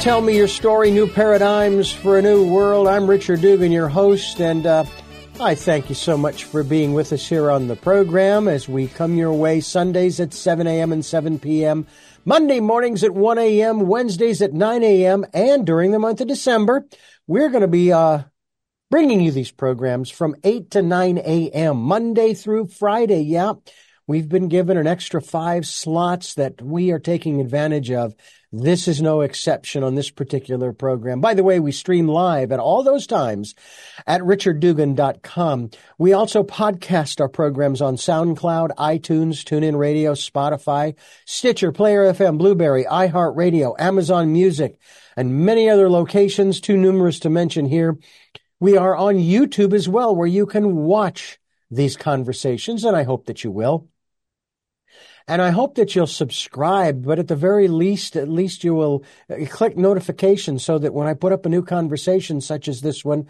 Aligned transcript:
Tell 0.00 0.20
Me 0.20 0.36
Your 0.36 0.48
Story 0.48 0.90
New 0.90 1.06
Paradigms 1.06 1.90
for 1.90 2.18
a 2.18 2.22
New 2.22 2.46
World. 2.46 2.88
I'm 2.88 3.08
Richard 3.08 3.40
Dugan, 3.40 3.72
your 3.72 3.88
host, 3.88 4.40
and 4.40 4.66
uh, 4.66 4.84
I 5.40 5.54
thank 5.54 5.88
you 5.88 5.94
so 5.94 6.16
much 6.16 6.44
for 6.44 6.62
being 6.62 6.92
with 6.92 7.12
us 7.12 7.26
here 7.26 7.50
on 7.50 7.68
the 7.68 7.76
program 7.76 8.46
as 8.46 8.68
we 8.68 8.86
come 8.88 9.16
your 9.16 9.32
way 9.32 9.60
Sundays 9.60 10.20
at 10.20 10.34
7 10.34 10.66
a.m. 10.66 10.92
and 10.92 11.04
7 11.04 11.38
p.m., 11.38 11.86
Monday 12.24 12.60
mornings 12.60 13.02
at 13.02 13.12
1 13.12 13.38
a.m., 13.38 13.80
Wednesdays 13.86 14.42
at 14.42 14.52
9 14.52 14.82
a.m., 14.82 15.24
and 15.32 15.66
during 15.66 15.90
the 15.90 15.98
month 15.98 16.20
of 16.20 16.28
December, 16.28 16.86
we're 17.26 17.48
going 17.48 17.62
to 17.62 17.68
be 17.68 17.92
uh, 17.92 18.22
bringing 18.90 19.20
you 19.20 19.30
these 19.30 19.52
programs 19.52 20.10
from 20.10 20.34
8 20.44 20.70
to 20.72 20.82
9 20.82 21.18
a.m., 21.18 21.78
Monday 21.78 22.34
through 22.34 22.66
Friday. 22.66 23.22
Yeah, 23.22 23.54
we've 24.06 24.28
been 24.28 24.48
given 24.48 24.76
an 24.76 24.86
extra 24.86 25.22
five 25.22 25.66
slots 25.66 26.34
that 26.34 26.60
we 26.60 26.90
are 26.90 26.98
taking 26.98 27.40
advantage 27.40 27.90
of 27.90 28.14
this 28.62 28.86
is 28.86 29.02
no 29.02 29.20
exception 29.20 29.82
on 29.82 29.94
this 29.94 30.10
particular 30.10 30.72
program. 30.72 31.20
By 31.20 31.34
the 31.34 31.42
way, 31.42 31.58
we 31.60 31.72
stream 31.72 32.06
live 32.06 32.52
at 32.52 32.60
all 32.60 32.82
those 32.82 33.06
times 33.06 33.54
at 34.06 34.20
richarddugan.com. 34.20 35.70
We 35.98 36.12
also 36.12 36.42
podcast 36.42 37.20
our 37.20 37.28
programs 37.28 37.82
on 37.82 37.96
SoundCloud, 37.96 38.70
iTunes, 38.76 39.42
TuneIn 39.42 39.76
Radio, 39.76 40.12
Spotify, 40.12 40.94
Stitcher, 41.24 41.72
Player 41.72 42.12
FM, 42.12 42.38
Blubrry, 42.38 42.84
iHeartRadio, 42.84 43.74
Amazon 43.78 44.32
Music, 44.32 44.78
and 45.16 45.44
many 45.44 45.68
other 45.68 45.90
locations, 45.90 46.60
too 46.60 46.76
numerous 46.76 47.18
to 47.20 47.30
mention 47.30 47.66
here. 47.66 47.98
We 48.60 48.76
are 48.76 48.96
on 48.96 49.16
YouTube 49.16 49.72
as 49.72 49.88
well, 49.88 50.14
where 50.14 50.26
you 50.26 50.46
can 50.46 50.76
watch 50.76 51.38
these 51.70 51.96
conversations, 51.96 52.84
and 52.84 52.96
I 52.96 53.02
hope 53.02 53.26
that 53.26 53.42
you 53.42 53.50
will. 53.50 53.88
And 55.26 55.40
I 55.40 55.50
hope 55.50 55.76
that 55.76 55.94
you'll 55.94 56.06
subscribe, 56.06 57.04
but 57.04 57.18
at 57.18 57.28
the 57.28 57.36
very 57.36 57.66
least, 57.68 58.14
at 58.14 58.28
least 58.28 58.62
you 58.62 58.74
will 58.74 59.04
uh, 59.30 59.46
click 59.48 59.76
notifications 59.76 60.64
so 60.64 60.78
that 60.78 60.92
when 60.92 61.06
I 61.06 61.14
put 61.14 61.32
up 61.32 61.46
a 61.46 61.48
new 61.48 61.62
conversation 61.62 62.42
such 62.42 62.68
as 62.68 62.82
this 62.82 63.04
one, 63.04 63.26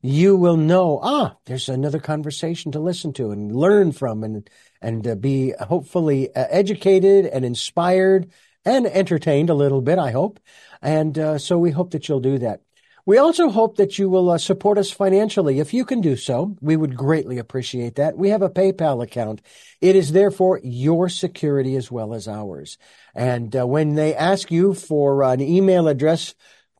you 0.00 0.36
will 0.36 0.56
know, 0.56 1.00
ah, 1.02 1.36
there's 1.46 1.68
another 1.68 1.98
conversation 1.98 2.72
to 2.72 2.80
listen 2.80 3.12
to 3.14 3.30
and 3.30 3.54
learn 3.54 3.92
from 3.92 4.22
and, 4.22 4.48
and 4.80 5.06
uh, 5.06 5.14
be 5.14 5.52
hopefully 5.58 6.34
uh, 6.34 6.46
educated 6.50 7.26
and 7.26 7.44
inspired 7.44 8.30
and 8.64 8.86
entertained 8.86 9.50
a 9.50 9.54
little 9.54 9.82
bit, 9.82 9.98
I 9.98 10.12
hope. 10.12 10.40
And 10.80 11.18
uh, 11.18 11.38
so 11.38 11.58
we 11.58 11.70
hope 11.70 11.90
that 11.90 12.08
you'll 12.08 12.20
do 12.20 12.38
that. 12.38 12.60
We 13.06 13.18
also 13.18 13.50
hope 13.50 13.76
that 13.76 13.98
you 13.98 14.08
will 14.08 14.30
uh, 14.30 14.38
support 14.38 14.78
us 14.78 14.90
financially. 14.90 15.60
If 15.60 15.74
you 15.74 15.84
can 15.84 16.00
do 16.00 16.16
so, 16.16 16.56
we 16.62 16.76
would 16.76 16.96
greatly 16.96 17.36
appreciate 17.36 17.96
that. 17.96 18.16
We 18.16 18.30
have 18.30 18.40
a 18.40 18.48
PayPal 18.48 19.02
account. 19.02 19.42
It 19.82 19.94
is 19.94 20.12
therefore 20.12 20.60
your 20.62 21.10
security 21.10 21.76
as 21.76 21.90
well 21.90 22.14
as 22.14 22.26
ours. 22.26 22.78
And 23.14 23.54
uh, 23.54 23.66
when 23.66 23.94
they 23.94 24.14
ask 24.14 24.50
you 24.50 24.72
for 24.72 25.22
an 25.22 25.42
email 25.42 25.86
address 25.86 26.34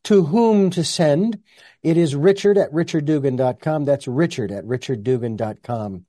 to 0.05 0.23
whom 0.23 0.71
to 0.71 0.83
send, 0.83 1.43
it 1.83 1.95
is 1.97 2.15
richard 2.15 2.57
at 2.57 2.71
richarddugan.com. 2.71 3.85
That's 3.85 4.07
richard 4.07 4.51
at 4.51 4.65
richarddugan.com. 4.65 6.05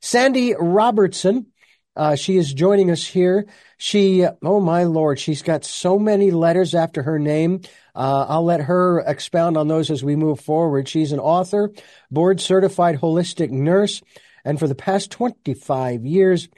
Sandy 0.00 0.54
Robertson. 0.58 1.48
Uh, 1.96 2.14
she 2.14 2.36
is 2.36 2.54
joining 2.54 2.92
us 2.92 3.04
here. 3.04 3.48
She, 3.76 4.24
oh 4.42 4.60
my 4.60 4.84
lord, 4.84 5.18
she's 5.18 5.42
got 5.42 5.64
so 5.64 5.98
many 5.98 6.30
letters 6.30 6.76
after 6.76 7.02
her 7.02 7.18
name. 7.18 7.62
Uh, 7.92 8.26
I'll 8.28 8.44
let 8.44 8.60
her 8.60 9.00
expound 9.00 9.56
on 9.56 9.66
those 9.66 9.90
as 9.90 10.04
we 10.04 10.14
move 10.14 10.38
forward. 10.38 10.88
She's 10.88 11.10
an 11.10 11.18
author, 11.18 11.72
board 12.08 12.40
certified 12.40 13.00
holistic 13.00 13.50
nurse, 13.50 14.00
and 14.44 14.60
for 14.60 14.68
the 14.68 14.76
past 14.76 15.10
25 15.10 16.06
years, 16.06 16.48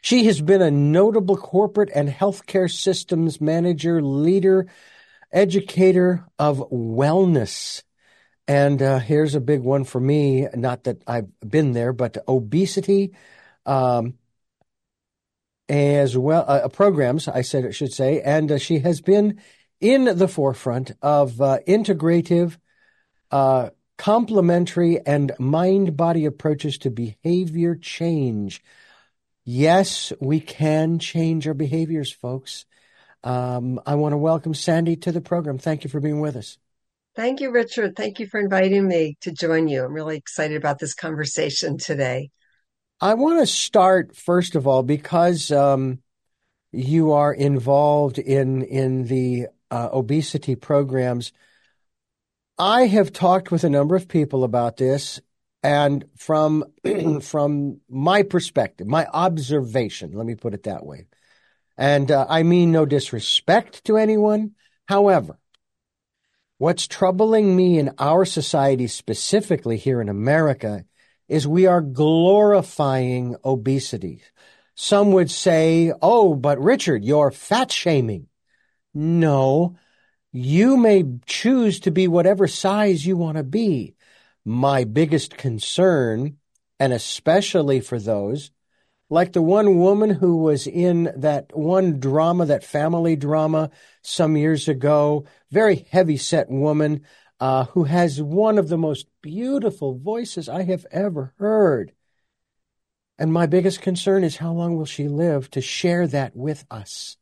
she 0.00 0.24
has 0.24 0.40
been 0.40 0.62
a 0.62 0.70
notable 0.70 1.36
corporate 1.36 1.90
and 1.94 2.08
healthcare 2.08 2.70
systems 2.70 3.40
manager, 3.40 4.02
leader, 4.02 4.66
educator 5.32 6.26
of 6.38 6.58
wellness. 6.70 7.82
And 8.48 8.82
uh, 8.82 8.98
here's 8.98 9.34
a 9.34 9.40
big 9.40 9.60
one 9.60 9.84
for 9.84 10.00
me. 10.00 10.48
Not 10.54 10.84
that 10.84 11.02
I've 11.06 11.28
been 11.40 11.72
there, 11.72 11.92
but 11.92 12.16
obesity, 12.26 13.14
um, 13.66 14.14
as 15.68 16.18
well, 16.18 16.44
uh, 16.48 16.68
programs, 16.68 17.28
I 17.28 17.42
said 17.42 17.64
it 17.64 17.72
should 17.72 17.92
say. 17.92 18.20
And 18.22 18.50
uh, 18.50 18.58
she 18.58 18.80
has 18.80 19.00
been 19.00 19.40
in 19.80 20.04
the 20.04 20.26
forefront 20.26 20.92
of 21.00 21.40
uh, 21.40 21.58
integrative, 21.68 22.56
uh, 23.30 23.70
complementary, 23.96 24.98
and 25.06 25.32
mind 25.38 25.96
body 25.96 26.24
approaches 26.24 26.78
to 26.78 26.90
behavior 26.90 27.76
change 27.76 28.62
Yes, 29.44 30.12
we 30.20 30.40
can 30.40 30.98
change 30.98 31.48
our 31.48 31.54
behaviors, 31.54 32.12
folks. 32.12 32.66
Um, 33.22 33.80
I 33.86 33.94
want 33.96 34.12
to 34.12 34.18
welcome 34.18 34.54
Sandy 34.54 34.96
to 34.96 35.12
the 35.12 35.20
program. 35.20 35.58
Thank 35.58 35.84
you 35.84 35.90
for 35.90 36.00
being 36.00 36.20
with 36.20 36.36
us. 36.36 36.58
Thank 37.16 37.40
you, 37.40 37.50
Richard. 37.50 37.96
Thank 37.96 38.20
you 38.20 38.26
for 38.26 38.38
inviting 38.38 38.86
me 38.86 39.16
to 39.22 39.32
join 39.32 39.68
you. 39.68 39.84
I'm 39.84 39.92
really 39.92 40.16
excited 40.16 40.56
about 40.56 40.78
this 40.78 40.94
conversation 40.94 41.76
today. 41.76 42.30
I 43.00 43.14
want 43.14 43.40
to 43.40 43.46
start 43.46 44.14
first 44.14 44.54
of 44.54 44.66
all 44.66 44.82
because 44.82 45.50
um, 45.50 46.00
you 46.70 47.12
are 47.12 47.32
involved 47.32 48.18
in 48.18 48.62
in 48.62 49.04
the 49.04 49.48
uh, 49.70 49.88
obesity 49.92 50.54
programs. 50.54 51.32
I 52.58 52.86
have 52.86 53.12
talked 53.12 53.50
with 53.50 53.64
a 53.64 53.70
number 53.70 53.96
of 53.96 54.06
people 54.06 54.44
about 54.44 54.76
this, 54.76 55.20
and 55.62 56.04
from 56.16 56.64
from 57.22 57.80
my 57.88 58.22
perspective, 58.22 58.86
my 58.86 59.06
observation, 59.06 60.12
let 60.12 60.26
me 60.26 60.34
put 60.34 60.54
it 60.54 60.64
that 60.64 60.84
way, 60.86 61.06
and 61.76 62.10
uh, 62.10 62.26
I 62.28 62.42
mean 62.42 62.72
no 62.72 62.86
disrespect 62.86 63.84
to 63.84 63.96
anyone. 63.96 64.52
However, 64.86 65.38
what's 66.58 66.86
troubling 66.86 67.56
me 67.56 67.78
in 67.78 67.94
our 67.98 68.24
society, 68.24 68.86
specifically 68.86 69.76
here 69.76 70.00
in 70.00 70.08
America, 70.08 70.84
is 71.28 71.46
we 71.46 71.66
are 71.66 71.80
glorifying 71.80 73.36
obesity. 73.44 74.22
Some 74.74 75.12
would 75.12 75.30
say, 75.30 75.92
"Oh, 76.02 76.34
but 76.34 76.60
Richard, 76.60 77.04
you're 77.04 77.30
fat 77.30 77.70
shaming." 77.72 78.28
No, 78.94 79.76
You 80.32 80.76
may 80.76 81.04
choose 81.26 81.80
to 81.80 81.90
be 81.90 82.08
whatever 82.08 82.48
size 82.48 83.04
you 83.06 83.16
want 83.16 83.36
to 83.38 83.42
be. 83.44 83.96
My 84.50 84.82
biggest 84.82 85.36
concern, 85.36 86.38
and 86.80 86.92
especially 86.92 87.78
for 87.78 88.00
those 88.00 88.50
like 89.08 89.32
the 89.32 89.42
one 89.42 89.78
woman 89.78 90.10
who 90.10 90.38
was 90.38 90.66
in 90.66 91.12
that 91.14 91.56
one 91.56 92.00
drama, 92.00 92.46
that 92.46 92.64
family 92.64 93.14
drama 93.14 93.70
some 94.02 94.36
years 94.36 94.66
ago, 94.66 95.24
very 95.52 95.86
heavy 95.92 96.16
set 96.16 96.50
woman 96.50 97.02
uh, 97.38 97.66
who 97.66 97.84
has 97.84 98.20
one 98.20 98.58
of 98.58 98.68
the 98.68 98.76
most 98.76 99.06
beautiful 99.22 99.96
voices 99.96 100.48
I 100.48 100.64
have 100.64 100.84
ever 100.90 101.32
heard. 101.38 101.92
And 103.20 103.32
my 103.32 103.46
biggest 103.46 103.80
concern 103.80 104.24
is 104.24 104.38
how 104.38 104.50
long 104.50 104.76
will 104.76 104.84
she 104.84 105.06
live 105.06 105.48
to 105.52 105.60
share 105.60 106.08
that 106.08 106.34
with 106.34 106.64
us? 106.72 107.18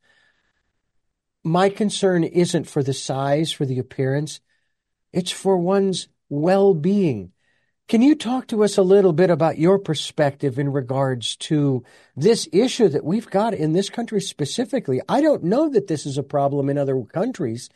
My 1.44 1.68
concern 1.68 2.24
isn't 2.24 2.64
for 2.64 2.82
the 2.82 2.94
size, 2.94 3.52
for 3.52 3.66
the 3.66 3.78
appearance. 3.78 4.40
It's 5.12 5.30
for 5.30 5.58
one's 5.58 6.08
well 6.28 6.74
being. 6.74 7.32
Can 7.88 8.02
you 8.02 8.14
talk 8.14 8.48
to 8.48 8.64
us 8.64 8.76
a 8.76 8.82
little 8.82 9.14
bit 9.14 9.30
about 9.30 9.58
your 9.58 9.78
perspective 9.78 10.58
in 10.58 10.70
regards 10.70 11.36
to 11.36 11.84
this 12.14 12.46
issue 12.52 12.88
that 12.88 13.04
we've 13.04 13.30
got 13.30 13.54
in 13.54 13.72
this 13.72 13.88
country 13.88 14.20
specifically? 14.20 15.00
I 15.08 15.22
don't 15.22 15.44
know 15.44 15.70
that 15.70 15.86
this 15.86 16.04
is 16.04 16.18
a 16.18 16.22
problem 16.22 16.68
in 16.68 16.76
other 16.76 17.02
countries, 17.02 17.70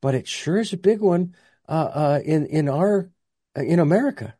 but 0.00 0.14
it 0.14 0.28
sure 0.28 0.58
is 0.58 0.72
a 0.72 0.76
big 0.76 1.00
one 1.00 1.34
uh, 1.68 1.72
uh, 1.72 2.20
in 2.24 2.46
in 2.46 2.68
our 2.68 3.10
uh, 3.58 3.62
in 3.62 3.80
America. 3.80 4.36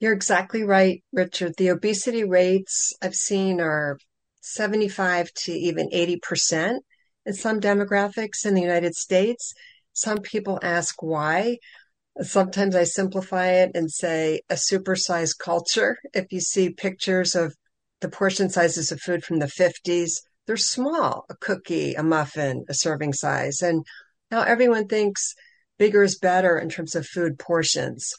You're 0.00 0.12
exactly 0.12 0.64
right, 0.64 1.02
Richard. 1.10 1.54
The 1.56 1.68
obesity 1.68 2.24
rates 2.24 2.92
I've 3.00 3.14
seen 3.14 3.58
are 3.58 3.98
75 4.42 5.32
to 5.44 5.52
even 5.52 5.88
80 5.90 6.18
percent 6.18 6.84
in 7.24 7.32
some 7.32 7.58
demographics 7.58 8.44
in 8.44 8.52
the 8.52 8.60
United 8.60 8.94
States. 8.94 9.54
Some 9.94 10.18
people 10.18 10.58
ask 10.62 11.02
why. 11.02 11.56
Sometimes 12.20 12.76
I 12.76 12.84
simplify 12.84 13.48
it 13.52 13.70
and 13.74 13.90
say 13.90 14.42
a 14.50 14.54
supersized 14.54 15.38
culture. 15.38 15.96
If 16.12 16.30
you 16.30 16.40
see 16.40 16.70
pictures 16.70 17.34
of 17.34 17.54
the 18.00 18.08
portion 18.08 18.50
sizes 18.50 18.92
of 18.92 19.00
food 19.00 19.24
from 19.24 19.38
the 19.38 19.46
50s, 19.46 20.20
they're 20.46 20.56
small 20.56 21.24
a 21.30 21.36
cookie, 21.36 21.94
a 21.94 22.02
muffin, 22.02 22.64
a 22.68 22.74
serving 22.74 23.14
size. 23.14 23.62
And 23.62 23.84
now 24.30 24.42
everyone 24.42 24.88
thinks 24.88 25.34
bigger 25.78 26.02
is 26.02 26.18
better 26.18 26.58
in 26.58 26.68
terms 26.68 26.94
of 26.94 27.06
food 27.06 27.38
portions. 27.38 28.12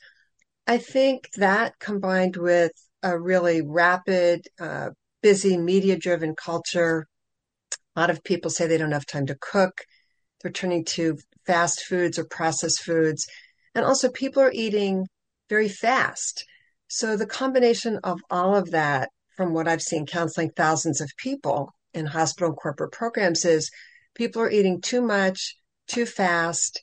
I 0.66 0.78
think 0.78 1.30
that 1.36 1.78
combined 1.80 2.38
with 2.38 2.72
a 3.04 3.20
really 3.20 3.62
rapid, 3.62 4.48
uh, 4.60 4.92
busy, 5.22 5.58
media 5.58 5.98
driven 5.98 6.36
culture, 6.36 7.08
a 7.96 8.00
lot 8.00 8.10
of 8.10 8.24
people 8.24 8.50
say 8.50 8.66
they 8.66 8.78
don't 8.78 8.92
have 8.92 9.06
time 9.06 9.28
to 9.28 9.38
cook. 9.40 9.86
They're 10.42 10.52
turning 10.52 10.86
to 10.86 11.18
fast 11.46 11.84
foods 11.84 12.18
or 12.18 12.26
processed 12.26 12.82
foods. 12.82 13.28
And 13.76 13.86
also, 13.86 14.10
people 14.10 14.42
are 14.44 14.52
eating 14.52 15.08
very 15.50 15.70
fast. 15.70 16.46
So, 16.88 17.18
the 17.18 17.26
combination 17.26 18.00
of 18.04 18.20
all 18.30 18.56
of 18.56 18.72
that, 18.72 19.10
from 19.36 19.54
what 19.54 19.68
I've 19.68 19.82
seen 19.82 20.06
counseling 20.06 20.52
thousands 20.52 21.02
of 21.02 21.10
people 21.18 21.72
in 21.94 22.06
hospital 22.06 22.50
and 22.50 22.58
corporate 22.58 22.92
programs, 22.92 23.46
is 23.46 23.72
people 24.16 24.42
are 24.42 24.52
eating 24.52 24.82
too 24.82 25.02
much, 25.02 25.56
too 25.88 26.06
fast, 26.06 26.82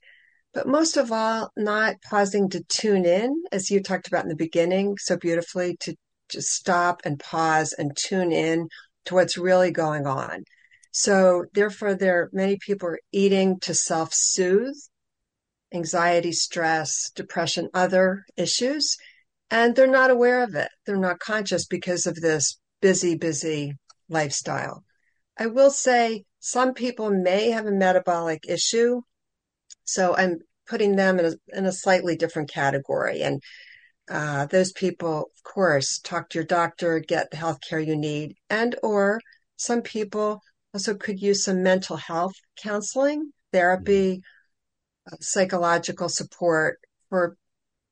but 0.52 0.66
most 0.66 0.96
of 0.96 1.12
all, 1.12 1.50
not 1.56 2.02
pausing 2.02 2.48
to 2.50 2.64
tune 2.64 3.04
in, 3.04 3.44
as 3.52 3.70
you 3.70 3.80
talked 3.80 4.08
about 4.08 4.24
in 4.24 4.28
the 4.28 4.36
beginning 4.36 4.96
so 4.98 5.16
beautifully, 5.16 5.76
to 5.80 5.94
just 6.28 6.50
stop 6.50 7.02
and 7.04 7.20
pause 7.20 7.72
and 7.72 7.96
tune 7.96 8.32
in 8.32 8.68
to 9.04 9.14
what's 9.14 9.38
really 9.38 9.70
going 9.70 10.06
on. 10.06 10.44
So, 10.92 11.44
therefore, 11.54 11.94
there 11.94 12.30
many 12.32 12.58
people 12.58 12.88
are 12.88 13.00
eating 13.12 13.60
to 13.60 13.74
self 13.74 14.12
soothe 14.12 14.74
anxiety, 15.72 16.32
stress, 16.32 17.10
depression, 17.14 17.68
other 17.74 18.24
issues, 18.36 18.96
and 19.50 19.74
they're 19.74 19.86
not 19.86 20.10
aware 20.10 20.42
of 20.42 20.54
it. 20.54 20.68
They're 20.86 20.96
not 20.96 21.18
conscious 21.18 21.66
because 21.66 22.06
of 22.06 22.16
this 22.16 22.58
busy, 22.80 23.16
busy 23.16 23.74
lifestyle. 24.08 24.84
I 25.38 25.46
will 25.46 25.70
say 25.70 26.24
some 26.38 26.74
people 26.74 27.10
may 27.10 27.50
have 27.50 27.66
a 27.66 27.72
metabolic 27.72 28.44
issue. 28.48 29.02
So 29.84 30.16
I'm 30.16 30.38
putting 30.68 30.96
them 30.96 31.18
in 31.18 31.26
a, 31.26 31.58
in 31.58 31.66
a 31.66 31.72
slightly 31.72 32.16
different 32.16 32.50
category. 32.50 33.22
And 33.22 33.42
uh, 34.10 34.46
those 34.46 34.72
people, 34.72 35.30
of 35.34 35.42
course, 35.44 35.98
talk 35.98 36.30
to 36.30 36.38
your 36.38 36.46
doctor, 36.46 36.98
get 37.00 37.30
the 37.30 37.36
health 37.36 37.58
care 37.66 37.80
you 37.80 37.96
need, 37.96 38.36
and 38.48 38.74
or 38.82 39.20
some 39.56 39.82
people 39.82 40.40
also 40.74 40.94
could 40.94 41.20
use 41.20 41.44
some 41.44 41.62
mental 41.62 41.96
health 41.96 42.32
counseling, 42.60 43.30
therapy, 43.52 44.22
psychological 45.20 46.08
support 46.08 46.78
for 47.08 47.36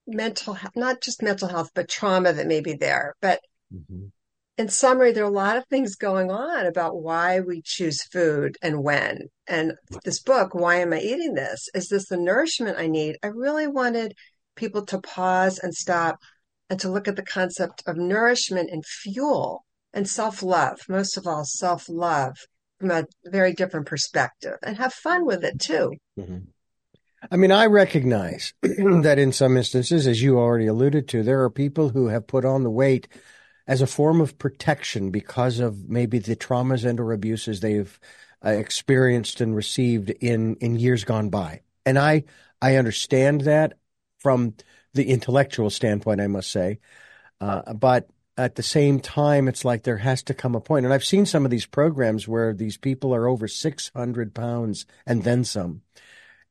mental 0.07 0.55
health, 0.55 0.77
not 0.77 1.03
just 1.03 1.23
mental 1.23 1.49
health 1.49 1.71
but 1.75 1.89
trauma 1.89 2.33
that 2.33 2.47
may 2.47 2.61
be 2.61 2.75
there. 2.75 3.15
But 3.21 3.41
mm-hmm. 3.73 4.07
in 4.57 4.69
summary 4.69 5.13
there 5.13 5.25
are 5.25 5.31
a 5.31 5.31
lot 5.31 5.57
of 5.57 5.67
things 5.67 5.97
going 5.97 6.31
on 6.31 6.67
about 6.67 7.01
why 7.01 7.41
we 7.41 7.63
choose 7.63 8.03
food 8.05 8.57
and 8.63 8.83
when. 8.83 9.29
And 9.47 9.75
this 10.05 10.21
book 10.21 10.55
why 10.55 10.77
am 10.77 10.93
i 10.93 11.01
eating 11.01 11.35
this? 11.35 11.69
Is 11.75 11.89
this 11.89 12.09
the 12.09 12.17
nourishment 12.17 12.79
i 12.79 12.87
need? 12.87 13.17
I 13.23 13.29
really 13.29 13.67
wanted 13.67 14.15
people 14.57 14.85
to 14.87 15.01
pause 15.01 15.59
and 15.59 15.75
stop 15.75 16.19
and 16.71 16.81
to 16.81 16.91
look 16.91 17.09
at 17.09 17.17
the 17.17 17.23
concept 17.23 17.83
of 17.87 17.97
nourishment 17.97 18.71
and 18.71 18.85
fuel 18.85 19.65
and 19.93 20.09
self-love 20.09 20.81
most 20.89 21.17
of 21.17 21.27
all 21.27 21.45
self-love 21.45 22.37
from 22.79 22.91
a 22.91 23.05
very 23.25 23.53
different 23.53 23.87
perspective 23.87 24.57
and 24.63 24.77
have 24.77 24.93
fun 24.93 25.25
with 25.25 25.45
it 25.45 25.59
too. 25.59 25.93
Mm-hmm. 26.19 26.39
I 27.31 27.37
mean, 27.37 27.53
I 27.53 27.67
recognize 27.67 28.55
that 28.63 29.19
in 29.19 29.33
some 29.33 29.57
instances, 29.57 30.07
as 30.07 30.23
you 30.23 30.39
already 30.39 30.67
alluded 30.67 31.09
to, 31.09 31.23
there 31.23 31.43
are 31.43 31.51
people 31.51 31.91
who 31.91 32.09
have 32.09 32.27
put 32.27 32.45
on 32.45 32.63
the 32.63 32.71
weight 32.71 33.09
as 33.67 33.83
a 33.83 33.87
form 33.87 34.21
of 34.21 34.39
protection 34.39 35.11
because 35.11 35.59
of 35.59 35.89
maybe 35.89 36.19
the 36.19 36.37
traumas 36.37 36.85
and 36.85 37.01
or 37.01 37.13
abuses 37.13 37.61
they've 37.61 37.99
uh, 38.45 38.51
experienced 38.51 39.41
and 39.41 39.55
received 39.55 40.11
in 40.11 40.57
in 40.57 40.77
years 40.77 41.05
gone 41.05 41.29
by. 41.29 41.61
And 41.85 41.99
I 41.99 42.25
I 42.63 42.77
understand 42.77 43.43
that 43.43 43.75
from 44.19 44.55
the 44.95 45.11
intellectual 45.11 45.71
standpoint, 45.71 46.21
I 46.21 46.29
must 46.29 46.51
say. 46.51 46.79
Uh, 47.41 47.73
but 47.75 48.09
at 48.37 48.55
the 48.55 48.63
same 48.63 49.01
time, 49.01 49.49
it's 49.49 49.65
like 49.65 49.83
there 49.83 49.99
has 49.99 50.23
to 50.25 50.35
come 50.35 50.55
a 50.55 50.61
point. 50.61 50.85
And 50.85 50.95
I've 50.95 51.05
seen 51.05 51.27
some 51.27 51.45
of 51.45 51.51
these 51.51 51.67
programs 51.67 52.29
where 52.29 52.55
these 52.55 52.77
people 52.77 53.15
are 53.15 53.29
over 53.29 53.49
600 53.49 54.35
pounds 54.35 54.87
and 55.07 55.25
then 55.25 55.45
some. 55.45 55.83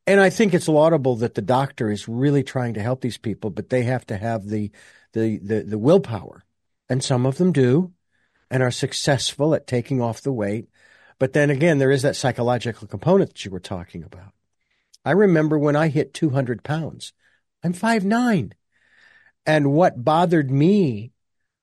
And 0.07 0.21
I 0.21 0.29
think 0.29 0.53
it's 0.53 0.69
laudable 0.69 1.17
that 1.17 1.35
the 1.35 1.41
doctor 1.41 1.91
is 1.91 2.07
really 2.07 2.41
trying 2.41 2.73
to 2.75 2.81
help 2.81 3.01
these 3.01 3.17
people, 3.17 3.49
but 3.49 3.69
they 3.69 3.83
have 3.83 4.07
to 4.07 4.15
have 4.17 4.47
the, 4.47 4.71
the, 5.11 5.37
the, 5.39 5.63
the 5.63 5.77
willpower. 5.77 6.45
And 6.87 7.03
some 7.03 7.25
of 7.25 7.37
them 7.37 7.51
do 7.51 7.91
and 8.49 8.63
are 8.63 8.71
successful 8.71 9.53
at 9.53 9.67
taking 9.67 10.01
off 10.01 10.21
the 10.21 10.31
weight. 10.31 10.69
But 11.19 11.33
then 11.33 11.49
again, 11.49 11.77
there 11.77 11.91
is 11.91 12.03
that 12.03 12.15
psychological 12.15 12.87
component 12.87 13.31
that 13.31 13.43
you 13.43 13.51
were 13.51 13.59
talking 13.59 14.01
about. 14.01 14.31
I 15.03 15.11
remember 15.11 15.59
when 15.59 15.75
I 15.75 15.89
hit 15.89 16.13
200 16.13 16.63
pounds, 16.63 17.11
I'm 17.61 17.73
five 17.73 18.05
nine, 18.05 18.53
And 19.45 19.73
what 19.73 20.05
bothered 20.05 20.49
me 20.49 21.11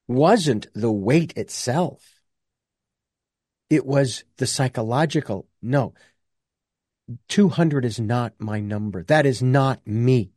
wasn't 0.06 0.66
the 0.74 0.92
weight 0.92 1.32
itself. 1.36 2.20
It 3.70 3.86
was 3.86 4.24
the 4.36 4.46
psychological. 4.46 5.46
No, 5.62 5.94
200 7.28 7.84
is 7.84 8.00
not 8.00 8.34
my 8.38 8.60
number. 8.60 9.02
That 9.04 9.26
is 9.26 9.42
not 9.42 9.86
me. 9.86 10.32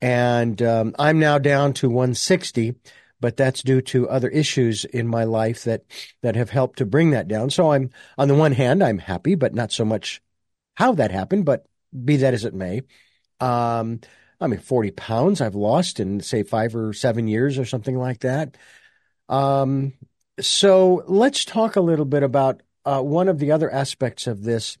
And 0.00 0.60
um, 0.62 0.94
I'm 0.98 1.18
now 1.18 1.38
down 1.38 1.74
to 1.74 1.88
160, 1.88 2.74
but 3.20 3.36
that's 3.36 3.62
due 3.62 3.80
to 3.82 4.08
other 4.08 4.28
issues 4.28 4.84
in 4.84 5.06
my 5.06 5.24
life 5.24 5.64
that 5.64 5.84
that 6.22 6.34
have 6.34 6.50
helped 6.50 6.78
to 6.78 6.86
bring 6.86 7.10
that 7.10 7.28
down. 7.28 7.50
So 7.50 7.72
I'm 7.72 7.90
on 8.18 8.28
the 8.28 8.34
one 8.34 8.52
hand, 8.52 8.82
I'm 8.82 8.98
happy, 8.98 9.36
but 9.36 9.54
not 9.54 9.70
so 9.70 9.84
much 9.84 10.20
how 10.74 10.92
that 10.94 11.12
happened. 11.12 11.44
But 11.44 11.66
be 12.04 12.16
that 12.16 12.34
as 12.34 12.44
it 12.44 12.54
may, 12.54 12.82
um, 13.38 14.00
I 14.40 14.48
mean, 14.48 14.58
40 14.58 14.90
pounds 14.90 15.40
I've 15.40 15.54
lost 15.54 16.00
in 16.00 16.20
say 16.20 16.42
five 16.42 16.74
or 16.74 16.92
seven 16.92 17.28
years 17.28 17.58
or 17.58 17.64
something 17.64 17.96
like 17.96 18.20
that. 18.20 18.56
Um, 19.28 19.92
so 20.40 21.04
let's 21.06 21.44
talk 21.44 21.76
a 21.76 21.80
little 21.80 22.04
bit 22.04 22.24
about 22.24 22.62
uh, 22.84 23.00
one 23.00 23.28
of 23.28 23.38
the 23.38 23.52
other 23.52 23.70
aspects 23.70 24.26
of 24.26 24.42
this 24.42 24.78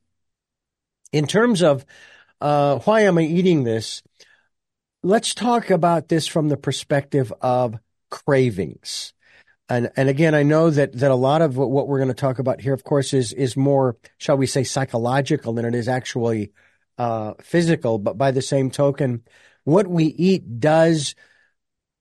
in 1.12 1.26
terms 1.26 1.62
of 1.62 1.84
uh, 2.40 2.78
why 2.80 3.02
am 3.02 3.18
I 3.18 3.22
eating 3.22 3.64
this? 3.64 4.02
Let's 5.02 5.34
talk 5.34 5.70
about 5.70 6.08
this 6.08 6.26
from 6.26 6.48
the 6.48 6.56
perspective 6.56 7.32
of 7.40 7.78
cravings. 8.10 9.12
And, 9.68 9.90
and 9.96 10.08
again, 10.08 10.34
I 10.34 10.42
know 10.42 10.70
that, 10.70 10.92
that 10.94 11.10
a 11.10 11.16
lot 11.16 11.40
of 11.40 11.56
what, 11.56 11.88
we're 11.88 11.98
going 11.98 12.08
to 12.08 12.14
talk 12.14 12.38
about 12.38 12.60
here, 12.60 12.74
of 12.74 12.84
course, 12.84 13.14
is, 13.14 13.32
is 13.32 13.56
more, 13.56 13.96
shall 14.18 14.36
we 14.36 14.46
say, 14.46 14.64
psychological 14.64 15.54
than 15.54 15.64
it 15.64 15.74
is 15.74 15.88
actually 15.88 16.52
uh, 16.98 17.34
physical. 17.40 17.98
But 17.98 18.18
by 18.18 18.32
the 18.32 18.42
same 18.42 18.70
token, 18.70 19.22
what 19.64 19.86
we 19.86 20.04
eat 20.04 20.60
does 20.60 21.14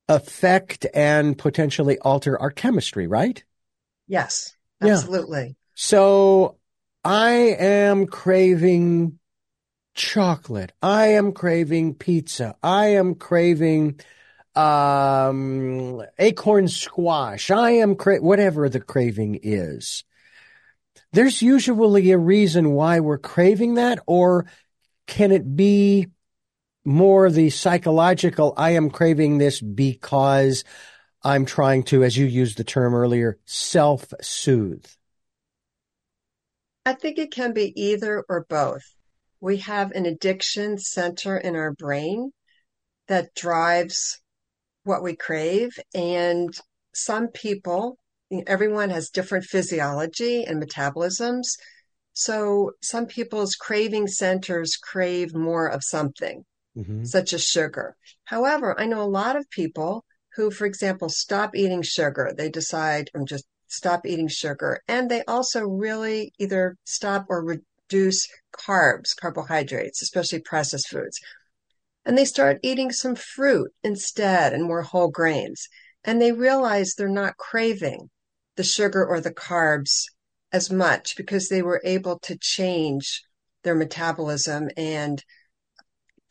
affect 0.07 0.85
and 0.93 1.37
potentially 1.37 1.97
alter 1.99 2.39
our 2.39 2.51
chemistry, 2.51 3.07
right? 3.07 3.43
Yes, 4.07 4.57
absolutely. 4.81 5.43
Yeah. 5.43 5.53
So 5.75 6.57
I 7.03 7.31
am 7.57 8.05
craving 8.05 9.17
chocolate. 9.95 10.71
I 10.81 11.07
am 11.07 11.31
craving 11.31 11.95
pizza. 11.95 12.55
I 12.61 12.87
am 12.87 13.15
craving 13.15 13.99
um, 14.55 16.03
acorn 16.19 16.67
squash. 16.67 17.49
I 17.49 17.71
am 17.71 17.95
cra- 17.95 18.21
whatever 18.21 18.69
the 18.69 18.79
craving 18.79 19.39
is. 19.41 20.03
There's 21.13 21.41
usually 21.41 22.11
a 22.11 22.17
reason 22.17 22.71
why 22.71 22.99
we're 22.99 23.17
craving 23.17 23.75
that, 23.75 23.99
or 24.05 24.45
can 25.07 25.31
it 25.31 25.55
be 25.55 26.07
more 26.85 27.29
the 27.29 27.49
psychological? 27.49 28.53
I 28.55 28.71
am 28.71 28.91
craving 28.91 29.39
this 29.39 29.59
because 29.59 30.63
I'm 31.23 31.45
trying 31.45 31.83
to, 31.85 32.03
as 32.03 32.15
you 32.15 32.25
used 32.27 32.57
the 32.57 32.63
term 32.63 32.93
earlier, 32.93 33.39
self 33.45 34.13
soothe. 34.21 34.85
I 36.85 36.93
think 36.93 37.17
it 37.17 37.31
can 37.31 37.53
be 37.53 37.73
either 37.79 38.23
or 38.27 38.45
both. 38.49 38.83
We 39.39 39.57
have 39.57 39.91
an 39.91 40.05
addiction 40.05 40.77
center 40.77 41.37
in 41.37 41.55
our 41.55 41.73
brain 41.73 42.31
that 43.07 43.33
drives 43.35 44.19
what 44.83 45.03
we 45.03 45.15
crave. 45.15 45.77
And 45.93 46.49
some 46.93 47.27
people, 47.27 47.97
everyone 48.47 48.89
has 48.89 49.09
different 49.09 49.45
physiology 49.45 50.43
and 50.43 50.61
metabolisms. 50.61 51.57
So 52.13 52.71
some 52.81 53.05
people's 53.05 53.55
craving 53.55 54.07
centers 54.07 54.75
crave 54.75 55.35
more 55.35 55.67
of 55.67 55.83
something, 55.83 56.43
mm-hmm. 56.77 57.03
such 57.05 57.33
as 57.33 57.43
sugar. 57.43 57.95
However, 58.25 58.79
I 58.79 58.85
know 58.85 59.01
a 59.01 59.03
lot 59.03 59.35
of 59.35 59.49
people 59.49 60.03
who, 60.35 60.49
for 60.51 60.65
example, 60.65 61.09
stop 61.09 61.55
eating 61.55 61.81
sugar. 61.81 62.33
They 62.35 62.49
decide, 62.49 63.09
I'm 63.13 63.25
just 63.25 63.45
stop 63.71 64.05
eating 64.05 64.27
sugar. 64.27 64.79
And 64.87 65.09
they 65.09 65.23
also 65.25 65.61
really 65.61 66.33
either 66.37 66.75
stop 66.83 67.25
or 67.29 67.43
reduce 67.43 68.27
carbs, 68.55 69.15
carbohydrates, 69.15 70.01
especially 70.01 70.39
processed 70.39 70.89
foods. 70.89 71.19
And 72.05 72.17
they 72.17 72.25
start 72.25 72.59
eating 72.63 72.91
some 72.91 73.15
fruit 73.15 73.71
instead 73.83 74.53
and 74.53 74.63
more 74.63 74.81
whole 74.81 75.09
grains. 75.09 75.67
And 76.03 76.21
they 76.21 76.31
realize 76.31 76.93
they're 76.93 77.07
not 77.07 77.37
craving 77.37 78.09
the 78.55 78.63
sugar 78.63 79.05
or 79.05 79.21
the 79.21 79.33
carbs 79.33 80.05
as 80.51 80.69
much 80.69 81.15
because 81.15 81.47
they 81.47 81.61
were 81.61 81.81
able 81.85 82.19
to 82.19 82.37
change 82.37 83.23
their 83.63 83.75
metabolism 83.75 84.69
and 84.75 85.23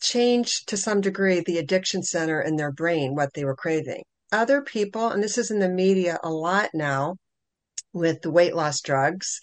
change 0.00 0.64
to 0.66 0.76
some 0.76 1.00
degree 1.00 1.40
the 1.40 1.58
addiction 1.58 2.02
center 2.02 2.40
in 2.40 2.56
their 2.56 2.72
brain, 2.72 3.14
what 3.14 3.32
they 3.34 3.44
were 3.44 3.56
craving. 3.56 4.02
Other 4.32 4.62
people, 4.62 5.08
and 5.08 5.22
this 5.22 5.38
is 5.38 5.50
in 5.50 5.58
the 5.58 5.68
media 5.68 6.18
a 6.22 6.30
lot 6.30 6.70
now 6.74 7.16
with 7.92 8.22
the 8.22 8.30
weight 8.30 8.54
loss 8.54 8.80
drugs 8.80 9.40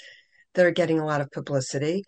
that 0.54 0.66
are 0.66 0.72
getting 0.72 1.00
a 1.00 1.06
lot 1.06 1.22
of 1.22 1.32
publicity. 1.32 2.04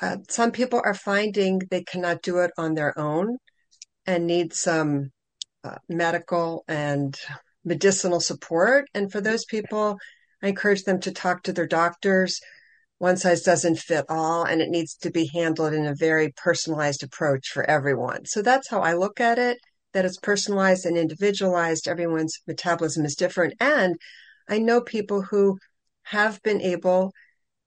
Uh, 0.00 0.16
some 0.28 0.50
people 0.50 0.80
are 0.84 0.94
finding 0.94 1.60
they 1.70 1.82
cannot 1.84 2.22
do 2.22 2.38
it 2.38 2.50
on 2.58 2.74
their 2.74 2.98
own 2.98 3.38
and 4.06 4.26
need 4.26 4.52
some 4.52 5.10
uh, 5.62 5.76
medical 5.88 6.64
and 6.68 7.16
medicinal 7.64 8.20
support. 8.20 8.86
And 8.94 9.10
for 9.10 9.20
those 9.20 9.44
people, 9.44 9.98
I 10.42 10.48
encourage 10.48 10.82
them 10.82 11.00
to 11.00 11.12
talk 11.12 11.44
to 11.44 11.52
their 11.52 11.66
doctors. 11.66 12.40
One 12.98 13.16
size 13.16 13.42
doesn't 13.42 13.78
fit 13.78 14.04
all, 14.08 14.44
and 14.44 14.60
it 14.60 14.68
needs 14.68 14.94
to 14.96 15.10
be 15.10 15.30
handled 15.32 15.72
in 15.72 15.86
a 15.86 15.94
very 15.94 16.32
personalized 16.36 17.02
approach 17.02 17.48
for 17.48 17.68
everyone. 17.68 18.24
So 18.26 18.42
that's 18.42 18.68
how 18.68 18.80
I 18.80 18.94
look 18.94 19.20
at 19.20 19.38
it 19.38 19.58
that 19.94 20.04
it's 20.04 20.18
personalized 20.18 20.84
and 20.84 20.98
individualized. 20.98 21.88
Everyone's 21.88 22.40
metabolism 22.46 23.04
is 23.04 23.14
different. 23.14 23.54
And 23.60 23.96
I 24.48 24.58
know 24.58 24.80
people 24.80 25.22
who 25.22 25.58
have 26.04 26.42
been 26.42 26.60
able 26.60 27.12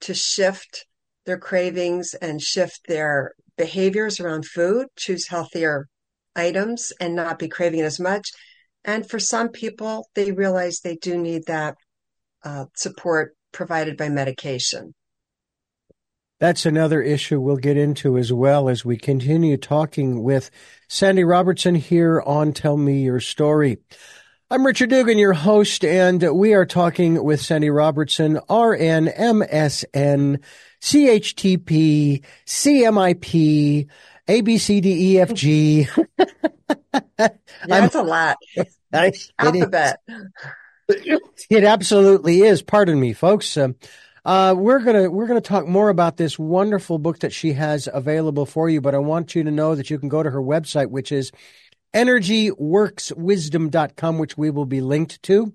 to 0.01 0.13
shift 0.13 0.85
their 1.25 1.37
cravings 1.37 2.13
and 2.13 2.41
shift 2.41 2.81
their 2.87 3.33
behaviors 3.57 4.19
around 4.19 4.45
food, 4.45 4.87
choose 4.95 5.27
healthier 5.27 5.87
items 6.35 6.93
and 6.99 7.15
not 7.15 7.39
be 7.39 7.47
craving 7.47 7.79
it 7.79 7.83
as 7.83 7.99
much. 7.99 8.29
And 8.85 9.09
for 9.09 9.19
some 9.19 9.49
people, 9.49 10.07
they 10.15 10.31
realize 10.31 10.79
they 10.79 10.95
do 10.95 11.17
need 11.17 11.45
that 11.47 11.75
uh, 12.43 12.65
support 12.75 13.35
provided 13.51 13.97
by 13.97 14.09
medication. 14.09 14.93
That's 16.39 16.67
another 16.67 17.01
issue 17.01 17.41
we'll 17.41 17.57
get 17.57 17.77
into 17.77 18.15
as 18.17 18.31
well 18.31 18.69
as 18.69 18.85
we 18.85 18.95
continue 18.95 19.57
talking 19.57 20.21
with 20.21 20.51
Sandy 20.87 21.23
Robertson 21.23 21.73
here 21.73 22.21
on 22.21 22.53
Tell 22.53 22.77
Me 22.77 23.01
Your 23.01 23.19
Story. 23.19 23.79
I'm 24.49 24.65
Richard 24.65 24.91
Dugan, 24.91 25.17
your 25.17 25.33
host, 25.33 25.83
and 25.83 26.23
we 26.33 26.53
are 26.53 26.65
talking 26.65 27.21
with 27.21 27.41
Sandy 27.41 27.69
Robertson, 27.69 28.35
RN, 28.35 29.07
MSN, 29.07 30.41
CHTP, 30.79 32.23
CMIP, 32.45 33.89
A, 34.29 34.41
B, 34.41 34.57
C, 34.57 34.79
D, 34.79 35.15
E, 35.15 35.19
F, 35.19 35.33
G. 35.33 35.89
That's 37.17 37.95
a 37.95 38.01
lot. 38.01 38.37
I, 38.93 39.11
Alphabet. 39.39 39.99
It, 40.87 41.21
it, 41.49 41.63
absolutely 41.65 42.39
is. 42.39 42.61
Pardon 42.61 42.97
me, 42.97 43.11
folks. 43.11 43.57
Uh, 43.57 43.73
uh, 44.23 44.55
we're 44.57 44.79
gonna 44.79 45.09
we're 45.09 45.27
gonna 45.27 45.41
talk 45.41 45.67
more 45.67 45.89
about 45.89 46.15
this 46.15 46.39
wonderful 46.39 46.99
book 46.99 47.19
that 47.19 47.33
she 47.33 47.51
has 47.51 47.89
available 47.93 48.45
for 48.45 48.69
you, 48.69 48.79
but 48.79 48.95
I 48.95 48.99
want 48.99 49.35
you 49.35 49.43
to 49.43 49.51
know 49.51 49.75
that 49.75 49.89
you 49.89 49.99
can 49.99 50.07
go 50.07 50.23
to 50.23 50.29
her 50.29 50.41
website, 50.41 50.89
which 50.89 51.11
is 51.11 51.33
energyworkswisdom.com, 51.97 54.19
which 54.19 54.37
we 54.37 54.51
will 54.51 54.65
be 54.65 54.81
linked 54.81 55.23
to. 55.23 55.53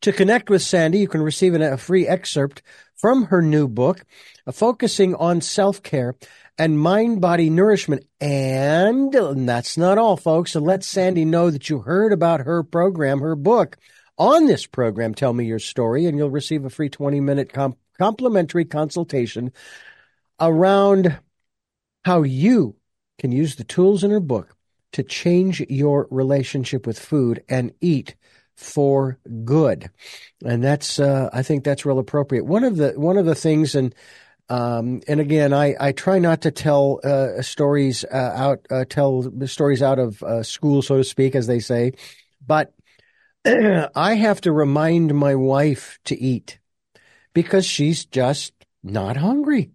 To 0.00 0.12
connect 0.12 0.50
with 0.50 0.62
Sandy, 0.62 0.98
you 0.98 1.06
can 1.06 1.22
receive 1.22 1.54
a 1.54 1.76
free 1.76 2.04
excerpt 2.06 2.62
from 2.96 3.26
her 3.26 3.42
new 3.42 3.68
book, 3.68 4.04
uh, 4.46 4.52
focusing 4.52 5.14
on 5.14 5.40
self 5.40 5.82
care 5.82 6.16
and 6.56 6.80
mind 6.80 7.20
body 7.20 7.48
nourishment. 7.48 8.04
And, 8.20 9.12
that's 9.12 9.76
not 9.76 9.98
all, 9.98 10.16
folks. 10.16 10.50
So 10.52 10.60
let 10.60 10.82
Sandy 10.82 11.24
know 11.24 11.50
that 11.50 11.70
you 11.70 11.78
heard 11.80 12.12
about 12.12 12.40
her 12.40 12.64
program, 12.64 13.20
her 13.20 13.36
book. 13.36 13.76
On 14.16 14.46
this 14.46 14.66
program, 14.66 15.14
Tell 15.14 15.32
Me 15.32 15.44
Your 15.44 15.60
Story, 15.60 16.06
and 16.06 16.18
you'll 16.18 16.30
receive 16.30 16.64
a 16.64 16.70
free 16.70 16.88
20 16.88 17.20
minute 17.20 17.52
comp- 17.52 17.78
complimentary 17.98 18.64
consultation 18.64 19.52
around 20.40 21.16
how 22.04 22.22
you 22.22 22.74
can 23.18 23.30
use 23.30 23.54
the 23.54 23.64
tools 23.64 24.02
in 24.02 24.10
her 24.10 24.18
book 24.18 24.57
to 24.92 25.02
change 25.02 25.60
your 25.68 26.06
relationship 26.10 26.86
with 26.86 26.98
food 26.98 27.42
and 27.48 27.72
eat 27.80 28.14
for 28.56 29.18
good. 29.44 29.90
And 30.44 30.62
that's, 30.62 30.98
uh, 30.98 31.30
I 31.32 31.42
think 31.42 31.64
that's 31.64 31.86
real 31.86 31.98
appropriate. 31.98 32.44
One 32.44 32.64
of 32.64 32.76
the, 32.76 32.92
one 32.92 33.16
of 33.16 33.26
the 33.26 33.34
things, 33.34 33.74
and, 33.74 33.94
um, 34.48 35.02
and 35.06 35.20
again, 35.20 35.52
I, 35.52 35.76
I 35.78 35.92
try 35.92 36.18
not 36.18 36.42
to 36.42 36.50
tell, 36.50 37.00
uh, 37.04 37.42
stories, 37.42 38.04
uh, 38.04 38.32
out, 38.34 38.66
uh, 38.70 38.84
tell 38.88 39.30
stories 39.46 39.82
out 39.82 39.98
of, 39.98 40.22
uh, 40.22 40.42
school, 40.42 40.82
so 40.82 40.96
to 40.96 41.04
speak, 41.04 41.36
as 41.36 41.46
they 41.46 41.60
say, 41.60 41.92
but 42.44 42.72
I 43.46 44.14
have 44.14 44.40
to 44.42 44.52
remind 44.52 45.14
my 45.14 45.34
wife 45.36 45.98
to 46.06 46.20
eat 46.20 46.58
because 47.32 47.64
she's 47.64 48.04
just 48.04 48.52
not 48.82 49.16
hungry. 49.16 49.70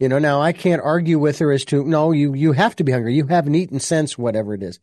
You 0.00 0.08
know, 0.08 0.18
now 0.18 0.40
I 0.40 0.52
can't 0.52 0.80
argue 0.82 1.18
with 1.18 1.38
her 1.40 1.52
as 1.52 1.66
to, 1.66 1.84
no, 1.84 2.12
you, 2.12 2.32
you 2.32 2.52
have 2.52 2.74
to 2.76 2.84
be 2.84 2.90
hungry. 2.90 3.14
You 3.14 3.26
haven't 3.26 3.54
eaten 3.54 3.80
since 3.80 4.16
whatever 4.16 4.54
it 4.54 4.62
is. 4.62 4.80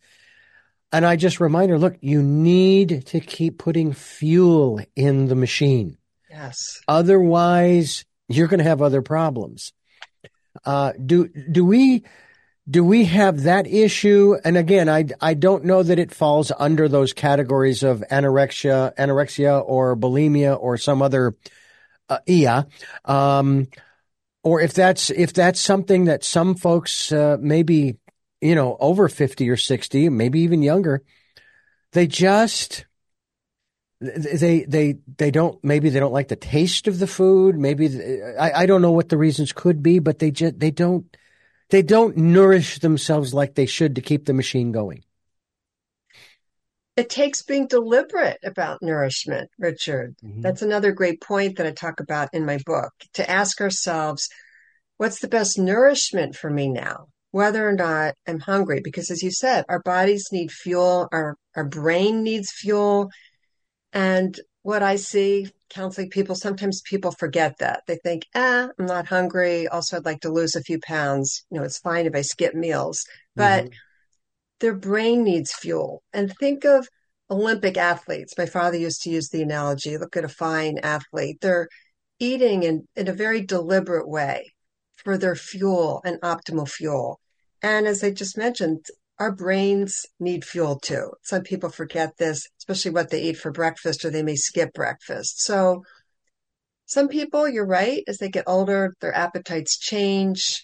And 0.91 1.03
I 1.03 1.15
just 1.15 1.39
remind 1.39 1.71
her, 1.71 1.79
look, 1.79 1.97
you 2.01 2.21
need 2.21 3.07
to 3.07 3.19
keep 3.19 3.57
putting 3.57 3.93
fuel 3.93 4.79
in 4.95 5.27
the 5.27 5.35
machine. 5.35 5.97
Yes. 6.29 6.81
Otherwise, 6.87 8.05
you're 8.29 8.47
going 8.47 8.59
to 8.59 8.63
have 8.63 8.83
other 8.83 9.01
problems. 9.01 9.73
Uh, 10.63 10.93
do, 11.03 11.27
do 11.29 11.65
we, 11.65 12.03
do 12.69 12.83
we 12.83 13.05
have 13.05 13.43
that 13.43 13.65
issue? 13.65 14.35
And 14.45 14.55
again, 14.55 14.87
I, 14.87 15.05
I 15.19 15.33
don't 15.33 15.65
know 15.65 15.81
that 15.81 15.97
it 15.97 16.13
falls 16.13 16.51
under 16.59 16.87
those 16.87 17.11
categories 17.11 17.81
of 17.81 18.03
anorexia, 18.11 18.95
anorexia 18.97 19.63
or 19.65 19.97
bulimia 19.97 20.55
or 20.59 20.77
some 20.77 21.01
other, 21.01 21.35
uh, 22.07 22.19
IA. 22.27 22.67
Um, 23.03 23.67
or 24.47 24.61
if 24.61 24.73
that's 24.73 25.09
if 25.09 25.33
that's 25.33 25.59
something 25.59 26.05
that 26.05 26.23
some 26.23 26.55
folks 26.55 27.11
uh, 27.11 27.35
maybe 27.39 27.97
you 28.39 28.55
know 28.55 28.77
over 28.79 29.09
50 29.09 29.49
or 29.49 29.57
60 29.57 30.09
maybe 30.09 30.39
even 30.39 30.63
younger 30.63 31.03
they 31.91 32.07
just 32.07 32.85
they 33.99 34.63
they 34.63 34.95
they 35.17 35.31
don't 35.31 35.61
maybe 35.63 35.89
they 35.89 35.99
don't 35.99 36.13
like 36.13 36.29
the 36.29 36.35
taste 36.35 36.87
of 36.87 36.99
the 36.99 37.07
food 37.07 37.57
maybe 37.57 37.89
I, 38.39 38.63
I 38.63 38.65
don't 38.65 38.81
know 38.81 38.91
what 38.91 39.09
the 39.09 39.17
reasons 39.17 39.51
could 39.51 39.83
be 39.83 39.99
but 39.99 40.19
they 40.19 40.31
just 40.31 40.59
they 40.59 40.71
don't 40.71 41.05
they 41.69 41.81
don't 41.81 42.15
nourish 42.15 42.79
themselves 42.79 43.33
like 43.33 43.55
they 43.55 43.65
should 43.65 43.95
to 43.95 44.01
keep 44.01 44.25
the 44.25 44.33
machine 44.33 44.71
going 44.71 45.03
it 46.97 47.09
takes 47.11 47.43
being 47.43 47.67
deliberate 47.67 48.39
about 48.43 48.81
nourishment, 48.81 49.51
Richard. 49.59 50.15
Mm-hmm. 50.25 50.41
That's 50.41 50.63
another 50.63 50.91
great 50.91 51.21
point 51.21 51.57
that 51.57 51.67
I 51.67 51.71
talk 51.71 51.99
about 51.99 52.33
in 52.33 52.43
my 52.45 52.57
book 52.65 52.91
to 53.13 53.29
ask 53.29 53.61
ourselves, 53.61 54.27
what's 54.97 55.19
the 55.19 55.27
best 55.27 55.59
nourishment 55.59 56.35
for 56.35 56.49
me 56.49 56.67
now? 56.67 57.05
Whether 57.29 57.69
or 57.69 57.73
not 57.73 58.15
I'm 58.27 58.39
hungry, 58.39 58.81
because 58.83 59.11
as 59.11 59.21
you 59.21 59.29
said, 59.29 59.63
our 59.69 59.81
bodies 59.83 60.29
need 60.31 60.51
fuel, 60.51 61.07
our, 61.11 61.37
our 61.55 61.65
brain 61.65 62.23
needs 62.23 62.51
fuel. 62.51 63.11
And 63.93 64.37
what 64.63 64.81
I 64.81 64.95
see 64.95 65.51
counseling 65.69 66.09
people, 66.09 66.33
sometimes 66.33 66.81
people 66.81 67.11
forget 67.11 67.59
that. 67.59 67.83
They 67.85 67.97
think, 67.97 68.23
ah, 68.33 68.69
I'm 68.79 68.85
not 68.87 69.05
hungry. 69.05 69.67
Also, 69.67 69.97
I'd 69.97 70.05
like 70.05 70.21
to 70.21 70.31
lose 70.31 70.55
a 70.55 70.63
few 70.63 70.79
pounds. 70.79 71.45
You 71.51 71.59
know, 71.59 71.65
it's 71.65 71.77
fine 71.77 72.07
if 72.07 72.15
I 72.15 72.21
skip 72.21 72.55
meals. 72.55 73.05
But 73.35 73.65
mm-hmm. 73.65 73.73
Their 74.59 74.75
brain 74.75 75.23
needs 75.23 75.53
fuel. 75.53 76.03
And 76.13 76.33
think 76.39 76.65
of 76.65 76.87
Olympic 77.29 77.77
athletes. 77.77 78.37
My 78.37 78.45
father 78.45 78.77
used 78.77 79.01
to 79.03 79.09
use 79.09 79.29
the 79.29 79.41
analogy 79.41 79.97
look 79.97 80.15
at 80.17 80.23
a 80.23 80.29
fine 80.29 80.77
athlete. 80.79 81.39
They're 81.41 81.67
eating 82.19 82.63
in, 82.63 82.87
in 82.95 83.07
a 83.07 83.13
very 83.13 83.41
deliberate 83.41 84.07
way 84.07 84.53
for 84.95 85.17
their 85.17 85.35
fuel 85.35 86.01
and 86.05 86.19
optimal 86.21 86.69
fuel. 86.69 87.19
And 87.61 87.87
as 87.87 88.03
I 88.03 88.11
just 88.11 88.37
mentioned, 88.37 88.85
our 89.19 89.31
brains 89.31 90.05
need 90.19 90.45
fuel 90.45 90.79
too. 90.79 91.11
Some 91.23 91.43
people 91.43 91.69
forget 91.69 92.17
this, 92.17 92.47
especially 92.59 92.91
what 92.91 93.09
they 93.09 93.23
eat 93.23 93.37
for 93.37 93.51
breakfast, 93.51 94.05
or 94.05 94.09
they 94.09 94.23
may 94.23 94.35
skip 94.35 94.73
breakfast. 94.73 95.41
So, 95.41 95.83
some 96.85 97.09
people, 97.09 97.49
you're 97.49 97.65
right, 97.65 98.03
as 98.07 98.17
they 98.17 98.29
get 98.29 98.45
older, 98.47 98.95
their 99.01 99.13
appetites 99.13 99.77
change, 99.77 100.61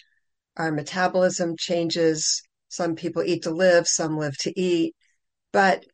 our 0.56 0.72
metabolism 0.72 1.56
changes. 1.58 2.42
Some 2.74 2.96
people 2.96 3.22
eat 3.22 3.44
to 3.44 3.50
live, 3.50 3.86
some 3.86 4.18
live 4.18 4.36
to 4.38 4.60
eat. 4.60 4.96
But 5.52 5.84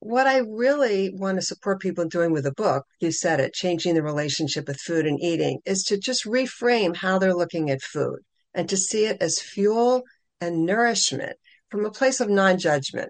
what 0.00 0.26
I 0.26 0.40
really 0.40 1.08
want 1.14 1.38
to 1.38 1.46
support 1.46 1.80
people 1.80 2.02
in 2.02 2.10
doing 2.10 2.30
with 2.30 2.44
the 2.44 2.52
book, 2.52 2.84
you 3.00 3.10
said 3.10 3.40
it, 3.40 3.54
changing 3.54 3.94
the 3.94 4.02
relationship 4.02 4.68
with 4.68 4.76
food 4.80 5.06
and 5.06 5.18
eating, 5.18 5.60
is 5.64 5.82
to 5.84 5.96
just 5.96 6.26
reframe 6.26 6.94
how 6.94 7.18
they're 7.18 7.34
looking 7.34 7.70
at 7.70 7.80
food 7.80 8.18
and 8.52 8.68
to 8.68 8.76
see 8.76 9.06
it 9.06 9.16
as 9.22 9.40
fuel 9.40 10.02
and 10.42 10.66
nourishment 10.66 11.38
from 11.70 11.86
a 11.86 11.90
place 11.90 12.20
of 12.20 12.28
non 12.28 12.58
judgment. 12.58 13.08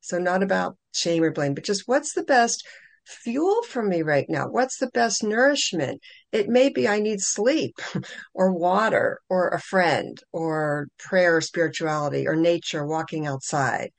So, 0.00 0.18
not 0.18 0.42
about 0.42 0.76
shame 0.92 1.22
or 1.22 1.30
blame, 1.30 1.54
but 1.54 1.64
just 1.64 1.84
what's 1.88 2.12
the 2.12 2.22
best 2.22 2.66
fuel 3.06 3.62
for 3.62 3.82
me 3.82 4.02
right 4.02 4.26
now? 4.28 4.48
What's 4.48 4.78
the 4.78 4.90
best 4.90 5.22
nourishment? 5.22 6.00
It 6.32 6.48
may 6.48 6.68
be 6.68 6.88
I 6.88 7.00
need 7.00 7.20
sleep 7.20 7.74
or 8.34 8.52
water 8.52 9.20
or 9.28 9.48
a 9.48 9.60
friend 9.60 10.18
or 10.32 10.88
prayer, 10.98 11.36
or 11.36 11.40
spirituality 11.40 12.26
or 12.26 12.36
nature, 12.36 12.86
walking 12.86 13.26
outside. 13.26 13.90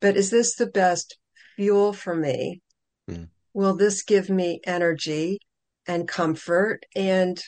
But 0.00 0.16
is 0.16 0.30
this 0.30 0.56
the 0.56 0.66
best 0.66 1.18
fuel 1.56 1.92
for 1.92 2.14
me? 2.14 2.60
Mm. 3.08 3.28
Will 3.52 3.76
this 3.76 4.02
give 4.02 4.30
me 4.30 4.60
energy 4.64 5.38
and 5.86 6.08
comfort? 6.08 6.86
And 6.96 7.42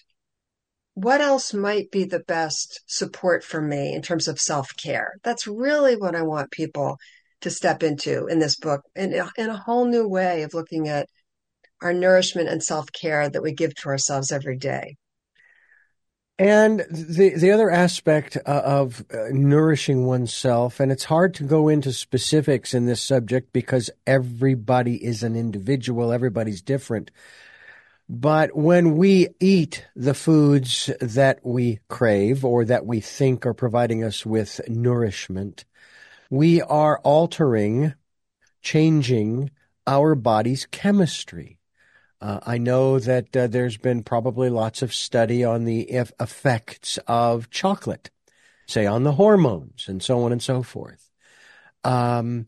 what 0.94 1.20
else 1.20 1.54
might 1.54 1.90
be 1.90 2.04
the 2.04 2.20
best 2.20 2.82
support 2.86 3.42
for 3.42 3.60
me 3.60 3.94
in 3.94 4.02
terms 4.02 4.28
of 4.28 4.38
self 4.38 4.68
care? 4.76 5.14
That's 5.22 5.46
really 5.46 5.96
what 5.96 6.14
I 6.14 6.22
want 6.22 6.50
people 6.50 6.98
to 7.42 7.50
step 7.50 7.82
into 7.82 8.26
in 8.26 8.38
this 8.38 8.56
book 8.56 8.82
in, 8.94 9.12
in 9.36 9.50
a 9.50 9.56
whole 9.56 9.84
new 9.84 10.08
way 10.08 10.42
of 10.42 10.54
looking 10.54 10.88
at 10.88 11.08
our 11.82 11.92
nourishment 11.92 12.48
and 12.48 12.62
self 12.62 12.90
care 12.92 13.28
that 13.28 13.42
we 13.42 13.52
give 13.52 13.74
to 13.74 13.88
ourselves 13.88 14.32
every 14.32 14.56
day. 14.56 14.96
And 16.38 16.80
the 16.90 17.34
the 17.36 17.50
other 17.50 17.70
aspect 17.70 18.36
uh, 18.36 18.62
of 18.64 19.04
uh, 19.12 19.28
nourishing 19.30 20.06
oneself, 20.06 20.80
and 20.80 20.90
it's 20.90 21.04
hard 21.04 21.34
to 21.34 21.44
go 21.44 21.68
into 21.68 21.92
specifics 21.92 22.74
in 22.74 22.86
this 22.86 23.02
subject 23.02 23.52
because 23.52 23.90
everybody 24.06 25.04
is 25.04 25.22
an 25.22 25.36
individual, 25.36 26.12
everybody's 26.12 26.62
different. 26.62 27.10
But 28.08 28.56
when 28.56 28.96
we 28.96 29.28
eat 29.40 29.86
the 29.94 30.14
foods 30.14 30.90
that 31.00 31.40
we 31.44 31.80
crave 31.88 32.44
or 32.44 32.64
that 32.64 32.86
we 32.86 33.00
think 33.00 33.46
are 33.46 33.54
providing 33.54 34.02
us 34.02 34.26
with 34.26 34.60
nourishment, 34.68 35.64
we 36.32 36.62
are 36.62 36.98
altering, 37.00 37.92
changing 38.62 39.50
our 39.86 40.14
body's 40.14 40.64
chemistry. 40.64 41.58
Uh, 42.22 42.40
I 42.46 42.56
know 42.56 42.98
that 42.98 43.36
uh, 43.36 43.48
there's 43.48 43.76
been 43.76 44.02
probably 44.02 44.48
lots 44.48 44.80
of 44.80 44.94
study 44.94 45.44
on 45.44 45.64
the 45.64 45.82
effects 45.90 46.98
of 47.06 47.50
chocolate, 47.50 48.08
say 48.66 48.86
on 48.86 49.02
the 49.02 49.12
hormones 49.12 49.88
and 49.88 50.02
so 50.02 50.22
on 50.22 50.32
and 50.32 50.42
so 50.42 50.62
forth. 50.62 51.10
Um, 51.84 52.46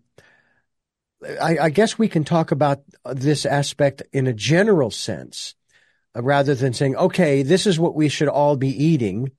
I, 1.23 1.59
I, 1.59 1.69
guess 1.69 1.99
we 1.99 2.09
can 2.09 2.25
talk 2.25 2.53
about 2.53 2.81
this 3.05 3.45
aspect 3.45 4.03
in 4.15 4.27
a 4.27 4.33
general 4.33 4.91
sense 4.91 5.57
uh, 6.17 6.23
rather 6.23 6.55
than 6.55 6.73
saying, 6.73 6.97
okay, 6.97 7.43
this 7.43 7.67
is 7.67 7.79
what 7.79 7.95
we 7.95 8.09
should 8.09 8.29
all 8.29 8.57
be 8.57 8.71
eating. 8.71 9.33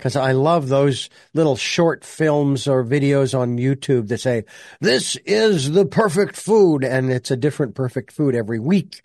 Because 0.00 0.16
I 0.16 0.32
love 0.32 0.68
those 0.68 1.10
little 1.34 1.56
short 1.56 2.04
films 2.04 2.66
or 2.66 2.82
videos 2.82 3.38
on 3.38 3.58
YouTube 3.58 4.08
that 4.08 4.20
say, 4.20 4.44
this 4.80 5.16
is 5.26 5.70
the 5.70 5.84
perfect 5.84 6.36
food. 6.36 6.84
And 6.84 7.10
it's 7.10 7.30
a 7.30 7.36
different 7.36 7.74
perfect 7.74 8.12
food 8.12 8.34
every 8.34 8.58
week. 8.58 9.02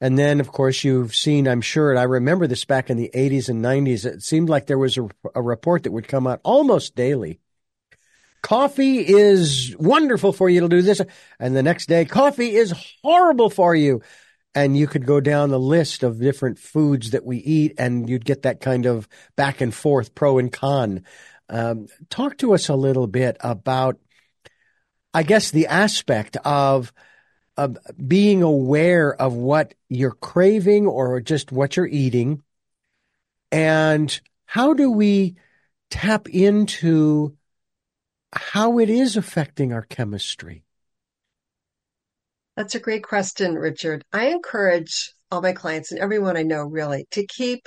And 0.00 0.18
then, 0.18 0.40
of 0.40 0.50
course, 0.50 0.82
you've 0.82 1.14
seen, 1.14 1.46
I'm 1.46 1.60
sure, 1.60 1.90
and 1.90 1.98
I 1.98 2.02
remember 2.02 2.46
this 2.46 2.64
back 2.64 2.90
in 2.90 2.96
the 2.96 3.10
80s 3.14 3.48
and 3.48 3.64
90s, 3.64 4.04
it 4.04 4.22
seemed 4.22 4.48
like 4.48 4.66
there 4.66 4.76
was 4.76 4.98
a, 4.98 5.08
a 5.34 5.40
report 5.40 5.84
that 5.84 5.92
would 5.92 6.08
come 6.08 6.26
out 6.26 6.40
almost 6.42 6.96
daily 6.96 7.38
coffee 8.44 8.98
is 8.98 9.74
wonderful 9.78 10.30
for 10.32 10.50
you 10.50 10.60
to 10.60 10.68
do 10.68 10.82
this. 10.82 11.00
And 11.40 11.56
the 11.56 11.62
next 11.62 11.86
day, 11.86 12.04
coffee 12.04 12.54
is 12.54 12.74
horrible 13.02 13.48
for 13.48 13.74
you. 13.74 14.02
And 14.54 14.76
you 14.76 14.86
could 14.86 15.04
go 15.04 15.20
down 15.20 15.50
the 15.50 15.58
list 15.58 16.02
of 16.02 16.20
different 16.20 16.58
foods 16.58 17.10
that 17.10 17.24
we 17.24 17.38
eat 17.38 17.74
and 17.78 18.08
you'd 18.08 18.24
get 18.24 18.42
that 18.42 18.60
kind 18.60 18.86
of 18.86 19.08
back 19.36 19.60
and 19.60 19.74
forth, 19.74 20.14
pro 20.14 20.38
and 20.38 20.52
con. 20.52 21.04
Um, 21.48 21.88
talk 22.08 22.38
to 22.38 22.54
us 22.54 22.68
a 22.68 22.74
little 22.74 23.06
bit 23.06 23.36
about, 23.40 23.98
I 25.12 25.24
guess, 25.24 25.50
the 25.50 25.66
aspect 25.66 26.36
of, 26.44 26.92
of 27.56 27.78
being 28.06 28.42
aware 28.42 29.14
of 29.14 29.34
what 29.34 29.74
you're 29.88 30.12
craving 30.12 30.86
or 30.86 31.20
just 31.20 31.52
what 31.52 31.76
you're 31.76 31.86
eating. 31.86 32.42
And 33.50 34.20
how 34.46 34.74
do 34.74 34.90
we 34.90 35.36
tap 35.90 36.28
into 36.28 37.36
how 38.32 38.78
it 38.78 38.90
is 38.90 39.16
affecting 39.16 39.72
our 39.72 39.82
chemistry? 39.82 40.63
That's 42.56 42.74
a 42.74 42.80
great 42.80 43.02
question, 43.02 43.54
Richard. 43.54 44.04
I 44.12 44.26
encourage 44.28 45.12
all 45.30 45.42
my 45.42 45.52
clients 45.52 45.90
and 45.90 46.00
everyone 46.00 46.36
I 46.36 46.42
know 46.42 46.64
really 46.64 47.06
to 47.12 47.26
keep 47.26 47.66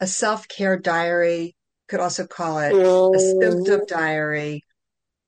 a 0.00 0.06
self 0.06 0.48
care 0.48 0.78
diary, 0.78 1.54
could 1.88 2.00
also 2.00 2.26
call 2.26 2.58
it 2.58 2.72
a 2.72 3.18
symptom 3.18 3.80
oh. 3.82 3.86
diary, 3.86 4.64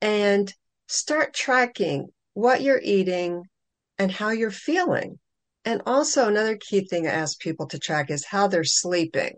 and 0.00 0.52
start 0.88 1.34
tracking 1.34 2.08
what 2.34 2.62
you're 2.62 2.80
eating 2.82 3.42
and 3.98 4.10
how 4.10 4.30
you're 4.30 4.50
feeling. 4.50 5.18
And 5.64 5.82
also, 5.84 6.28
another 6.28 6.56
key 6.56 6.86
thing 6.86 7.06
I 7.06 7.10
ask 7.10 7.38
people 7.40 7.66
to 7.68 7.78
track 7.78 8.10
is 8.10 8.24
how 8.24 8.46
they're 8.46 8.64
sleeping 8.64 9.36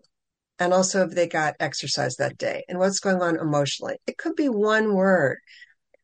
and 0.59 0.73
also 0.73 1.07
if 1.07 1.15
they 1.15 1.27
got 1.27 1.55
exercise 1.61 2.17
that 2.17 2.37
day 2.37 2.65
and 2.69 2.79
what's 2.79 3.01
going 3.01 3.23
on 3.23 3.39
emotionally. 3.39 3.97
It 4.07 4.19
could 4.19 4.35
be 4.37 4.49
one 4.49 4.95
word, 4.95 5.39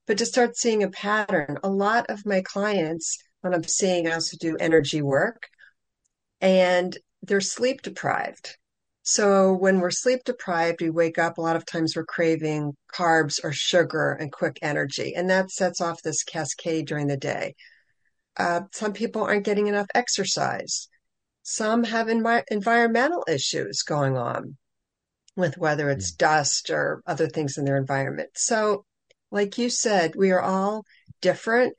but 0.07 0.19
to 0.19 0.27
start 0.27 0.57
seeing 0.57 0.83
a 0.83 0.91
pattern. 0.91 1.59
A 1.63 1.69
lot 1.69 2.07
of 2.09 2.25
my 2.25 2.43
clients, 2.43 3.19
when 3.45 3.53
I'm 3.53 3.65
seeing, 3.65 4.09
I 4.09 4.15
also 4.15 4.39
do 4.41 4.57
energy 4.57 5.03
work 5.03 5.49
and 6.41 6.97
they're 7.23 7.43
sleep 7.43 7.83
deprived. 7.83 8.57
So 9.03 9.53
when 9.53 9.81
we're 9.81 9.91
sleep 9.91 10.21
deprived, 10.25 10.81
we 10.81 10.89
wake 10.89 11.19
up, 11.19 11.37
a 11.37 11.43
lot 11.43 11.57
of 11.57 11.67
times 11.67 11.95
we're 11.95 12.07
craving 12.07 12.75
carbs 12.91 13.39
or 13.45 13.53
sugar 13.53 14.13
and 14.13 14.33
quick 14.33 14.59
energy. 14.63 15.15
And 15.15 15.29
that 15.29 15.51
sets 15.51 15.83
off 15.83 16.01
this 16.01 16.23
cascade 16.23 16.87
during 16.87 17.07
the 17.07 17.19
day. 17.19 17.55
Uh, 18.35 18.63
some 18.73 18.95
people 18.95 19.23
aren't 19.23 19.45
getting 19.45 19.67
enough 19.67 19.89
exercise. 19.95 20.89
Some 21.43 21.85
have 21.85 22.07
envi- 22.07 22.45
environmental 22.51 23.27
issues 23.29 23.83
going 23.83 24.17
on 24.17 24.57
with 25.37 25.59
whether 25.59 25.91
it's 25.91 26.13
mm. 26.13 26.17
dust 26.17 26.71
or 26.71 27.03
other 27.07 27.29
things 27.29 27.59
in 27.59 27.67
their 27.67 27.77
environment. 27.77 28.31
So, 28.37 28.87
like 29.31 29.59
you 29.59 29.69
said, 29.69 30.17
we 30.17 30.31
are 30.31 30.41
all 30.41 30.85
different. 31.21 31.75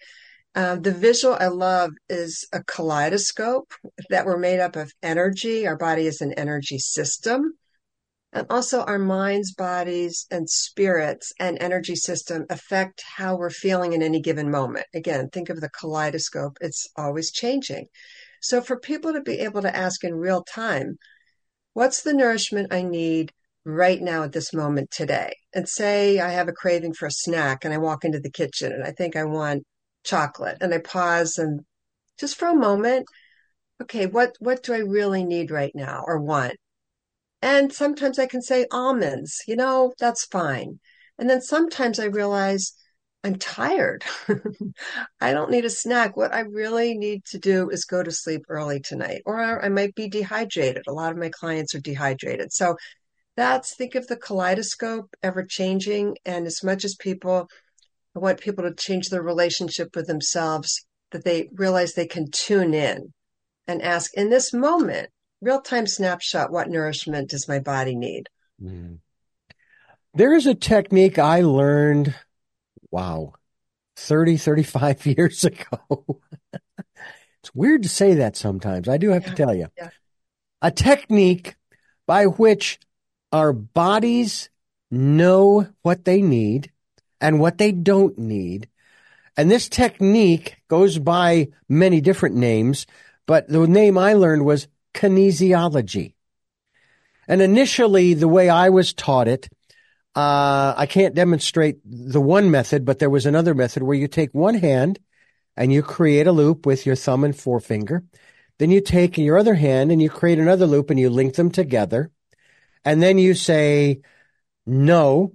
Uh, 0.55 0.77
the 0.77 0.93
visual 0.93 1.35
I 1.37 1.47
love 1.47 1.91
is 2.07 2.47
a 2.53 2.63
kaleidoscope 2.63 3.73
that 4.09 4.25
we're 4.25 4.37
made 4.37 4.61
up 4.61 4.77
of 4.77 4.93
energy. 5.03 5.67
Our 5.67 5.75
body 5.75 6.07
is 6.07 6.21
an 6.21 6.31
energy 6.33 6.77
system. 6.79 7.57
And 8.31 8.47
also, 8.49 8.81
our 8.83 8.99
minds, 8.99 9.53
bodies, 9.53 10.25
and 10.31 10.49
spirits 10.49 11.33
and 11.39 11.57
energy 11.61 11.95
system 11.95 12.45
affect 12.49 13.03
how 13.17 13.35
we're 13.35 13.49
feeling 13.49 13.93
in 13.93 14.01
any 14.01 14.21
given 14.21 14.49
moment. 14.49 14.85
Again, 14.93 15.29
think 15.29 15.49
of 15.49 15.59
the 15.59 15.69
kaleidoscope, 15.69 16.57
it's 16.61 16.87
always 16.97 17.31
changing. 17.31 17.87
So 18.41 18.61
for 18.61 18.79
people 18.79 19.13
to 19.13 19.21
be 19.21 19.39
able 19.39 19.61
to 19.61 19.75
ask 19.75 20.03
in 20.03 20.15
real 20.15 20.43
time, 20.43 20.97
what's 21.73 22.03
the 22.03 22.13
nourishment 22.13 22.73
I 22.73 22.81
need 22.81 23.33
right 23.65 24.01
now 24.01 24.23
at 24.23 24.33
this 24.33 24.53
moment 24.53 24.91
today? 24.91 25.33
And 25.53 25.67
say 25.67 26.19
I 26.19 26.29
have 26.31 26.47
a 26.47 26.53
craving 26.53 26.93
for 26.93 27.07
a 27.07 27.11
snack 27.11 27.65
and 27.65 27.73
I 27.73 27.77
walk 27.77 28.05
into 28.05 28.19
the 28.19 28.31
kitchen 28.31 28.71
and 28.71 28.83
I 28.83 28.91
think 28.91 29.15
I 29.15 29.23
want 29.25 29.63
chocolate 30.05 30.57
and 30.61 30.73
I 30.73 30.79
pause 30.79 31.37
and 31.37 31.61
just 32.19 32.37
for 32.37 32.47
a 32.47 32.55
moment, 32.55 33.07
okay, 33.81 34.05
what, 34.05 34.35
what 34.39 34.63
do 34.63 34.73
I 34.73 34.79
really 34.79 35.23
need 35.25 35.51
right 35.51 35.73
now 35.75 36.03
or 36.07 36.19
want? 36.19 36.55
And 37.41 37.73
sometimes 37.73 38.17
I 38.17 38.25
can 38.25 38.41
say 38.41 38.65
almonds, 38.71 39.41
you 39.47 39.55
know, 39.55 39.93
that's 39.99 40.25
fine. 40.25 40.79
And 41.19 41.29
then 41.29 41.41
sometimes 41.41 41.99
I 41.99 42.05
realize 42.05 42.73
I'm 43.23 43.35
tired. 43.35 44.03
I 45.21 45.33
don't 45.33 45.49
need 45.49 45.65
a 45.65 45.69
snack. 45.69 46.15
What 46.15 46.33
I 46.33 46.41
really 46.41 46.95
need 46.95 47.25
to 47.25 47.39
do 47.39 47.69
is 47.69 47.85
go 47.85 48.03
to 48.03 48.11
sleep 48.11 48.43
early 48.49 48.79
tonight, 48.79 49.23
or 49.25 49.63
I 49.63 49.69
might 49.69 49.95
be 49.95 50.07
dehydrated. 50.07 50.83
A 50.87 50.93
lot 50.93 51.11
of 51.11 51.17
my 51.17 51.29
clients 51.29 51.73
are 51.73 51.79
dehydrated. 51.79 52.53
So 52.53 52.77
that's 53.35 53.75
think 53.75 53.95
of 53.95 54.07
the 54.07 54.15
kaleidoscope 54.15 55.09
ever 55.23 55.43
changing. 55.43 56.17
And 56.23 56.45
as 56.45 56.63
much 56.63 56.85
as 56.85 56.95
people, 56.95 57.47
I 58.15 58.19
want 58.19 58.39
people 58.39 58.63
to 58.63 58.73
change 58.73 59.09
their 59.09 59.21
relationship 59.21 59.95
with 59.95 60.07
themselves, 60.07 60.85
that 61.11 61.23
they 61.23 61.49
realize 61.53 61.93
they 61.93 62.07
can 62.07 62.31
tune 62.31 62.73
in 62.73 63.13
and 63.67 63.81
ask 63.81 64.13
in 64.13 64.29
this 64.29 64.53
moment, 64.53 65.09
real 65.41 65.61
time 65.61 65.87
snapshot, 65.87 66.51
what 66.51 66.69
nourishment 66.69 67.29
does 67.29 67.47
my 67.47 67.59
body 67.59 67.95
need? 67.95 68.29
Mm. 68.61 68.99
There 70.13 70.33
is 70.33 70.45
a 70.45 70.55
technique 70.55 71.19
I 71.19 71.41
learned, 71.41 72.15
wow, 72.89 73.33
30, 73.97 74.37
35 74.37 75.05
years 75.17 75.43
ago. 75.43 76.21
it's 77.41 77.53
weird 77.53 77.83
to 77.83 77.89
say 77.89 78.15
that 78.15 78.37
sometimes. 78.37 78.87
I 78.87 78.97
do 78.97 79.09
have 79.09 79.23
yeah, 79.23 79.29
to 79.29 79.35
tell 79.35 79.55
you. 79.55 79.67
Yeah. 79.77 79.89
A 80.61 80.71
technique 80.71 81.55
by 82.07 82.25
which 82.25 82.79
our 83.31 83.51
bodies 83.51 84.49
know 84.89 85.67
what 85.81 86.05
they 86.05 86.21
need 86.21 86.71
and 87.21 87.39
what 87.39 87.57
they 87.57 87.71
don't 87.71 88.17
need. 88.17 88.69
And 89.37 89.51
this 89.51 89.67
technique 89.67 90.57
goes 90.67 90.97
by 90.97 91.49
many 91.67 92.01
different 92.01 92.35
names, 92.35 92.85
but 93.25 93.47
the 93.47 93.67
name 93.67 93.97
I 93.97 94.13
learned 94.13 94.45
was 94.45 94.67
kinesiology. 94.93 96.13
And 97.27 97.41
initially, 97.41 98.13
the 98.13 98.27
way 98.27 98.49
I 98.49 98.69
was 98.69 98.93
taught 98.93 99.27
it, 99.27 99.49
uh, 100.15 100.73
I 100.77 100.85
can't 100.85 101.15
demonstrate 101.15 101.79
the 101.83 102.21
one 102.21 102.51
method, 102.51 102.85
but 102.85 102.99
there 102.99 103.09
was 103.09 103.25
another 103.25 103.53
method 103.53 103.83
where 103.83 103.97
you 103.97 104.07
take 104.07 104.33
one 104.33 104.55
hand 104.55 104.99
and 105.57 105.73
you 105.73 105.81
create 105.81 106.27
a 106.27 106.31
loop 106.31 106.65
with 106.65 106.85
your 106.85 106.95
thumb 106.95 107.23
and 107.23 107.35
forefinger. 107.35 108.03
Then 108.57 108.71
you 108.71 108.79
take 108.79 109.17
your 109.17 109.37
other 109.37 109.55
hand 109.55 109.91
and 109.91 110.01
you 110.01 110.09
create 110.09 110.39
another 110.39 110.65
loop 110.65 110.89
and 110.89 110.99
you 110.99 111.09
link 111.09 111.35
them 111.35 111.51
together 111.51 112.11
and 112.85 113.01
then 113.01 113.17
you 113.17 113.33
say 113.33 114.01
no, 114.65 115.33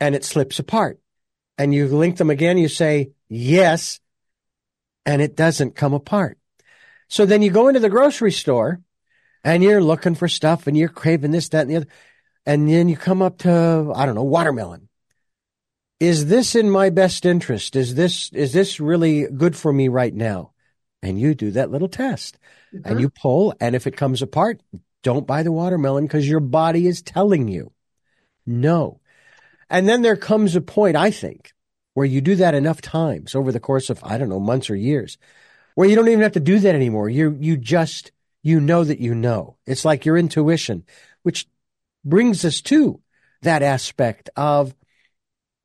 and 0.00 0.14
it 0.14 0.24
slips 0.24 0.58
apart. 0.58 1.00
And 1.56 1.74
you 1.74 1.86
link 1.88 2.16
them 2.16 2.30
again, 2.30 2.58
you 2.58 2.68
say 2.68 3.10
yes, 3.28 4.00
and 5.04 5.20
it 5.20 5.36
doesn't 5.36 5.74
come 5.74 5.94
apart. 5.94 6.38
So 7.08 7.26
then 7.26 7.42
you 7.42 7.50
go 7.50 7.68
into 7.68 7.80
the 7.80 7.88
grocery 7.88 8.32
store 8.32 8.80
and 9.42 9.62
you're 9.62 9.82
looking 9.82 10.14
for 10.14 10.28
stuff 10.28 10.66
and 10.66 10.76
you're 10.76 10.88
craving 10.88 11.30
this, 11.30 11.48
that, 11.50 11.62
and 11.62 11.70
the 11.70 11.76
other. 11.76 11.86
And 12.44 12.68
then 12.68 12.88
you 12.88 12.96
come 12.96 13.22
up 13.22 13.38
to, 13.38 13.92
I 13.94 14.06
don't 14.06 14.14
know, 14.14 14.22
watermelon. 14.22 14.88
Is 16.00 16.26
this 16.26 16.54
in 16.54 16.70
my 16.70 16.90
best 16.90 17.26
interest? 17.26 17.74
Is 17.74 17.94
this, 17.94 18.30
is 18.32 18.52
this 18.52 18.78
really 18.78 19.26
good 19.26 19.56
for 19.56 19.72
me 19.72 19.88
right 19.88 20.14
now? 20.14 20.52
And 21.02 21.18
you 21.18 21.34
do 21.34 21.50
that 21.52 21.70
little 21.70 21.88
test 21.88 22.38
mm-hmm. 22.72 22.88
and 22.88 23.00
you 23.00 23.10
pull. 23.10 23.54
And 23.60 23.74
if 23.74 23.86
it 23.86 23.96
comes 23.96 24.22
apart, 24.22 24.60
don't 25.02 25.26
buy 25.26 25.42
the 25.42 25.52
watermelon 25.52 26.04
because 26.04 26.28
your 26.28 26.40
body 26.40 26.86
is 26.86 27.02
telling 27.02 27.48
you 27.48 27.72
no. 28.46 29.00
And 29.70 29.88
then 29.88 30.02
there 30.02 30.16
comes 30.16 30.56
a 30.56 30.60
point, 30.60 30.96
I 30.96 31.10
think, 31.10 31.52
where 31.94 32.06
you 32.06 32.20
do 32.20 32.36
that 32.36 32.54
enough 32.54 32.80
times 32.80 33.34
over 33.34 33.52
the 33.52 33.60
course 33.60 33.90
of, 33.90 34.02
I 34.02 34.18
don't 34.18 34.28
know, 34.28 34.40
months 34.40 34.70
or 34.70 34.76
years, 34.76 35.18
where 35.74 35.88
you 35.88 35.96
don't 35.96 36.08
even 36.08 36.22
have 36.22 36.32
to 36.32 36.40
do 36.40 36.58
that 36.60 36.74
anymore. 36.74 37.08
You, 37.08 37.36
you 37.38 37.56
just, 37.56 38.12
you 38.42 38.60
know 38.60 38.84
that 38.84 39.00
you 39.00 39.14
know. 39.14 39.56
It's 39.66 39.84
like 39.84 40.04
your 40.04 40.16
intuition, 40.16 40.84
which 41.22 41.46
brings 42.04 42.44
us 42.44 42.60
to 42.62 43.00
that 43.42 43.62
aspect 43.62 44.30
of 44.36 44.74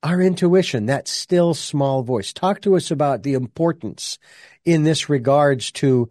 our 0.04 0.22
intuition, 0.22 0.88
that 0.88 1.08
still 1.08 1.54
small 1.54 2.04
voice. 2.04 2.34
Talk 2.34 2.62
to 2.62 2.76
us 2.76 2.92
about 2.92 3.24
the 3.24 3.34
importance 3.34 4.20
in 4.66 4.84
this 4.84 5.10
regards 5.10 5.72
to 5.74 6.10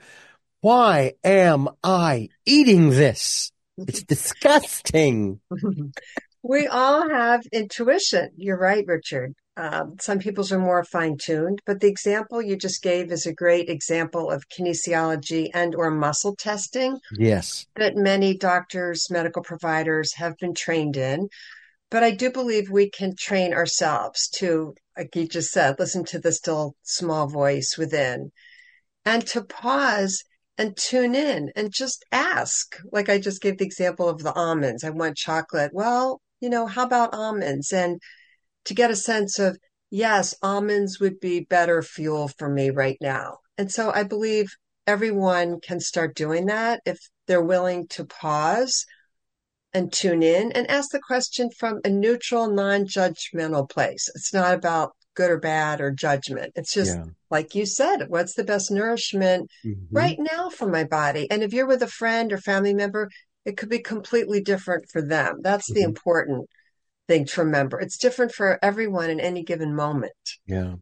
why 0.61 1.13
am 1.23 1.69
I 1.85 2.31
eating 2.47 2.91
this? 2.91 3.53
It's 3.77 4.03
disgusting. 4.05 5.41
we 6.43 6.67
all 6.67 7.09
have 7.09 7.43
intuition. 7.53 8.31
You're 8.37 8.59
right, 8.59 8.85
Richard. 8.87 9.35
Um, 9.57 9.97
some 10.01 10.19
people's 10.19 10.51
are 10.51 10.59
more 10.59 10.83
fine 10.83 11.19
tuned, 11.19 11.61
but 11.67 11.81
the 11.81 11.87
example 11.87 12.41
you 12.41 12.57
just 12.57 12.83
gave 12.83 13.13
is 13.13 13.27
a 13.27 13.35
great 13.35 13.69
example 13.69 14.31
of 14.31 14.49
kinesiology 14.49 15.51
and 15.53 15.75
or 15.75 15.91
muscle 15.91 16.35
testing. 16.37 16.99
Yes. 17.13 17.67
That 17.77 17.95
many 17.95 18.37
doctors, 18.37 19.11
medical 19.11 19.43
providers 19.43 20.15
have 20.15 20.37
been 20.39 20.55
trained 20.55 20.97
in. 20.97 21.29
But 21.91 22.03
I 22.03 22.13
do 22.13 22.31
believe 22.31 22.71
we 22.71 22.89
can 22.89 23.15
train 23.15 23.53
ourselves 23.53 24.31
to, 24.37 24.75
like 24.97 25.15
you 25.15 25.29
just 25.29 25.51
said, 25.51 25.79
listen 25.79 26.05
to 26.07 26.19
the 26.19 26.33
still 26.33 26.75
small 26.83 27.29
voice 27.29 27.77
within 27.77 28.33
and 29.05 29.27
to 29.27 29.45
pause 29.45 30.25
and 30.57 30.75
tune 30.75 31.15
in 31.15 31.51
and 31.55 31.71
just 31.71 32.07
ask. 32.11 32.79
Like 32.91 33.11
I 33.11 33.19
just 33.19 33.43
gave 33.43 33.59
the 33.59 33.67
example 33.67 34.09
of 34.09 34.23
the 34.23 34.33
almonds. 34.33 34.85
I 34.85 34.91
want 34.91 35.19
chocolate. 35.19 35.73
Well, 35.75 36.23
you 36.43 36.51
know, 36.51 36.67
how 36.67 36.85
about 36.85 37.15
almonds? 37.15 37.73
And 37.73 38.03
to 38.67 38.75
get 38.75 38.91
a 38.91 38.97
sense 38.97 39.39
of, 39.39 39.57
yes, 39.91 40.35
almonds 40.43 40.99
would 41.01 41.21
be 41.21 41.41
better 41.41 41.83
fuel 41.83 42.29
for 42.29 42.49
me 42.49 42.71
right 42.71 42.99
now. 43.01 43.39
And 43.57 43.71
so 43.71 43.93
I 43.95 44.03
believe 44.03 44.51
everyone 44.87 45.61
can 45.61 45.79
start 45.79 46.17
doing 46.17 46.47
that 46.47 46.81
if 46.85 46.99
they're 47.29 47.41
willing 47.41 47.87
to 47.89 48.05
pause 48.05 48.85
and 49.73 49.93
tune 49.93 50.23
in 50.23 50.53
and 50.53 50.69
ask 50.69 50.91
the 50.91 51.01
question 51.01 51.49
from 51.59 51.81
a 51.85 51.89
neutral, 51.89 52.51
non 52.51 52.87
judgmental 52.87 53.71
place. 53.71 54.11
It's 54.15 54.35
not 54.35 54.53
about 54.53 54.93
good 55.15 55.31
or 55.31 55.39
bad 55.39 55.81
or 55.81 55.93
judgment. 55.93 56.53
It's 56.57 56.73
just 56.73 56.97
yeah. 56.97 57.05
like 57.31 57.55
you 57.55 57.67
said, 57.67 58.09
what's 58.09 58.35
the 58.35 58.45
best 58.45 58.71
nourishment 58.71 59.49
mm-hmm. 59.65 59.95
right 59.95 60.19
now 60.19 60.49
for 60.49 60.67
my 60.67 60.85
body? 60.85 61.31
And 61.31 61.43
if 61.43 61.53
you're 61.53 61.67
with 61.67 61.83
a 61.83 61.87
friend 61.87 62.33
or 62.33 62.39
family 62.39 62.75
member, 62.75 63.11
it 63.45 63.57
could 63.57 63.69
be 63.69 63.81
completely 63.81 64.41
different 64.41 64.89
for 64.89 65.03
them. 65.03 65.41
That's 65.43 65.71
mm-hmm. 65.71 65.81
the 65.81 65.85
important 65.85 66.49
thing 67.09 67.27
to 67.27 67.43
remember. 67.43 67.81
It's 67.81 67.99
different 67.99 68.33
for 68.33 68.59
everyone 68.63 69.11
in 69.11 69.21
any 69.21 69.43
given 69.43 69.75
moment. 69.75 70.13
Yeah. 70.47 70.75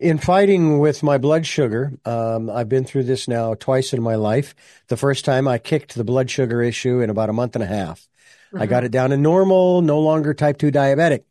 In 0.00 0.18
fighting 0.18 0.80
with 0.80 1.04
my 1.04 1.16
blood 1.18 1.46
sugar, 1.46 1.92
um, 2.04 2.50
I've 2.50 2.68
been 2.68 2.84
through 2.84 3.04
this 3.04 3.28
now 3.28 3.54
twice 3.54 3.92
in 3.92 4.02
my 4.02 4.16
life. 4.16 4.54
The 4.88 4.96
first 4.96 5.24
time 5.24 5.46
I 5.46 5.58
kicked 5.58 5.94
the 5.94 6.02
blood 6.02 6.28
sugar 6.28 6.60
issue 6.60 7.00
in 7.00 7.08
about 7.08 7.30
a 7.30 7.32
month 7.32 7.54
and 7.54 7.62
a 7.62 7.68
half. 7.68 8.00
Mm-hmm. 8.48 8.62
I 8.62 8.66
got 8.66 8.84
it 8.84 8.90
down 8.90 9.10
to 9.10 9.16
normal, 9.16 9.80
no 9.80 10.00
longer 10.00 10.34
type 10.34 10.58
2 10.58 10.72
diabetic. 10.72 11.22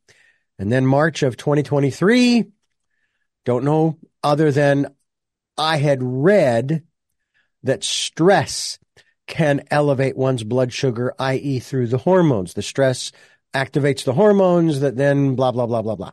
And 0.58 0.72
then 0.72 0.86
March 0.86 1.22
of 1.24 1.36
2023, 1.36 2.46
don't 3.44 3.66
know 3.66 3.98
other 4.24 4.52
than 4.52 4.94
I 5.58 5.78
had 5.78 6.00
read 6.02 6.84
that 7.64 7.84
stress 7.84 8.80
can 9.32 9.64
elevate 9.72 10.18
one's 10.18 10.44
blood 10.44 10.72
sugar, 10.74 11.16
i.e., 11.18 11.60
through 11.60 11.88
the 11.88 11.98
hormones. 11.98 12.54
The 12.54 12.62
stress 12.62 13.12
activates 13.54 14.04
the 14.04 14.14
hormones 14.14 14.82
that 14.82 14.98
then 14.98 15.36
blah, 15.36 15.52
blah, 15.52 15.66
blah, 15.66 15.82
blah, 15.82 15.96
blah. 15.96 16.12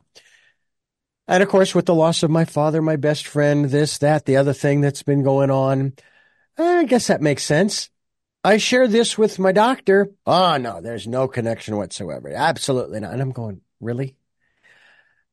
And 1.26 1.42
of 1.42 1.48
course, 1.48 1.74
with 1.74 1.84
the 1.84 1.94
loss 1.94 2.22
of 2.22 2.30
my 2.30 2.46
father, 2.46 2.80
my 2.80 2.96
best 2.96 3.26
friend, 3.26 3.66
this, 3.66 3.98
that, 3.98 4.24
the 4.24 4.36
other 4.36 4.54
thing 4.54 4.80
that's 4.80 5.02
been 5.02 5.22
going 5.24 5.50
on, 5.50 5.94
eh, 6.56 6.78
I 6.78 6.84
guess 6.84 7.08
that 7.08 7.20
makes 7.20 7.42
sense. 7.42 7.90
I 8.44 8.56
share 8.56 8.86
this 8.86 9.18
with 9.18 9.38
my 9.40 9.50
doctor. 9.50 10.10
Oh, 10.24 10.56
no, 10.56 10.80
there's 10.80 11.08
no 11.08 11.26
connection 11.26 11.76
whatsoever. 11.76 12.30
Absolutely 12.30 13.00
not. 13.00 13.12
And 13.12 13.20
I'm 13.20 13.32
going, 13.32 13.60
really? 13.80 14.16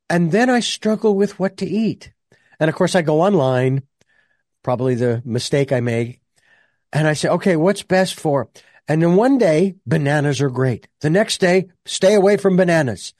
And 0.09 0.31
then 0.31 0.49
I 0.49 0.59
struggle 0.59 1.15
with 1.15 1.39
what 1.39 1.57
to 1.57 1.67
eat. 1.67 2.11
And 2.59 2.67
of 2.67 2.75
course, 2.75 2.95
I 2.95 3.03
go 3.03 3.21
online, 3.21 3.83
probably 4.63 4.95
the 4.95 5.21
mistake 5.23 5.71
I 5.71 5.81
make, 5.81 6.19
and 6.95 7.07
I 7.07 7.13
say, 7.13 7.29
okay, 7.29 7.55
what's 7.55 7.83
best 7.83 8.19
for? 8.19 8.49
And 8.87 9.01
then 9.01 9.15
one 9.15 9.37
day, 9.37 9.75
bananas 9.85 10.41
are 10.41 10.49
great. 10.49 10.87
The 11.01 11.09
next 11.09 11.39
day, 11.39 11.67
stay 11.85 12.15
away 12.15 12.37
from 12.37 12.55
bananas. 12.55 13.13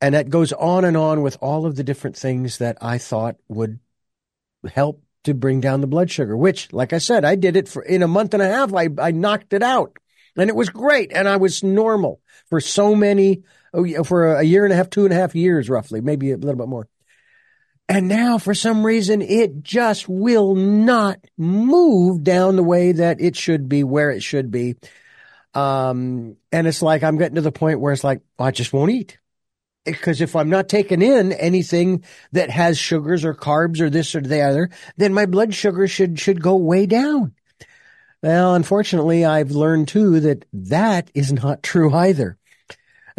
And 0.00 0.14
that 0.14 0.30
goes 0.30 0.52
on 0.52 0.84
and 0.84 0.96
on 0.96 1.22
with 1.22 1.36
all 1.40 1.66
of 1.66 1.76
the 1.76 1.84
different 1.84 2.16
things 2.16 2.58
that 2.58 2.78
I 2.80 2.98
thought 2.98 3.36
would 3.48 3.78
help 4.72 5.02
to 5.24 5.34
bring 5.34 5.60
down 5.60 5.82
the 5.82 5.86
blood 5.86 6.10
sugar, 6.10 6.36
which, 6.36 6.72
like 6.72 6.92
I 6.92 6.98
said, 6.98 7.24
I 7.24 7.34
did 7.34 7.56
it 7.56 7.68
for 7.68 7.82
in 7.82 8.02
a 8.02 8.08
month 8.08 8.34
and 8.34 8.42
a 8.42 8.48
half. 8.48 8.72
I, 8.72 8.88
I 8.98 9.10
knocked 9.10 9.52
it 9.52 9.62
out 9.62 9.96
and 10.36 10.48
it 10.48 10.56
was 10.56 10.70
great. 10.70 11.12
And 11.12 11.28
I 11.28 11.36
was 11.36 11.62
normal 11.62 12.20
for 12.48 12.60
so 12.60 12.94
many 12.94 13.42
Oh, 13.72 14.02
for 14.04 14.34
a 14.34 14.42
year 14.42 14.64
and 14.64 14.72
a 14.72 14.76
half, 14.76 14.90
two 14.90 15.04
and 15.04 15.12
a 15.12 15.16
half 15.16 15.34
years, 15.34 15.70
roughly, 15.70 16.00
maybe 16.00 16.32
a 16.32 16.36
little 16.36 16.56
bit 16.56 16.68
more. 16.68 16.88
And 17.90 18.06
now, 18.06 18.38
for 18.38 18.54
some 18.54 18.86
reason, 18.86 19.20
it 19.20 19.64
just 19.64 20.08
will 20.08 20.54
not 20.54 21.18
move 21.36 22.22
down 22.22 22.54
the 22.54 22.62
way 22.62 22.92
that 22.92 23.20
it 23.20 23.34
should 23.34 23.68
be, 23.68 23.82
where 23.82 24.12
it 24.12 24.22
should 24.22 24.52
be. 24.52 24.76
Um, 25.54 26.36
and 26.52 26.68
it's 26.68 26.82
like 26.82 27.02
I'm 27.02 27.18
getting 27.18 27.34
to 27.34 27.40
the 27.40 27.50
point 27.50 27.80
where 27.80 27.92
it's 27.92 28.04
like 28.04 28.20
I 28.38 28.52
just 28.52 28.72
won't 28.72 28.92
eat 28.92 29.18
because 29.84 30.20
if 30.20 30.36
I'm 30.36 30.50
not 30.50 30.68
taking 30.68 31.02
in 31.02 31.32
anything 31.32 32.04
that 32.30 32.48
has 32.50 32.78
sugars 32.78 33.24
or 33.24 33.34
carbs 33.34 33.80
or 33.80 33.90
this 33.90 34.14
or 34.14 34.20
the 34.20 34.40
other, 34.40 34.70
then 34.96 35.12
my 35.12 35.26
blood 35.26 35.52
sugar 35.52 35.88
should 35.88 36.20
should 36.20 36.40
go 36.40 36.54
way 36.54 36.86
down. 36.86 37.34
Well, 38.22 38.54
unfortunately, 38.54 39.24
I've 39.24 39.50
learned 39.50 39.88
too 39.88 40.20
that 40.20 40.44
that 40.52 41.10
is 41.12 41.32
not 41.32 41.64
true 41.64 41.92
either. 41.92 42.38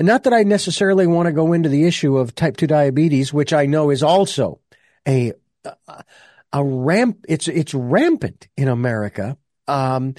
And 0.02 0.08
not 0.08 0.24
that 0.24 0.34
I 0.34 0.42
necessarily 0.42 1.06
want 1.06 1.28
to 1.28 1.32
go 1.32 1.54
into 1.54 1.70
the 1.70 1.86
issue 1.86 2.18
of 2.18 2.34
type 2.34 2.58
2 2.58 2.66
diabetes, 2.66 3.32
which 3.32 3.54
I 3.54 3.68
know 3.68 3.92
is 3.92 4.02
also 4.02 4.60
a, 5.08 5.34
a, 5.64 6.04
a 6.52 6.64
ramp, 6.64 7.24
it's, 7.30 7.48
it's 7.48 7.76
rampant 7.76 8.48
in 8.58 8.68
America. 8.68 9.38
Um, 9.68 10.16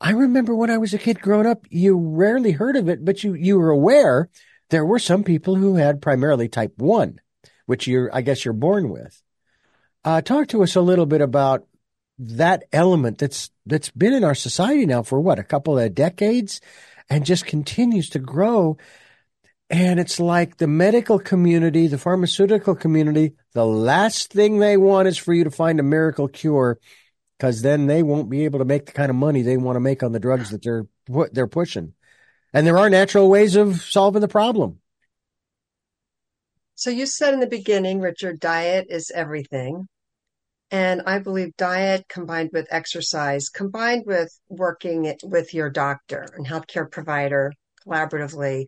I 0.00 0.12
remember 0.12 0.54
when 0.54 0.70
I 0.70 0.78
was 0.78 0.94
a 0.94 0.98
kid 0.98 1.20
growing 1.20 1.44
up, 1.44 1.66
you 1.68 1.98
rarely 1.98 2.52
heard 2.52 2.76
of 2.76 2.88
it, 2.88 3.04
but 3.04 3.22
you, 3.22 3.34
you 3.34 3.58
were 3.58 3.68
aware 3.68 4.30
there 4.70 4.86
were 4.86 4.98
some 4.98 5.22
people 5.22 5.54
who 5.54 5.74
had 5.74 6.00
primarily 6.00 6.48
type 6.48 6.72
1, 6.78 7.20
which 7.66 7.86
you're, 7.86 8.08
I 8.14 8.22
guess 8.22 8.42
you're 8.42 8.54
born 8.54 8.88
with. 8.88 9.22
Uh, 10.02 10.22
talk 10.22 10.48
to 10.48 10.62
us 10.62 10.76
a 10.76 10.80
little 10.80 11.04
bit 11.04 11.20
about 11.20 11.66
that 12.18 12.62
element 12.72 13.18
that's 13.18 13.50
that's 13.66 13.90
been 13.90 14.14
in 14.14 14.24
our 14.24 14.34
society 14.34 14.86
now 14.86 15.02
for 15.02 15.20
what 15.20 15.38
a 15.38 15.44
couple 15.44 15.78
of 15.78 15.94
decades 15.94 16.62
and 17.10 17.26
just 17.26 17.44
continues 17.44 18.08
to 18.08 18.18
grow 18.18 18.78
and 19.68 19.98
it's 19.98 20.20
like 20.20 20.56
the 20.58 20.66
medical 20.66 21.18
community 21.18 21.86
the 21.86 21.98
pharmaceutical 21.98 22.74
community 22.74 23.32
the 23.52 23.66
last 23.66 24.32
thing 24.32 24.58
they 24.58 24.76
want 24.76 25.08
is 25.08 25.18
for 25.18 25.34
you 25.34 25.44
to 25.44 25.50
find 25.50 25.80
a 25.80 25.82
miracle 25.82 26.28
cure 26.28 26.78
because 27.38 27.62
then 27.62 27.86
they 27.86 28.02
won't 28.02 28.30
be 28.30 28.44
able 28.44 28.58
to 28.58 28.64
make 28.64 28.86
the 28.86 28.92
kind 28.92 29.10
of 29.10 29.16
money 29.16 29.42
they 29.42 29.56
want 29.56 29.76
to 29.76 29.80
make 29.80 30.02
on 30.02 30.12
the 30.12 30.20
drugs 30.20 30.50
that 30.50 30.62
they're 30.62 30.86
they're 31.32 31.46
pushing. 31.46 31.92
And 32.52 32.66
there 32.66 32.78
are 32.78 32.88
natural 32.88 33.28
ways 33.28 33.56
of 33.56 33.82
solving 33.82 34.22
the 34.22 34.28
problem. 34.28 34.80
So 36.74 36.90
you 36.90 37.06
said 37.06 37.34
in 37.34 37.40
the 37.40 37.46
beginning 37.46 38.00
richard 38.00 38.40
diet 38.40 38.86
is 38.88 39.10
everything. 39.14 39.86
And 40.70 41.02
I 41.06 41.20
believe 41.20 41.56
diet 41.56 42.06
combined 42.08 42.50
with 42.52 42.66
exercise, 42.70 43.48
combined 43.48 44.04
with 44.04 44.36
working 44.48 45.14
with 45.22 45.54
your 45.54 45.70
doctor 45.70 46.26
and 46.34 46.44
healthcare 46.46 46.90
provider 46.90 47.52
collaboratively, 47.86 48.66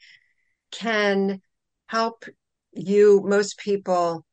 can 0.71 1.41
help 1.87 2.25
you, 2.73 3.23
most 3.25 3.59
people, 3.59 4.25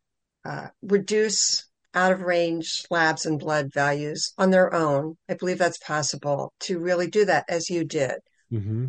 uh, 0.44 0.68
reduce 0.82 1.68
out 1.94 2.12
of 2.12 2.22
range 2.22 2.84
labs 2.92 3.26
and 3.26 3.40
blood 3.40 3.72
values 3.74 4.34
on 4.38 4.52
their 4.52 4.74
own. 4.74 5.16
I 5.30 5.36
believe 5.36 5.58
that's 5.58 5.78
possible 5.78 6.54
to 6.62 6.80
really 6.80 7.08
do 7.08 7.26
that 7.26 7.46
as 7.50 7.70
you 7.70 7.86
did. 7.86 8.16
Mm-hmm. 8.52 8.88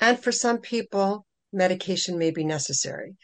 And 0.00 0.18
for 0.18 0.32
some 0.32 0.58
people, 0.58 1.24
medication 1.52 2.18
may 2.18 2.30
be 2.30 2.44
necessary. 2.44 3.16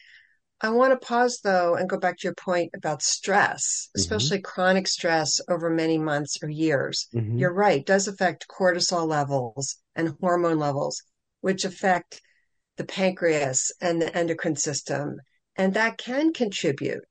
I 0.61 0.71
want 0.71 0.99
to 0.99 1.07
pause 1.07 1.41
though 1.43 1.75
and 1.75 1.89
go 1.89 1.99
back 1.99 2.19
to 2.19 2.29
your 2.29 2.35
point 2.35 2.71
about 2.75 3.03
stress, 3.03 3.89
mm-hmm. 3.89 4.01
especially 4.01 4.41
chronic 4.41 4.89
stress 4.89 5.41
over 5.49 5.69
many 5.69 5.99
months 5.99 6.39
or 6.43 6.49
years. 6.49 7.09
Mm-hmm. 7.15 7.39
You're 7.39 7.53
right, 7.53 7.85
does 7.85 8.09
affect 8.09 8.47
cortisol 8.49 9.07
levels 9.07 9.77
and 9.95 10.15
hormone 10.21 10.59
levels, 10.59 11.03
which 11.41 11.65
affect 11.65 12.23
the 12.77 12.85
pancreas 12.85 13.73
and 13.81 14.01
the 14.01 14.17
endocrine 14.17 14.57
system. 14.57 15.21
And 15.57 15.75
that 15.75 15.99
can 15.99 16.33
contribute 16.33 17.05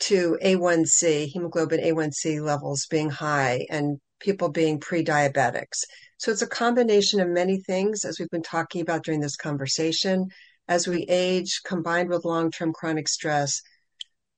to 0.00 0.38
A1C, 0.42 1.28
hemoglobin 1.28 1.80
A1C 1.80 2.40
levels 2.40 2.86
being 2.86 3.10
high 3.10 3.66
and 3.70 3.98
people 4.20 4.48
being 4.48 4.80
pre 4.80 5.04
diabetics. 5.04 5.84
So 6.18 6.30
it's 6.30 6.42
a 6.42 6.46
combination 6.46 7.20
of 7.20 7.28
many 7.28 7.60
things, 7.60 8.04
as 8.04 8.18
we've 8.18 8.30
been 8.30 8.42
talking 8.42 8.80
about 8.80 9.04
during 9.04 9.20
this 9.20 9.36
conversation 9.36 10.28
as 10.68 10.88
we 10.88 11.02
age, 11.08 11.60
combined 11.64 12.08
with 12.08 12.24
long 12.24 12.50
term 12.50 12.72
chronic 12.72 13.08
stress, 13.08 13.62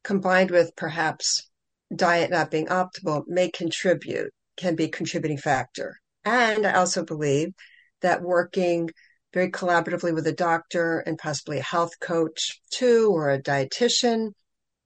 combined 0.04 0.50
with 0.50 0.76
perhaps 0.76 1.48
diet 1.94 2.30
not 2.30 2.50
being 2.50 2.66
optimal, 2.66 3.24
may 3.26 3.50
contribute, 3.50 4.32
can 4.56 4.74
be 4.74 4.84
a 4.84 4.90
contributing 4.90 5.38
factor. 5.38 5.98
And 6.24 6.66
I 6.66 6.74
also 6.74 7.04
believe 7.04 7.54
that 8.02 8.22
working 8.22 8.90
very 9.32 9.50
collaboratively 9.50 10.14
with 10.14 10.26
a 10.26 10.32
doctor 10.32 11.00
and 11.00 11.18
possibly 11.18 11.58
a 11.58 11.62
health 11.62 11.92
coach 12.00 12.60
too, 12.70 13.10
or 13.12 13.30
a 13.30 13.42
dietitian, 13.42 14.32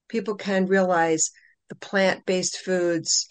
people 0.09 0.35
can 0.35 0.65
realize 0.65 1.31
the 1.69 1.75
plant 1.75 2.25
based 2.25 2.57
foods 2.57 3.27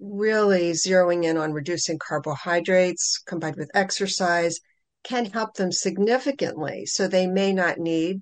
really 0.00 0.72
zeroing 0.72 1.24
in 1.24 1.36
on 1.36 1.52
reducing 1.52 1.98
carbohydrates 1.98 3.20
combined 3.26 3.56
with 3.56 3.70
exercise 3.74 4.58
can 5.02 5.26
help 5.26 5.54
them 5.54 5.72
significantly. 5.72 6.86
So 6.86 7.08
they 7.08 7.26
may 7.26 7.52
not 7.52 7.78
need 7.78 8.20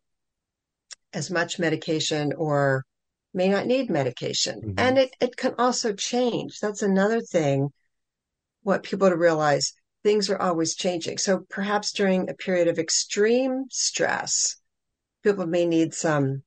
as 1.12 1.30
much 1.30 1.58
medication 1.58 2.32
or 2.36 2.84
may 3.34 3.48
not 3.48 3.66
need 3.66 3.90
medication. 3.90 4.60
Mm-hmm. 4.60 4.78
And 4.78 4.98
it, 4.98 5.10
it 5.20 5.36
can 5.36 5.54
also 5.58 5.92
change. 5.92 6.60
That's 6.60 6.82
another 6.82 7.20
thing, 7.20 7.70
what 8.62 8.82
people 8.82 9.10
to 9.10 9.16
realize 9.16 9.72
things 10.02 10.30
are 10.30 10.40
always 10.40 10.74
changing. 10.74 11.18
So 11.18 11.44
perhaps 11.48 11.92
during 11.92 12.28
a 12.28 12.34
period 12.34 12.68
of 12.68 12.78
extreme 12.78 13.64
stress, 13.70 14.56
people 15.22 15.46
may 15.46 15.66
need 15.66 15.94
some 15.94 16.42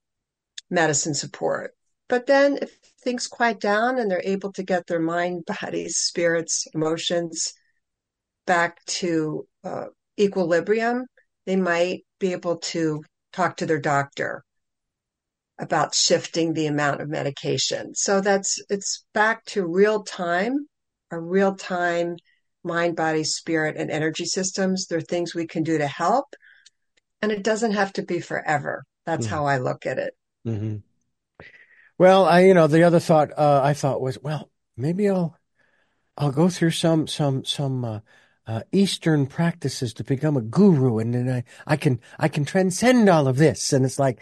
medicine 0.69 1.13
support. 1.13 1.75
But 2.07 2.25
then 2.25 2.59
if 2.61 2.77
things 3.03 3.27
quiet 3.27 3.59
down 3.59 3.99
and 3.99 4.09
they're 4.09 4.21
able 4.23 4.51
to 4.53 4.63
get 4.63 4.87
their 4.87 4.99
mind, 4.99 5.45
bodies, 5.61 5.97
spirits, 5.97 6.67
emotions 6.73 7.53
back 8.45 8.83
to 8.85 9.47
uh, 9.63 9.85
equilibrium, 10.19 11.05
they 11.45 11.55
might 11.55 12.05
be 12.19 12.31
able 12.31 12.57
to 12.57 13.03
talk 13.31 13.57
to 13.57 13.65
their 13.65 13.79
doctor 13.79 14.43
about 15.59 15.93
shifting 15.93 16.53
the 16.53 16.67
amount 16.67 17.01
of 17.01 17.09
medication. 17.09 17.93
So 17.93 18.21
that's 18.21 18.59
it's 18.69 19.05
back 19.13 19.43
to 19.45 19.65
real 19.65 20.03
time, 20.03 20.67
a 21.11 21.19
real 21.19 21.55
time 21.55 22.15
mind, 22.63 22.95
body, 22.95 23.23
spirit, 23.23 23.77
and 23.77 23.89
energy 23.89 24.25
systems. 24.25 24.87
There 24.87 24.97
are 24.97 25.01
things 25.01 25.33
we 25.33 25.47
can 25.47 25.63
do 25.63 25.77
to 25.77 25.87
help. 25.87 26.35
And 27.21 27.31
it 27.31 27.43
doesn't 27.43 27.73
have 27.73 27.93
to 27.93 28.03
be 28.03 28.19
forever. 28.19 28.85
That's 29.05 29.25
mm-hmm. 29.25 29.35
how 29.35 29.45
I 29.45 29.57
look 29.57 29.85
at 29.85 29.97
it. 29.97 30.15
Mm-hmm. 30.47 30.77
Well, 31.97 32.25
I, 32.25 32.41
you 32.41 32.53
know, 32.53 32.67
the 32.67 32.83
other 32.83 32.99
thought 32.99 33.37
uh, 33.37 33.61
I 33.63 33.73
thought 33.73 34.01
was, 34.01 34.17
well, 34.21 34.49
maybe 34.77 35.09
I'll, 35.09 35.37
I'll 36.17 36.31
go 36.31 36.47
through 36.47 36.71
some, 36.71 37.07
some, 37.07 37.43
some 37.43 37.83
uh, 37.83 37.99
uh, 38.49 38.61
Eastern 38.71 39.27
practices 39.27 39.93
to 39.93 40.03
become 40.03 40.35
a 40.35 40.41
guru, 40.41 40.97
and 40.97 41.13
then 41.13 41.29
I, 41.29 41.43
I 41.67 41.77
can 41.77 41.99
I 42.17 42.29
can 42.29 42.45
transcend 42.45 43.07
all 43.07 43.27
of 43.27 43.37
this. 43.37 43.73
And 43.73 43.85
it's 43.85 43.99
like, 43.99 44.21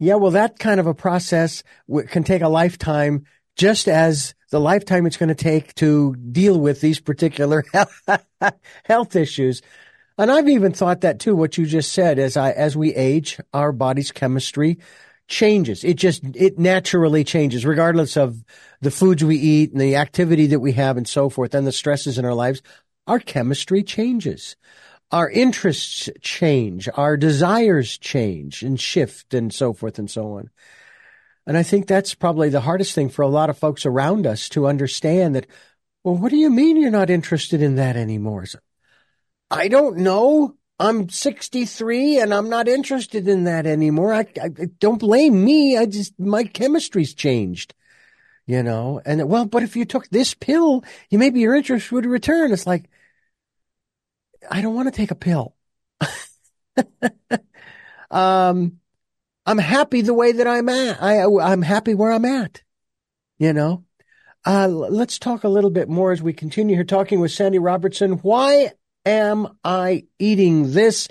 yeah, 0.00 0.16
well, 0.16 0.32
that 0.32 0.58
kind 0.58 0.80
of 0.80 0.88
a 0.88 0.94
process 0.94 1.62
w- 1.88 2.08
can 2.08 2.24
take 2.24 2.42
a 2.42 2.48
lifetime, 2.48 3.26
just 3.60 3.88
as 3.88 4.34
the 4.48 4.58
lifetime 4.58 5.04
it's 5.04 5.18
going 5.18 5.28
to 5.28 5.34
take 5.34 5.74
to 5.74 6.14
deal 6.14 6.58
with 6.58 6.80
these 6.80 6.98
particular 6.98 7.62
health 8.84 9.14
issues. 9.14 9.60
And 10.16 10.30
I've 10.30 10.48
even 10.48 10.72
thought 10.72 11.02
that 11.02 11.20
too. 11.20 11.36
What 11.36 11.58
you 11.58 11.66
just 11.66 11.92
said, 11.92 12.18
as 12.18 12.38
I 12.38 12.52
as 12.52 12.74
we 12.74 12.94
age, 12.94 13.38
our 13.52 13.72
body's 13.72 14.12
chemistry 14.12 14.78
changes. 15.28 15.84
It 15.84 15.98
just 15.98 16.22
it 16.34 16.58
naturally 16.58 17.22
changes, 17.22 17.66
regardless 17.66 18.16
of 18.16 18.42
the 18.80 18.90
foods 18.90 19.22
we 19.22 19.36
eat 19.36 19.72
and 19.72 19.80
the 19.80 19.96
activity 19.96 20.46
that 20.46 20.60
we 20.60 20.72
have 20.72 20.96
and 20.96 21.06
so 21.06 21.28
forth, 21.28 21.54
and 21.54 21.66
the 21.66 21.72
stresses 21.72 22.16
in 22.16 22.24
our 22.24 22.34
lives 22.34 22.62
our 23.06 23.18
chemistry 23.18 23.82
changes. 23.82 24.56
Our 25.12 25.28
interests 25.28 26.08
change, 26.22 26.88
our 26.94 27.18
desires 27.18 27.98
change 27.98 28.62
and 28.62 28.80
shift 28.80 29.34
and 29.34 29.52
so 29.52 29.74
forth 29.74 29.98
and 29.98 30.10
so 30.10 30.32
on. 30.38 30.48
And 31.46 31.56
I 31.56 31.62
think 31.62 31.86
that's 31.86 32.14
probably 32.14 32.48
the 32.48 32.60
hardest 32.60 32.94
thing 32.94 33.08
for 33.08 33.22
a 33.22 33.28
lot 33.28 33.50
of 33.50 33.58
folks 33.58 33.86
around 33.86 34.26
us 34.26 34.48
to 34.50 34.66
understand 34.66 35.34
that, 35.34 35.46
well, 36.04 36.16
what 36.16 36.30
do 36.30 36.36
you 36.36 36.50
mean 36.50 36.76
you're 36.76 36.90
not 36.90 37.10
interested 37.10 37.62
in 37.62 37.76
that 37.76 37.96
anymore? 37.96 38.46
So, 38.46 38.58
I 39.50 39.68
don't 39.68 39.98
know. 39.98 40.56
I'm 40.78 41.10
63 41.10 42.20
and 42.20 42.32
I'm 42.32 42.48
not 42.48 42.66
interested 42.66 43.28
in 43.28 43.44
that 43.44 43.66
anymore. 43.66 44.14
I, 44.14 44.26
I, 44.40 44.48
don't 44.78 44.98
blame 44.98 45.44
me. 45.44 45.76
I 45.76 45.84
just, 45.84 46.18
my 46.18 46.44
chemistry's 46.44 47.12
changed, 47.12 47.74
you 48.46 48.62
know, 48.62 49.02
and 49.04 49.28
well, 49.28 49.44
but 49.44 49.62
if 49.62 49.76
you 49.76 49.84
took 49.84 50.08
this 50.08 50.32
pill, 50.32 50.82
you 51.10 51.18
maybe 51.18 51.40
your 51.40 51.54
interest 51.54 51.92
would 51.92 52.06
return. 52.06 52.52
It's 52.52 52.66
like, 52.66 52.88
I 54.50 54.62
don't 54.62 54.74
want 54.74 54.88
to 54.88 54.96
take 54.96 55.10
a 55.10 55.14
pill. 55.14 55.54
um, 58.10 58.79
I'm 59.46 59.58
happy 59.58 60.02
the 60.02 60.14
way 60.14 60.32
that 60.32 60.46
I'm 60.46 60.68
at. 60.68 61.02
I, 61.02 61.24
I'm 61.24 61.62
happy 61.62 61.94
where 61.94 62.12
I'm 62.12 62.24
at. 62.24 62.62
You 63.38 63.52
know, 63.52 63.84
uh, 64.46 64.68
let's 64.68 65.18
talk 65.18 65.44
a 65.44 65.48
little 65.48 65.70
bit 65.70 65.88
more 65.88 66.12
as 66.12 66.22
we 66.22 66.32
continue 66.32 66.76
here 66.76 66.84
talking 66.84 67.20
with 67.20 67.32
Sandy 67.32 67.58
Robertson. 67.58 68.12
Why 68.14 68.72
am 69.06 69.48
I 69.64 70.04
eating 70.18 70.72
this? 70.72 71.08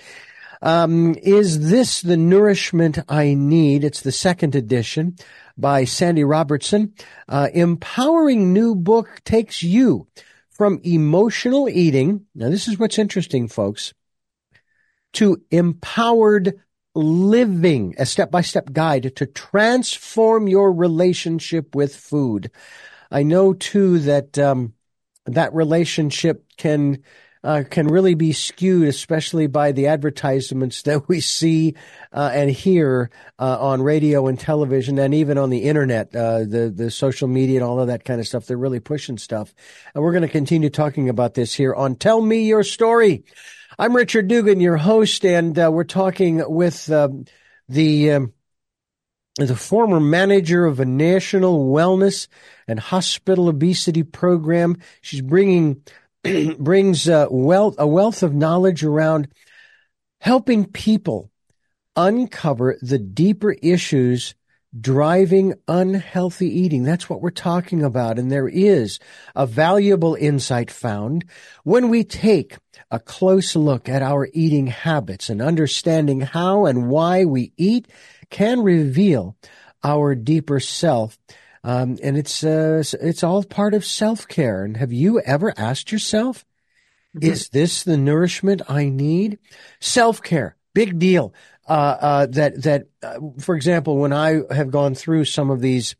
Um, 0.61 1.15
is 1.21 1.69
this 1.69 2.01
the 2.01 2.17
nourishment 2.17 2.99
I 3.07 3.33
need? 3.33 3.83
It's 3.83 4.01
the 4.01 4.11
second 4.11 4.55
edition 4.55 5.15
by 5.57 5.85
Sandy 5.85 6.23
Robertson. 6.23 6.93
Uh, 7.27 7.49
empowering 7.53 8.53
new 8.53 8.75
book 8.75 9.21
takes 9.23 9.63
you 9.63 10.07
from 10.49 10.81
emotional 10.83 11.69
eating. 11.69 12.25
Now, 12.35 12.49
this 12.49 12.67
is 12.67 12.77
what's 12.77 12.99
interesting, 12.99 13.47
folks, 13.47 13.93
to 15.13 15.41
empowered 15.49 16.59
living, 16.95 17.95
a 17.97 18.05
step 18.05 18.31
by 18.31 18.41
step 18.41 18.71
guide 18.71 19.15
to 19.15 19.25
transform 19.25 20.47
your 20.47 20.71
relationship 20.73 21.75
with 21.75 21.95
food. 21.95 22.51
I 23.11 23.23
know 23.23 23.53
too 23.53 23.99
that, 23.99 24.37
um, 24.37 24.73
that 25.25 25.53
relationship 25.53 26.45
can 26.57 27.03
uh, 27.43 27.63
can 27.69 27.87
really 27.87 28.15
be 28.15 28.33
skewed, 28.33 28.87
especially 28.87 29.47
by 29.47 29.71
the 29.71 29.87
advertisements 29.87 30.81
that 30.83 31.07
we 31.07 31.21
see 31.21 31.75
uh, 32.11 32.31
and 32.33 32.49
hear 32.49 33.09
uh, 33.37 33.57
on 33.59 33.81
radio 33.81 34.27
and 34.27 34.39
television, 34.39 34.99
and 34.99 35.13
even 35.13 35.37
on 35.37 35.49
the 35.49 35.63
internet, 35.63 36.13
uh, 36.15 36.39
the 36.39 36.71
the 36.73 36.91
social 36.91 37.27
media 37.27 37.57
and 37.57 37.65
all 37.65 37.79
of 37.79 37.87
that 37.87 38.03
kind 38.03 38.19
of 38.19 38.27
stuff. 38.27 38.45
They're 38.45 38.57
really 38.57 38.79
pushing 38.79 39.17
stuff, 39.17 39.53
and 39.93 40.03
we're 40.03 40.11
going 40.11 40.23
to 40.23 40.27
continue 40.27 40.69
talking 40.69 41.09
about 41.09 41.33
this 41.33 41.53
here 41.53 41.73
on 41.73 41.95
"Tell 41.95 42.21
Me 42.21 42.43
Your 42.43 42.63
Story." 42.63 43.23
I'm 43.81 43.95
Richard 43.95 44.27
Dugan, 44.27 44.59
your 44.59 44.75
host, 44.75 45.23
and 45.23 45.57
uh, 45.57 45.71
we're 45.71 45.85
talking 45.85 46.43
with 46.53 46.91
um, 46.91 47.23
the. 47.69 48.11
Um, 48.11 48.33
the 49.37 49.55
former 49.55 50.01
manager 50.01 50.65
of 50.65 50.81
a 50.81 50.85
national 50.85 51.71
wellness 51.71 52.27
and 52.67 52.77
hospital 52.77 53.47
obesity 53.47 54.03
program. 54.03 54.75
She's 54.99 55.21
bringing 55.21 55.81
brings 56.59 57.07
uh, 57.07 57.27
wealth, 57.29 57.75
a 57.77 57.87
wealth 57.87 58.21
of 58.21 58.33
knowledge 58.33 58.83
around 58.83 59.29
helping 60.19 60.65
people 60.65 61.31
uncover 61.95 62.77
the 62.81 62.99
deeper 62.99 63.53
issues 63.53 64.35
driving 64.77 65.53
unhealthy 65.69 66.47
eating. 66.47 66.83
That's 66.83 67.09
what 67.09 67.21
we're 67.21 67.29
talking 67.29 67.83
about. 67.83 68.19
And 68.19 68.29
there 68.29 68.49
is 68.49 68.99
a 69.35 69.45
valuable 69.45 70.15
insight 70.15 70.69
found 70.69 71.23
when 71.63 71.87
we 71.87 72.03
take 72.03 72.57
a 72.91 72.99
close 72.99 73.55
look 73.55 73.87
at 73.87 74.01
our 74.01 74.27
eating 74.33 74.67
habits 74.67 75.29
and 75.29 75.41
understanding 75.41 76.21
how 76.21 76.65
and 76.65 76.89
why 76.89 77.25
we 77.25 77.51
eat 77.57 77.87
can 78.29 78.61
reveal 78.61 79.35
our 79.83 80.15
deeper 80.15 80.59
self 80.59 81.17
um, 81.63 81.97
and 82.01 82.17
it's 82.17 82.43
uh, 82.43 82.83
it's 83.01 83.23
all 83.23 83.43
part 83.43 83.73
of 83.73 83.85
self 83.85 84.27
care. 84.27 84.63
And 84.63 84.77
have 84.77 84.93
you 84.93 85.19
ever 85.21 85.53
asked 85.57 85.91
yourself, 85.91 86.45
mm-hmm. 87.15 87.31
is 87.31 87.49
this 87.49 87.83
the 87.83 87.97
nourishment 87.97 88.61
I 88.69 88.89
need? 88.89 89.39
Self 89.79 90.21
care, 90.21 90.55
big 90.73 90.99
deal. 90.99 91.33
Uh, 91.67 91.97
uh, 92.01 92.25
that 92.27 92.63
that, 92.63 92.87
uh, 93.03 93.19
for 93.39 93.55
example, 93.55 93.97
when 93.97 94.13
I 94.13 94.41
have 94.51 94.71
gone 94.71 94.95
through 94.95 95.25
some 95.25 95.51
of 95.51 95.59
these 95.59 95.95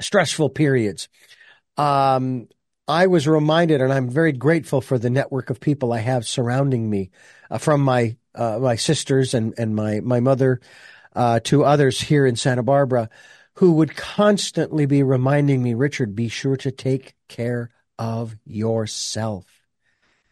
stressful 0.00 0.50
periods, 0.50 1.08
um, 1.76 2.48
I 2.88 3.08
was 3.08 3.26
reminded, 3.26 3.80
and 3.80 3.92
I'm 3.92 4.08
very 4.08 4.32
grateful 4.32 4.80
for 4.80 4.98
the 4.98 5.10
network 5.10 5.50
of 5.50 5.58
people 5.60 5.92
I 5.92 5.98
have 5.98 6.26
surrounding 6.26 6.88
me, 6.88 7.10
uh, 7.50 7.58
from 7.58 7.80
my 7.80 8.16
uh, 8.34 8.58
my 8.60 8.76
sisters 8.76 9.34
and 9.34 9.54
and 9.58 9.74
my 9.74 10.00
my 10.00 10.20
mother 10.20 10.60
to 11.44 11.64
others 11.64 11.98
here 11.98 12.26
in 12.26 12.36
Santa 12.36 12.62
Barbara 12.62 13.08
who 13.56 13.72
would 13.72 13.96
constantly 13.96 14.86
be 14.86 15.02
reminding 15.02 15.62
me, 15.62 15.74
Richard, 15.74 16.14
be 16.14 16.28
sure 16.28 16.56
to 16.58 16.70
take 16.70 17.14
care 17.26 17.70
of 17.98 18.36
yourself. 18.44 19.46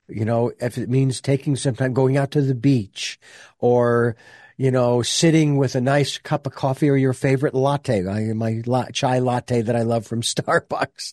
You 0.09 0.27
know, 0.27 0.53
if 0.61 0.77
it 0.77 0.91
means 0.91 1.23
taking 1.23 1.57
some 1.57 1.75
time, 1.75 1.95
going 1.95 2.19
out 2.19 2.33
to 2.33 2.43
the 2.43 2.55
beach 2.55 3.19
or, 3.59 4.17
you 4.59 4.71
know, 4.71 5.01
sitting 5.01 5.57
with 5.57 5.75
a 5.75 5.81
nice 5.81 6.19
cup 6.19 6.47
of 6.47 6.55
coffee 6.55 6.91
or 6.91 6.99
your 6.99 7.15
favorite 7.15 7.55
latte, 7.55 8.03
my 8.35 8.63
chai 8.93 9.21
latte 9.21 9.63
that 9.63 9.75
I 9.75 9.83
love 9.83 10.07
from 10.07 10.21
Starbucks, 10.23 11.13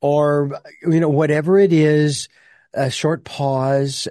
or, 0.00 0.60
you 0.82 1.00
know, 1.00 1.08
whatever 1.08 1.58
it 1.58 1.72
is, 1.72 2.28
a 2.72 2.90
short 2.90 3.24
pause, 3.24 4.08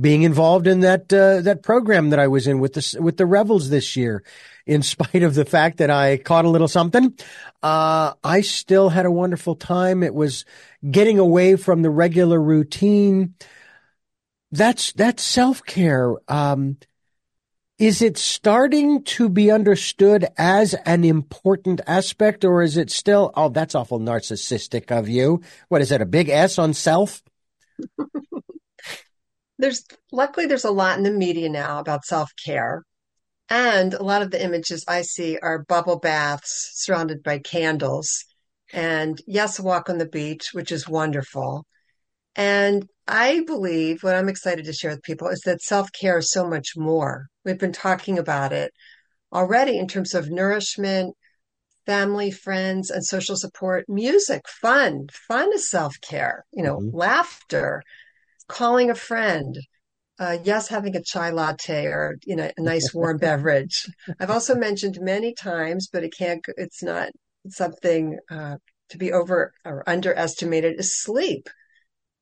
being 0.00 0.22
involved 0.22 0.66
in 0.66 0.80
that 0.80 1.12
uh, 1.12 1.40
that 1.42 1.62
program 1.62 2.10
that 2.10 2.18
I 2.18 2.28
was 2.28 2.46
in 2.46 2.60
with 2.60 2.74
the 2.74 2.98
with 3.00 3.16
the 3.16 3.26
Revels 3.26 3.70
this 3.70 3.96
year, 3.96 4.22
in 4.66 4.82
spite 4.82 5.22
of 5.22 5.34
the 5.34 5.44
fact 5.44 5.78
that 5.78 5.90
I 5.90 6.16
caught 6.16 6.44
a 6.44 6.50
little 6.50 6.68
something, 6.68 7.14
uh, 7.62 8.14
I 8.22 8.40
still 8.40 8.88
had 8.88 9.06
a 9.06 9.10
wonderful 9.10 9.56
time. 9.56 10.02
It 10.02 10.14
was 10.14 10.44
getting 10.88 11.18
away 11.18 11.56
from 11.56 11.82
the 11.82 11.90
regular 11.90 12.40
routine. 12.40 13.34
That's 14.52 14.92
that's 14.92 15.22
self 15.22 15.64
care. 15.64 16.14
Um, 16.28 16.78
is 17.78 18.02
it 18.02 18.16
starting 18.16 19.02
to 19.02 19.28
be 19.28 19.50
understood 19.50 20.26
as 20.36 20.74
an 20.86 21.04
important 21.04 21.80
aspect, 21.86 22.44
or 22.44 22.62
is 22.62 22.76
it 22.76 22.90
still? 22.90 23.32
Oh, 23.34 23.48
that's 23.48 23.74
awful 23.74 23.98
narcissistic 23.98 24.90
of 24.90 25.08
you. 25.08 25.42
What 25.68 25.82
is 25.82 25.88
that? 25.88 26.02
A 26.02 26.06
big 26.06 26.28
S 26.28 26.58
on 26.58 26.74
self? 26.74 27.22
there's 29.58 29.84
luckily 30.12 30.46
there's 30.46 30.64
a 30.64 30.70
lot 30.70 30.98
in 30.98 31.04
the 31.04 31.10
media 31.10 31.48
now 31.48 31.78
about 31.78 32.04
self-care 32.04 32.82
and 33.48 33.94
a 33.94 34.02
lot 34.02 34.22
of 34.22 34.30
the 34.30 34.42
images 34.42 34.84
i 34.88 35.02
see 35.02 35.38
are 35.38 35.64
bubble 35.64 35.98
baths 35.98 36.70
surrounded 36.74 37.22
by 37.22 37.38
candles 37.38 38.24
and 38.72 39.20
yes 39.26 39.58
a 39.58 39.62
walk 39.62 39.88
on 39.88 39.98
the 39.98 40.08
beach 40.08 40.50
which 40.52 40.72
is 40.72 40.88
wonderful 40.88 41.64
and 42.36 42.88
i 43.06 43.42
believe 43.46 44.02
what 44.02 44.14
i'm 44.14 44.28
excited 44.28 44.64
to 44.64 44.72
share 44.72 44.90
with 44.90 45.02
people 45.02 45.28
is 45.28 45.40
that 45.44 45.62
self-care 45.62 46.18
is 46.18 46.30
so 46.30 46.48
much 46.48 46.72
more 46.76 47.26
we've 47.44 47.58
been 47.58 47.72
talking 47.72 48.18
about 48.18 48.52
it 48.52 48.72
already 49.32 49.78
in 49.78 49.88
terms 49.88 50.14
of 50.14 50.30
nourishment 50.30 51.14
family 51.86 52.30
friends 52.30 52.90
and 52.90 53.04
social 53.04 53.36
support 53.36 53.84
music 53.88 54.42
fun 54.48 55.06
fun 55.28 55.52
is 55.52 55.68
self-care 55.68 56.44
you 56.52 56.62
know 56.62 56.78
mm-hmm. 56.78 56.96
laughter 56.96 57.82
calling 58.48 58.90
a 58.90 58.94
friend, 58.94 59.58
uh, 60.18 60.38
yes, 60.44 60.68
having 60.68 60.96
a 60.96 61.02
chai 61.02 61.30
latte 61.30 61.86
or 61.86 62.16
you 62.24 62.36
know 62.36 62.50
a 62.56 62.62
nice 62.62 62.90
warm 62.94 63.18
beverage. 63.18 63.86
I've 64.20 64.30
also 64.30 64.54
mentioned 64.54 64.98
many 65.00 65.34
times, 65.34 65.88
but 65.92 66.04
it 66.04 66.14
can't. 66.16 66.44
It's 66.56 66.82
not 66.82 67.10
something 67.48 68.18
uh, 68.30 68.56
to 68.90 68.98
be 68.98 69.12
over 69.12 69.52
or 69.64 69.88
underestimated. 69.88 70.78
Is 70.78 71.00
sleep. 71.00 71.48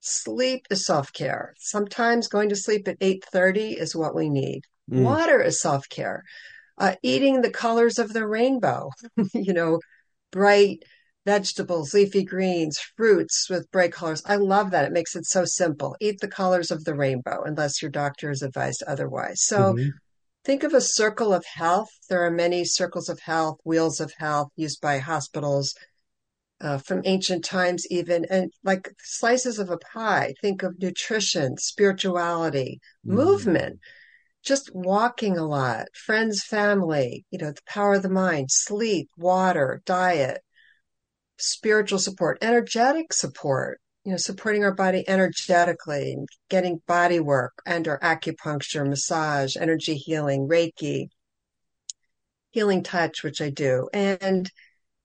Sleep 0.00 0.66
is 0.70 0.86
self 0.86 1.12
care. 1.12 1.54
Sometimes 1.58 2.28
going 2.28 2.48
to 2.48 2.56
sleep 2.56 2.88
at 2.88 2.96
eight 3.00 3.24
thirty 3.32 3.72
is 3.72 3.94
what 3.94 4.14
we 4.14 4.28
need. 4.28 4.62
Mm. 4.90 5.02
Water 5.02 5.40
is 5.40 5.60
self 5.60 5.88
care. 5.88 6.24
Uh, 6.78 6.94
eating 7.02 7.42
the 7.42 7.50
colors 7.50 7.98
of 7.98 8.12
the 8.12 8.26
rainbow. 8.26 8.90
you 9.34 9.52
know, 9.52 9.80
bright 10.30 10.82
vegetables, 11.24 11.94
leafy 11.94 12.24
greens, 12.24 12.78
fruits 12.96 13.48
with 13.48 13.70
bright 13.70 13.92
colors. 13.92 14.22
I 14.26 14.36
love 14.36 14.70
that. 14.72 14.84
It 14.84 14.92
makes 14.92 15.14
it 15.14 15.26
so 15.26 15.44
simple. 15.44 15.96
Eat 16.00 16.20
the 16.20 16.28
colors 16.28 16.70
of 16.70 16.84
the 16.84 16.94
rainbow 16.94 17.42
unless 17.44 17.80
your 17.80 17.90
doctor 17.90 18.30
is 18.30 18.42
advised 18.42 18.82
otherwise. 18.86 19.42
So 19.44 19.74
mm-hmm. 19.74 19.90
think 20.44 20.64
of 20.64 20.74
a 20.74 20.80
circle 20.80 21.32
of 21.32 21.44
health. 21.44 21.90
There 22.08 22.24
are 22.24 22.30
many 22.30 22.64
circles 22.64 23.08
of 23.08 23.20
health, 23.20 23.58
wheels 23.64 24.00
of 24.00 24.12
health 24.18 24.48
used 24.56 24.80
by 24.80 24.98
hospitals 24.98 25.74
uh, 26.60 26.78
from 26.78 27.02
ancient 27.04 27.44
times, 27.44 27.86
even, 27.90 28.24
and 28.30 28.52
like 28.64 28.92
slices 29.02 29.58
of 29.58 29.70
a 29.70 29.78
pie. 29.78 30.34
Think 30.40 30.62
of 30.62 30.80
nutrition, 30.80 31.56
spirituality, 31.56 32.80
mm-hmm. 33.06 33.16
movement. 33.16 33.80
Just 34.42 34.70
walking 34.74 35.38
a 35.38 35.46
lot, 35.46 35.86
friends, 35.94 36.42
family, 36.42 37.24
you 37.30 37.38
know, 37.38 37.52
the 37.52 37.60
power 37.66 37.94
of 37.94 38.02
the 38.02 38.08
mind, 38.08 38.50
sleep, 38.50 39.08
water, 39.16 39.82
diet, 39.86 40.40
spiritual 41.38 41.98
support, 41.98 42.38
energetic 42.42 43.12
support, 43.12 43.80
you 44.04 44.10
know, 44.10 44.16
supporting 44.16 44.64
our 44.64 44.74
body 44.74 45.04
energetically, 45.08 46.16
getting 46.48 46.82
body 46.86 47.20
work 47.20 47.52
and 47.66 47.86
or 47.86 47.98
acupuncture, 47.98 48.88
massage, 48.88 49.56
energy 49.56 49.94
healing, 49.94 50.48
Reiki, 50.48 51.08
healing 52.50 52.82
touch, 52.82 53.22
which 53.22 53.40
I 53.40 53.50
do. 53.50 53.88
And 53.92 54.50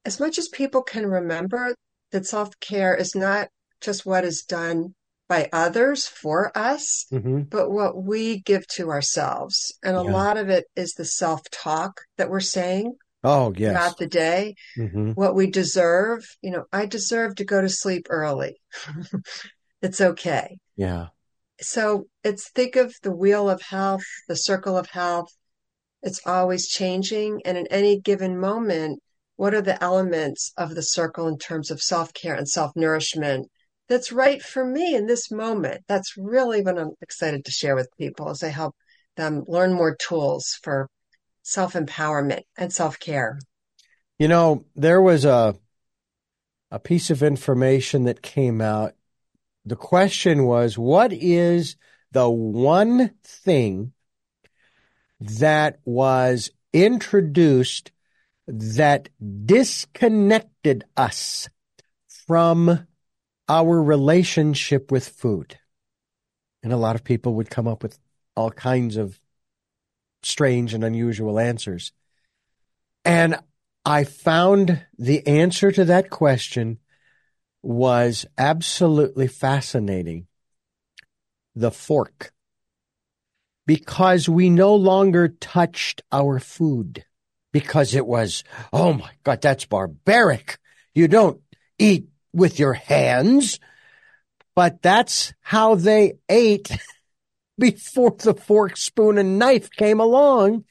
as 0.05 0.19
much 0.19 0.37
as 0.37 0.47
people 0.49 0.81
can 0.81 1.05
remember 1.05 1.75
that 2.11 2.25
self 2.25 2.59
care 2.59 2.95
is 2.95 3.13
not 3.15 3.49
just 3.81 4.05
what 4.05 4.23
is 4.23 4.43
done 4.43 4.95
by 5.27 5.49
others 5.51 6.07
for 6.07 6.57
us, 6.57 7.05
mm-hmm. 7.11 7.41
but 7.41 7.69
what 7.69 8.01
we 8.01 8.39
give 8.39 8.65
to 8.67 8.89
ourselves. 8.89 9.77
And 9.83 9.97
a 9.97 10.03
yeah. 10.03 10.11
lot 10.11 10.37
of 10.37 10.49
it 10.49 10.65
is 10.75 10.93
the 10.93 11.05
self 11.05 11.41
talk 11.51 12.01
that 12.17 12.29
we're 12.29 12.39
saying 12.39 12.95
Oh, 13.23 13.53
yes. 13.57 13.71
Throughout 13.71 13.97
the 13.97 14.07
day, 14.07 14.55
mm-hmm. 14.77 15.11
what 15.11 15.35
we 15.35 15.49
deserve. 15.49 16.25
You 16.41 16.51
know, 16.51 16.65
I 16.71 16.85
deserve 16.85 17.35
to 17.35 17.45
go 17.45 17.61
to 17.61 17.69
sleep 17.69 18.07
early. 18.09 18.61
it's 19.81 19.99
okay. 19.99 20.57
Yeah. 20.75 21.07
So 21.59 22.07
it's 22.23 22.49
think 22.49 22.75
of 22.75 22.93
the 23.01 23.11
wheel 23.11 23.49
of 23.49 23.61
health, 23.61 24.05
the 24.27 24.35
circle 24.35 24.77
of 24.77 24.89
health. 24.89 25.29
It's 26.03 26.21
always 26.25 26.69
changing. 26.69 27.41
And 27.43 27.57
in 27.57 27.67
any 27.67 27.99
given 27.99 28.39
moment, 28.39 29.01
what 29.35 29.55
are 29.55 29.61
the 29.61 29.83
elements 29.83 30.53
of 30.55 30.75
the 30.75 30.83
circle 30.83 31.27
in 31.27 31.37
terms 31.37 31.71
of 31.71 31.81
self 31.81 32.13
care 32.13 32.35
and 32.35 32.47
self 32.47 32.71
nourishment 32.75 33.49
that's 33.87 34.11
right 34.11 34.41
for 34.41 34.65
me 34.65 34.95
in 34.95 35.07
this 35.07 35.31
moment? 35.31 35.83
That's 35.87 36.17
really 36.17 36.61
what 36.61 36.77
I'm 36.77 36.91
excited 37.01 37.45
to 37.45 37.51
share 37.51 37.75
with 37.75 37.89
people 37.97 38.29
as 38.29 38.43
I 38.43 38.49
help 38.49 38.75
them 39.15 39.43
learn 39.47 39.73
more 39.73 39.95
tools 39.95 40.57
for 40.61 40.89
self 41.41 41.73
empowerment 41.73 42.43
and 42.57 42.71
self 42.71 42.99
care? 42.99 43.39
You 44.19 44.27
know, 44.27 44.65
there 44.75 45.01
was 45.01 45.25
a 45.25 45.55
a 46.69 46.79
piece 46.79 47.09
of 47.09 47.23
information 47.23 48.03
that 48.03 48.21
came 48.21 48.59
out. 48.61 48.93
The 49.65 49.77
question 49.77 50.43
was, 50.43 50.77
what 50.77 51.13
is 51.13 51.77
the 52.11 52.29
one 52.29 53.11
thing 53.23 53.93
that 55.19 55.79
was 55.85 56.51
introduced 56.73 57.91
that 58.47 59.09
disconnected 59.45 60.85
us 60.95 61.49
from 62.27 62.87
our 63.47 63.81
relationship 63.81 64.91
with 64.91 65.07
food. 65.07 65.57
And 66.63 66.73
a 66.73 66.77
lot 66.77 66.95
of 66.95 67.03
people 67.03 67.35
would 67.35 67.49
come 67.49 67.67
up 67.67 67.83
with 67.83 67.97
all 68.35 68.51
kinds 68.51 68.97
of 68.97 69.19
strange 70.23 70.73
and 70.73 70.83
unusual 70.83 71.39
answers. 71.39 71.91
And 73.05 73.37
I 73.85 74.03
found 74.03 74.85
the 74.97 75.25
answer 75.25 75.71
to 75.71 75.85
that 75.85 76.09
question 76.09 76.79
was 77.63 78.25
absolutely 78.37 79.27
fascinating. 79.27 80.27
The 81.55 81.71
fork. 81.71 82.33
Because 83.65 84.27
we 84.27 84.49
no 84.49 84.75
longer 84.75 85.29
touched 85.29 86.01
our 86.11 86.39
food. 86.39 87.05
Because 87.53 87.95
it 87.95 88.05
was, 88.05 88.43
oh 88.73 88.93
my 88.93 89.11
God, 89.23 89.41
that's 89.41 89.65
barbaric. 89.65 90.57
You 90.93 91.07
don't 91.07 91.41
eat 91.79 92.09
with 92.37 92.59
your 92.59 92.73
hands. 92.73 93.59
But 94.55 94.81
that's 94.81 95.33
how 95.41 95.75
they 95.75 96.19
ate 96.29 96.69
before 97.59 98.15
the 98.17 98.33
fork, 98.33 98.77
spoon, 98.77 99.17
and 99.17 99.39
knife 99.39 99.69
came 99.71 99.99
along. 99.99 100.65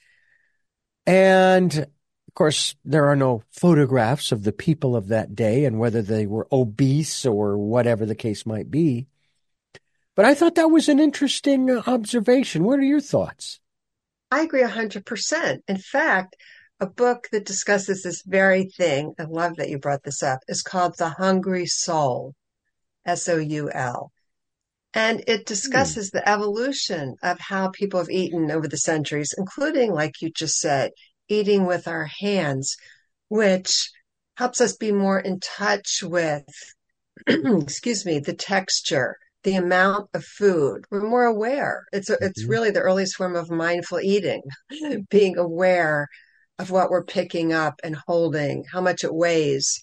And 1.06 1.76
of 1.76 2.34
course, 2.34 2.76
there 2.84 3.06
are 3.06 3.16
no 3.16 3.42
photographs 3.50 4.32
of 4.32 4.44
the 4.44 4.52
people 4.52 4.96
of 4.96 5.08
that 5.08 5.34
day 5.34 5.64
and 5.64 5.78
whether 5.78 6.02
they 6.02 6.26
were 6.26 6.48
obese 6.50 7.26
or 7.26 7.58
whatever 7.58 8.06
the 8.06 8.14
case 8.14 8.46
might 8.46 8.70
be. 8.70 9.06
But 10.14 10.24
I 10.24 10.34
thought 10.34 10.54
that 10.54 10.70
was 10.70 10.88
an 10.88 10.98
interesting 10.98 11.70
uh, 11.70 11.82
observation. 11.86 12.64
What 12.64 12.78
are 12.78 12.84
your 12.84 13.00
thoughts? 13.00 13.60
I 14.30 14.42
agree 14.42 14.62
100%. 14.62 15.60
In 15.68 15.78
fact, 15.78 16.36
a 16.80 16.86
book 16.86 17.28
that 17.32 17.46
discusses 17.46 18.02
this 18.02 18.22
very 18.26 18.64
thing, 18.64 19.14
I 19.18 19.24
love 19.24 19.56
that 19.56 19.70
you 19.70 19.78
brought 19.78 20.02
this 20.02 20.22
up, 20.22 20.40
is 20.46 20.62
called 20.62 20.94
The 20.98 21.08
Hungry 21.10 21.66
Soul, 21.66 22.34
S 23.04 23.28
O 23.28 23.38
U 23.38 23.70
L. 23.72 24.12
And 24.92 25.22
it 25.26 25.46
discusses 25.46 26.10
hmm. 26.10 26.18
the 26.18 26.28
evolution 26.28 27.16
of 27.22 27.38
how 27.40 27.70
people 27.70 28.00
have 28.00 28.10
eaten 28.10 28.50
over 28.50 28.68
the 28.68 28.78
centuries, 28.78 29.34
including, 29.36 29.92
like 29.92 30.20
you 30.20 30.30
just 30.30 30.58
said, 30.58 30.90
eating 31.28 31.66
with 31.66 31.88
our 31.88 32.08
hands, 32.20 32.76
which 33.28 33.90
helps 34.36 34.60
us 34.60 34.76
be 34.76 34.92
more 34.92 35.18
in 35.18 35.40
touch 35.40 36.02
with, 36.02 36.44
excuse 37.26 38.04
me, 38.04 38.18
the 38.18 38.34
texture, 38.34 39.16
the 39.44 39.54
amount 39.54 40.10
of 40.12 40.24
food. 40.24 40.84
We're 40.90 41.08
more 41.08 41.24
aware. 41.24 41.84
It's 41.92 42.10
mm-hmm. 42.10 42.24
it's 42.24 42.44
really 42.44 42.70
the 42.70 42.80
earliest 42.80 43.16
form 43.16 43.34
of 43.34 43.50
mindful 43.50 44.00
eating, 44.00 44.42
being 45.10 45.38
aware 45.38 46.08
of 46.58 46.70
what 46.70 46.90
we're 46.90 47.04
picking 47.04 47.52
up 47.52 47.80
and 47.84 47.96
holding, 48.06 48.64
how 48.72 48.80
much 48.80 49.04
it 49.04 49.14
weighs, 49.14 49.80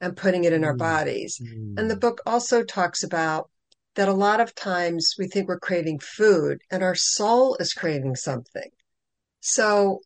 and 0.00 0.16
putting 0.16 0.44
it 0.44 0.52
in 0.52 0.64
our 0.64 0.72
mm-hmm. 0.72 0.78
bodies. 0.78 1.40
Mm. 1.42 1.78
And 1.78 1.90
the 1.90 1.96
book 1.96 2.20
also 2.26 2.62
talks 2.62 3.02
about 3.02 3.50
that 3.96 4.08
a 4.08 4.12
lot 4.12 4.40
of 4.40 4.54
times 4.54 5.14
we 5.18 5.26
think 5.26 5.48
we're 5.48 5.58
craving 5.58 5.98
food 5.98 6.60
and 6.70 6.82
our 6.82 6.94
soul 6.94 7.56
is 7.56 7.72
craving 7.72 8.16
something. 8.16 8.70
So 9.40 10.00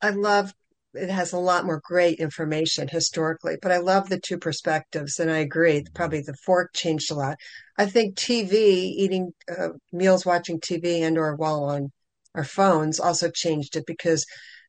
I 0.00 0.10
love 0.10 0.52
it 0.94 1.10
has 1.10 1.32
a 1.32 1.38
lot 1.38 1.66
more 1.66 1.80
great 1.84 2.18
information 2.18 2.88
historically, 2.88 3.56
but 3.60 3.70
I 3.70 3.76
love 3.78 4.08
the 4.08 4.18
two 4.18 4.38
perspectives, 4.38 5.18
and 5.18 5.30
I 5.30 5.38
agree. 5.38 5.84
Probably 5.94 6.22
the 6.22 6.34
fork 6.44 6.72
changed 6.74 7.10
a 7.10 7.14
lot. 7.14 7.36
I 7.76 7.86
think 7.86 8.16
TV, 8.16 8.52
eating 8.52 9.32
uh, 9.48 9.70
meals, 9.92 10.24
watching 10.24 10.60
TV, 10.60 11.02
and 11.02 11.18
or 11.18 11.36
while 11.36 11.64
on 11.64 11.92
our 12.34 12.44
phones 12.44 12.98
also 12.98 13.30
changed 13.30 13.76
it 13.76 13.84
because 13.86 14.24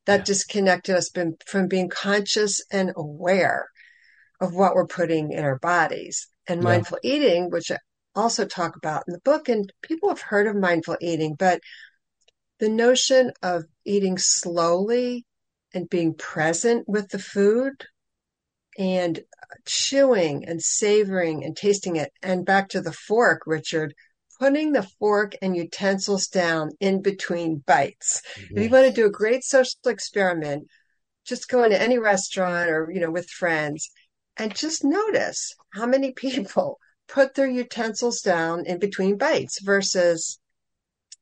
that 0.09 0.21
yeah. 0.21 0.25
disconnected 0.25 0.95
us 0.95 1.11
from 1.45 1.67
being 1.67 1.87
conscious 1.87 2.65
and 2.71 2.91
aware 2.95 3.69
of 4.41 4.55
what 4.55 4.73
we're 4.73 4.87
putting 4.87 5.31
in 5.31 5.43
our 5.43 5.59
bodies. 5.59 6.27
And 6.47 6.61
yeah. 6.61 6.69
mindful 6.69 6.97
eating, 7.03 7.51
which 7.51 7.69
I 7.71 7.77
also 8.15 8.47
talk 8.47 8.75
about 8.75 9.03
in 9.07 9.13
the 9.13 9.19
book, 9.19 9.49
and 9.49 9.71
people 9.83 10.09
have 10.09 10.19
heard 10.19 10.47
of 10.47 10.55
mindful 10.55 10.97
eating, 10.99 11.35
but 11.37 11.61
the 12.59 12.69
notion 12.69 13.31
of 13.43 13.65
eating 13.85 14.17
slowly 14.17 15.27
and 15.75 15.87
being 15.87 16.15
present 16.15 16.89
with 16.89 17.09
the 17.09 17.19
food 17.19 17.73
and 18.79 19.19
chewing 19.67 20.43
and 20.45 20.59
savoring 20.59 21.43
and 21.43 21.55
tasting 21.55 21.97
it. 21.97 22.11
And 22.23 22.47
back 22.47 22.69
to 22.69 22.81
the 22.81 22.91
fork, 22.91 23.43
Richard, 23.45 23.93
putting 24.39 24.71
the 24.71 24.87
fork 24.99 25.33
and 25.41 25.55
utensils 25.55 26.27
down 26.27 26.71
in 26.79 27.01
between 27.01 27.57
bites. 27.65 28.21
Yes. 28.37 28.47
If 28.51 28.63
you 28.63 28.69
want 28.69 28.87
to 28.87 28.93
do 28.93 29.05
a 29.05 29.11
great 29.11 29.43
social 29.43 29.71
experiment, 29.85 30.67
just 31.25 31.49
go 31.49 31.63
into 31.63 31.79
any 31.79 31.99
restaurant 31.99 32.69
or, 32.69 32.89
you 32.91 32.99
know, 32.99 33.11
with 33.11 33.29
friends 33.29 33.89
and 34.37 34.55
just 34.55 34.83
notice 34.83 35.53
how 35.73 35.85
many 35.85 36.11
people 36.15 36.79
put 37.07 37.35
their 37.35 37.49
utensils 37.49 38.21
down 38.21 38.65
in 38.65 38.79
between 38.79 39.17
bites 39.17 39.61
versus 39.61 40.39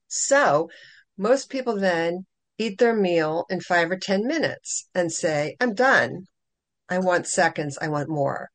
so 0.07 0.69
most 1.17 1.49
people 1.49 1.77
then 1.77 2.25
eat 2.57 2.77
their 2.77 2.95
meal 2.95 3.45
in 3.49 3.59
five 3.59 3.91
or 3.91 3.97
10 3.97 4.25
minutes 4.25 4.87
and 4.93 5.11
say, 5.11 5.55
I'm 5.59 5.73
done. 5.73 6.27
I 6.89 6.99
want 6.99 7.27
seconds. 7.27 7.77
I 7.81 7.87
want 7.89 8.09
more. 8.09 8.49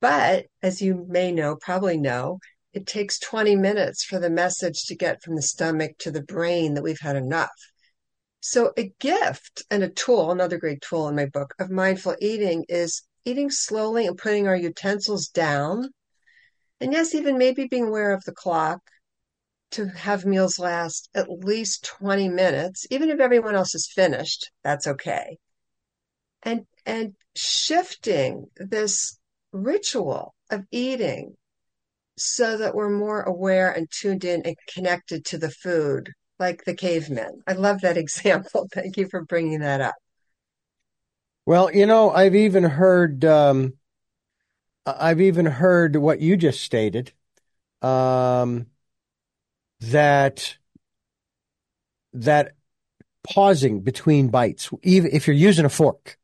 But 0.00 0.46
as 0.62 0.80
you 0.80 1.06
may 1.08 1.32
know, 1.32 1.56
probably 1.56 1.96
know, 1.96 2.38
it 2.72 2.86
takes 2.86 3.18
20 3.18 3.56
minutes 3.56 4.04
for 4.04 4.18
the 4.18 4.30
message 4.30 4.84
to 4.86 4.96
get 4.96 5.22
from 5.22 5.36
the 5.36 5.42
stomach 5.42 5.92
to 5.98 6.10
the 6.10 6.22
brain 6.22 6.74
that 6.74 6.82
we've 6.82 7.00
had 7.00 7.16
enough. 7.16 7.50
So 8.40 8.72
a 8.76 8.92
gift 9.00 9.64
and 9.70 9.82
a 9.82 9.88
tool, 9.88 10.30
another 10.30 10.58
great 10.58 10.80
tool 10.80 11.08
in 11.08 11.16
my 11.16 11.26
book 11.26 11.54
of 11.58 11.70
mindful 11.70 12.16
eating 12.20 12.64
is 12.68 13.02
eating 13.24 13.50
slowly 13.50 14.06
and 14.06 14.16
putting 14.16 14.46
our 14.46 14.56
utensils 14.56 15.28
down. 15.28 15.90
And 16.80 16.92
yes, 16.92 17.14
even 17.14 17.38
maybe 17.38 17.66
being 17.66 17.88
aware 17.88 18.12
of 18.12 18.22
the 18.24 18.32
clock 18.32 18.80
to 19.72 19.86
have 19.86 20.24
meals 20.24 20.58
last 20.58 21.08
at 21.14 21.28
least 21.28 21.84
20 21.84 22.28
minutes, 22.28 22.86
even 22.90 23.10
if 23.10 23.20
everyone 23.20 23.54
else 23.54 23.74
is 23.74 23.90
finished, 23.92 24.50
that's 24.62 24.86
okay. 24.86 25.38
And, 26.42 26.66
and 26.86 27.14
shifting 27.34 28.46
this 28.56 29.18
ritual 29.52 30.34
of 30.50 30.64
eating 30.70 31.36
so 32.18 32.56
that 32.56 32.74
we're 32.74 32.90
more 32.90 33.22
aware 33.22 33.70
and 33.70 33.90
tuned 33.90 34.24
in 34.24 34.42
and 34.44 34.56
connected 34.72 35.24
to 35.26 35.38
the 35.38 35.50
food, 35.50 36.12
like 36.38 36.64
the 36.64 36.74
cavemen. 36.74 37.42
I 37.46 37.52
love 37.52 37.80
that 37.82 37.96
example. 38.04 38.68
Thank 38.72 38.96
you 38.96 39.08
for 39.08 39.24
bringing 39.24 39.60
that 39.60 39.80
up. 39.80 39.94
Well, 41.46 41.74
you 41.74 41.86
know, 41.86 42.10
I've 42.10 42.34
even 42.34 42.64
heard, 42.64 43.24
um, 43.24 43.74
I've 44.84 45.20
even 45.20 45.46
heard 45.46 45.96
what 45.96 46.20
you 46.20 46.36
just 46.36 46.60
stated. 46.60 47.12
Um, 47.80 48.66
that 49.80 50.56
that 52.12 52.54
pausing 53.22 53.80
between 53.80 54.28
bites, 54.28 54.70
even 54.82 55.10
if 55.12 55.26
you're 55.26 55.36
using 55.36 55.64
a 55.64 55.68
fork. 55.68 56.17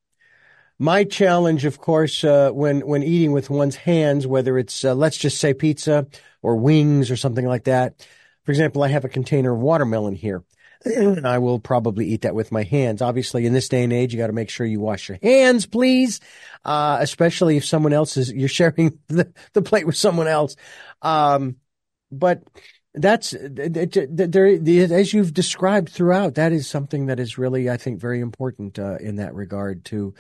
My 0.85 1.05
challenge, 1.05 1.65
of 1.65 1.79
course, 1.79 2.25
uh, 2.25 2.51
when 2.51 2.87
when 2.87 3.03
eating 3.03 3.33
with 3.33 3.49
one's 3.49 3.75
hands, 3.75 4.27
whether 4.27 4.59
it's 4.59 4.85
uh, 4.85 4.95
let's 4.95 5.17
just 5.17 5.41
say 5.41 5.55
pizza 5.55 6.07
or 6.43 6.57
wings 6.57 7.11
or 7.11 7.17
something 7.17 7.47
like 7.47 7.65
that. 7.65 8.07
For 8.43 8.53
example, 8.53 8.83
I 8.83 8.89
have 8.89 9.07
a 9.07 9.09
container 9.09 9.55
of 9.55 9.61
watermelon 9.61 10.15
here, 10.15 10.45
and 10.85 11.27
I 11.27 11.39
will 11.39 11.59
probably 11.59 12.09
eat 12.09 12.21
that 12.21 12.35
with 12.35 12.53
my 12.53 12.65
hands. 12.65 13.01
Obviously, 13.01 13.47
in 13.47 13.55
this 13.55 13.71
day 13.71 13.83
and 13.83 13.95
age, 13.95 14.13
you 14.13 14.19
got 14.19 14.27
to 14.27 14.35
make 14.35 14.51
sure 14.51 14.67
you 14.67 14.79
wash 14.79 15.09
your 15.09 15.17
hands, 15.23 15.65
please. 15.65 16.21
Uh, 16.67 16.99
especially 17.01 17.57
if 17.57 17.65
someone 17.65 17.95
else 17.95 18.19
is 18.19 18.31
you're 18.31 18.47
sharing 18.47 18.99
the, 19.09 19.33
the 19.55 19.63
plate 19.63 19.87
with 19.87 19.97
someone 19.97 20.29
else. 20.29 20.55
Um, 21.01 21.57
but 22.13 22.43
that's 22.93 23.35
there 23.41 24.47
as 24.47 25.15
you've 25.15 25.35
described 25.35 25.89
throughout 25.89 26.37
that 26.37 26.53
is 26.53 26.69
something 26.69 27.07
that 27.07 27.19
is 27.19 27.37
really 27.37 27.69
i 27.69 27.77
think 27.77 28.01
very 28.01 28.21
important 28.21 28.79
uh, 28.79 28.95
in 29.01 29.17
that 29.17 29.35
regard 29.35 29.85
to 29.85 30.15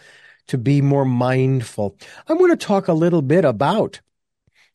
to 0.48 0.58
be 0.58 0.80
more 0.80 1.04
mindful. 1.04 1.96
I 2.28 2.34
want 2.34 2.58
to 2.58 2.66
talk 2.66 2.88
a 2.88 2.92
little 2.92 3.22
bit 3.22 3.44
about 3.44 4.00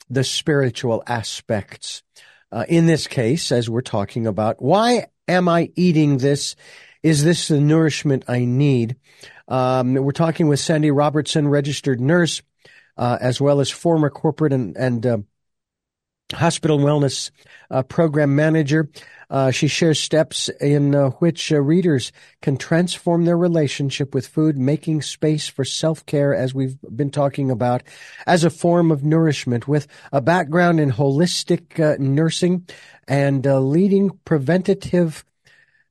the 0.10 0.24
spiritual 0.24 1.04
aspects 1.08 2.04
uh, 2.52 2.66
in 2.68 2.88
this 2.88 3.08
case 3.08 3.52
as 3.52 3.70
we're 3.70 3.82
talking 3.82 4.26
about 4.26 4.62
why 4.62 5.06
am 5.28 5.48
i 5.48 5.70
eating 5.76 6.18
this? 6.18 6.56
Is 7.04 7.24
this 7.24 7.48
the 7.48 7.60
nourishment 7.60 8.26
i 8.28 8.44
need? 8.46 8.96
Um, 9.48 9.94
we're 9.94 10.12
talking 10.12 10.48
with 10.48 10.60
sandy 10.60 10.90
robertson 10.90 11.48
registered 11.48 12.02
nurse 12.02 12.42
uh, 12.98 13.18
as 13.22 13.40
well 13.40 13.60
as 13.60 13.70
former 13.70 14.10
corporate 14.10 14.52
and, 14.52 14.76
and 14.76 15.06
uh, 15.06 15.18
hospital 16.34 16.80
wellness 16.80 17.32
uh, 17.72 17.84
program 17.84 18.36
manager. 18.36 18.90
Uh, 19.30 19.52
she 19.52 19.68
shares 19.68 20.00
steps 20.00 20.50
in 20.60 20.96
uh, 20.96 21.10
which 21.12 21.52
uh, 21.52 21.62
readers 21.62 22.12
can 22.42 22.58
transform 22.58 23.26
their 23.26 23.38
relationship 23.38 24.14
with 24.14 24.26
food, 24.26 24.58
making 24.58 25.02
space 25.02 25.48
for 25.48 25.64
self 25.64 26.06
care, 26.06 26.34
as 26.34 26.54
we've 26.54 26.78
been 26.96 27.12
talking 27.12 27.52
about, 27.52 27.84
as 28.26 28.44
a 28.44 28.50
form 28.50 28.92
of 28.92 29.04
nourishment, 29.04 29.68
with 29.68 29.88
a 30.12 30.22
background 30.22 30.80
in 30.80 30.92
holistic 30.92 31.80
uh, 31.80 31.96
nursing 32.00 32.68
and 33.08 33.46
uh, 33.46 33.60
leading 33.60 34.10
preventative 34.26 35.24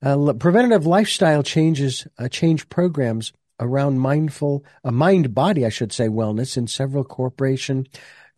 preventative 0.00 0.86
lifestyle 0.86 1.42
changes 1.42 2.06
change 2.30 2.68
programs 2.68 3.32
around 3.60 3.98
mindful, 3.98 4.64
a 4.84 4.92
mind 4.92 5.34
body, 5.34 5.66
I 5.66 5.70
should 5.70 5.92
say, 5.92 6.08
wellness 6.08 6.56
in 6.56 6.66
several 6.68 7.04
corporation 7.04 7.86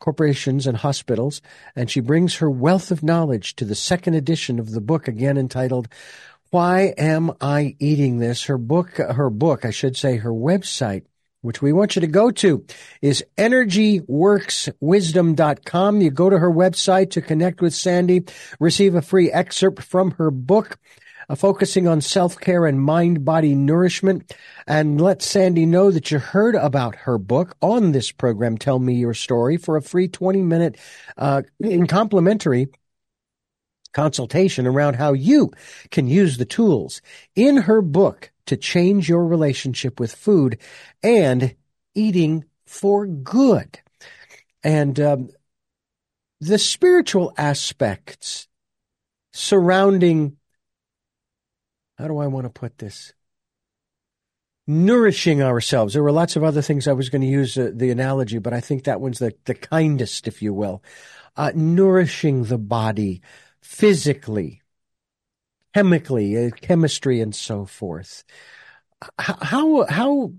corporations 0.00 0.66
and 0.66 0.78
hospitals, 0.78 1.40
and 1.76 1.88
she 1.88 2.00
brings 2.00 2.36
her 2.36 2.50
wealth 2.50 2.90
of 2.90 3.04
knowledge 3.04 3.54
to 3.56 3.64
the 3.64 3.76
second 3.76 4.14
edition 4.14 4.58
of 4.58 4.72
the 4.72 4.80
book, 4.80 5.06
again 5.06 5.38
entitled 5.38 5.86
"Why 6.50 6.92
Am 6.98 7.30
I 7.40 7.76
Eating 7.78 8.18
This?" 8.18 8.46
Her 8.46 8.58
book, 8.58 8.96
her 8.96 9.30
book, 9.30 9.64
I 9.64 9.70
should 9.70 9.96
say, 9.96 10.16
her 10.16 10.32
website 10.32 11.04
which 11.42 11.62
we 11.62 11.72
want 11.72 11.96
you 11.96 12.00
to 12.00 12.06
go 12.06 12.30
to, 12.30 12.64
is 13.00 13.24
energyworkswisdom.com. 13.38 16.00
You 16.00 16.10
go 16.10 16.30
to 16.30 16.38
her 16.38 16.50
website 16.50 17.10
to 17.12 17.22
connect 17.22 17.62
with 17.62 17.74
Sandy, 17.74 18.24
receive 18.58 18.94
a 18.94 19.02
free 19.02 19.32
excerpt 19.32 19.82
from 19.82 20.10
her 20.12 20.30
book, 20.30 20.78
uh, 21.30 21.34
focusing 21.36 21.86
on 21.86 22.00
self-care 22.00 22.66
and 22.66 22.80
mind-body 22.80 23.54
nourishment. 23.54 24.34
And 24.66 25.00
let 25.00 25.22
Sandy 25.22 25.64
know 25.64 25.90
that 25.90 26.10
you 26.10 26.18
heard 26.18 26.56
about 26.56 26.96
her 26.96 27.18
book 27.18 27.56
on 27.62 27.92
this 27.92 28.10
program, 28.10 28.58
Tell 28.58 28.80
Me 28.80 28.94
Your 28.94 29.14
Story, 29.14 29.56
for 29.56 29.76
a 29.76 29.82
free 29.82 30.08
20-minute 30.08 30.76
uh, 31.16 31.42
complimentary 31.88 32.68
consultation 33.92 34.66
around 34.66 34.94
how 34.94 35.12
you 35.12 35.52
can 35.90 36.08
use 36.08 36.36
the 36.36 36.44
tools 36.44 37.00
in 37.34 37.56
her 37.58 37.80
book 37.80 38.30
to 38.46 38.56
change 38.56 39.08
your 39.08 39.24
relationship 39.24 40.00
with 40.00 40.12
food 40.12 40.58
and 41.02 41.54
eating 41.94 42.44
for 42.66 43.06
good. 43.06 43.78
And 44.62 44.98
um, 44.98 45.30
the 46.40 46.58
spiritual 46.58 47.32
aspects 47.36 48.48
surrounding, 49.32 50.36
how 52.00 52.08
do 52.08 52.18
I 52.18 52.26
want 52.26 52.46
to 52.46 52.50
put 52.50 52.78
this? 52.78 53.12
Nourishing 54.66 55.42
ourselves. 55.42 55.92
There 55.92 56.02
were 56.02 56.12
lots 56.12 56.36
of 56.36 56.44
other 56.44 56.62
things 56.62 56.88
I 56.88 56.92
was 56.92 57.10
going 57.10 57.22
to 57.22 57.28
use 57.28 57.58
uh, 57.58 57.70
the 57.74 57.90
analogy, 57.90 58.38
but 58.38 58.54
I 58.54 58.60
think 58.60 58.84
that 58.84 59.00
one's 59.00 59.18
the, 59.18 59.34
the 59.44 59.54
kindest, 59.54 60.26
if 60.26 60.40
you 60.40 60.54
will. 60.54 60.82
Uh, 61.36 61.52
nourishing 61.54 62.44
the 62.44 62.58
body 62.58 63.20
physically, 63.60 64.62
chemically, 65.74 66.46
uh, 66.46 66.50
chemistry, 66.60 67.20
and 67.20 67.34
so 67.34 67.66
forth. 67.66 68.24
How 69.18 69.86
how 69.88 70.32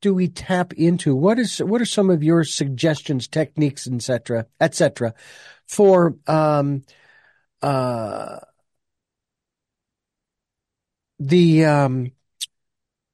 do 0.00 0.14
we 0.14 0.28
tap 0.28 0.72
into 0.74 1.14
what 1.14 1.38
is 1.38 1.58
what 1.58 1.80
are 1.80 1.86
some 1.86 2.10
of 2.10 2.22
your 2.22 2.44
suggestions, 2.44 3.28
techniques, 3.28 3.86
etc., 3.86 4.46
etc., 4.60 5.14
for 5.66 6.16
um, 6.26 6.82
uh, 7.62 8.38
the 11.18 11.64
um, 11.64 12.12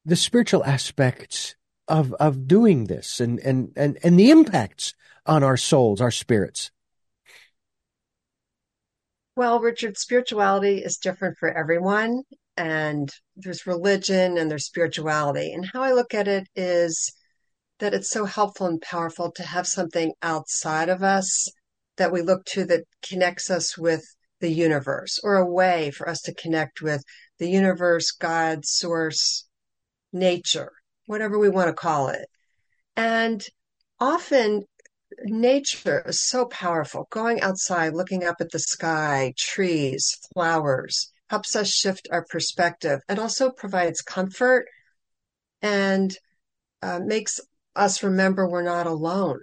the 0.05 0.16
spiritual 0.16 0.64
aspects 0.64 1.55
of 1.88 2.12
of 2.14 2.46
doing 2.46 2.84
this 2.84 3.20
and 3.20 3.38
and 3.40 3.72
and 3.76 3.98
and 4.02 4.18
the 4.18 4.30
impacts 4.30 4.94
on 5.26 5.42
our 5.42 5.57
souls, 5.57 6.00
our 6.00 6.11
spirits? 6.11 6.70
Well, 9.36 9.61
Richard, 9.61 9.98
spirituality 9.98 10.78
is 10.78 10.96
different 10.96 11.38
for 11.38 11.48
everyone, 11.48 12.22
and 12.57 13.11
there's 13.36 13.66
religion 13.66 14.38
and 14.38 14.48
there's 14.50 14.66
spirituality. 14.66 15.52
And 15.52 15.66
how 15.72 15.82
I 15.82 15.92
look 15.92 16.14
at 16.14 16.28
it 16.28 16.46
is 16.55 17.12
that 17.80 17.94
it's 17.94 18.11
so 18.11 18.26
helpful 18.26 18.66
and 18.66 18.80
powerful 18.80 19.32
to 19.32 19.42
have 19.42 19.66
something 19.66 20.12
outside 20.22 20.88
of 20.88 21.02
us 21.02 21.50
that 21.96 22.12
we 22.12 22.22
look 22.22 22.44
to 22.44 22.64
that 22.66 22.84
connects 23.02 23.50
us 23.50 23.76
with 23.76 24.05
the 24.40 24.50
universe 24.50 25.18
or 25.24 25.36
a 25.36 25.46
way 25.46 25.90
for 25.90 26.09
us 26.09 26.20
to 26.22 26.34
connect 26.34 26.80
with 26.80 27.02
the 27.39 27.49
universe, 27.49 28.12
God, 28.12 28.64
source, 28.64 29.47
nature, 30.12 30.72
whatever 31.07 31.39
we 31.39 31.49
want 31.49 31.68
to 31.68 31.74
call 31.74 32.09
it. 32.09 32.26
And 32.97 33.45
often 34.01 34.64
nature 35.24 36.05
is 36.07 36.20
so 36.20 36.47
powerful. 36.47 37.07
Going 37.11 37.41
outside, 37.41 37.95
looking 37.95 38.24
up 38.24 38.37
at 38.41 38.51
the 38.51 38.59
sky, 38.59 39.35
trees, 39.37 40.18
flowers, 40.32 41.12
helps 41.28 41.57
us 41.57 41.68
shift 41.68 42.09
our 42.11 42.24
perspective. 42.24 43.01
and 43.09 43.18
also 43.18 43.51
provides 43.51 44.01
comfort 44.01 44.66
and 45.62 46.16
uh, 46.82 47.01
makes 47.01 47.41
us 47.74 48.03
remember 48.03 48.49
we're 48.49 48.62
not 48.62 48.87
alone. 48.87 49.41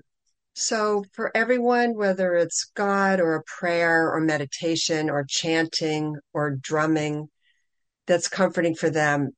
So, 0.54 1.06
for 1.14 1.32
everyone, 1.36 1.96
whether 1.96 2.36
it's 2.36 2.70
God 2.76 3.20
or 3.20 3.36
a 3.36 3.44
prayer 3.44 4.12
or 4.12 4.20
meditation 4.20 5.10
or 5.10 5.26
chanting 5.28 6.16
or 6.34 6.52
drumming 6.52 7.30
that's 8.12 8.28
comforting 8.28 8.76
for 8.76 8.90
them, 8.90 9.32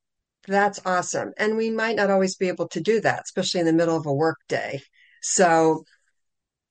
that's 0.46 0.80
awesome. 0.84 1.32
And 1.38 1.56
we 1.56 1.70
might 1.70 1.96
not 1.96 2.10
always 2.10 2.36
be 2.36 2.48
able 2.48 2.68
to 2.68 2.80
do 2.80 3.00
that, 3.00 3.22
especially 3.24 3.60
in 3.60 3.66
the 3.66 3.72
middle 3.72 3.96
of 3.96 4.06
a 4.06 4.12
work 4.12 4.38
day. 4.48 4.82
So, 5.22 5.84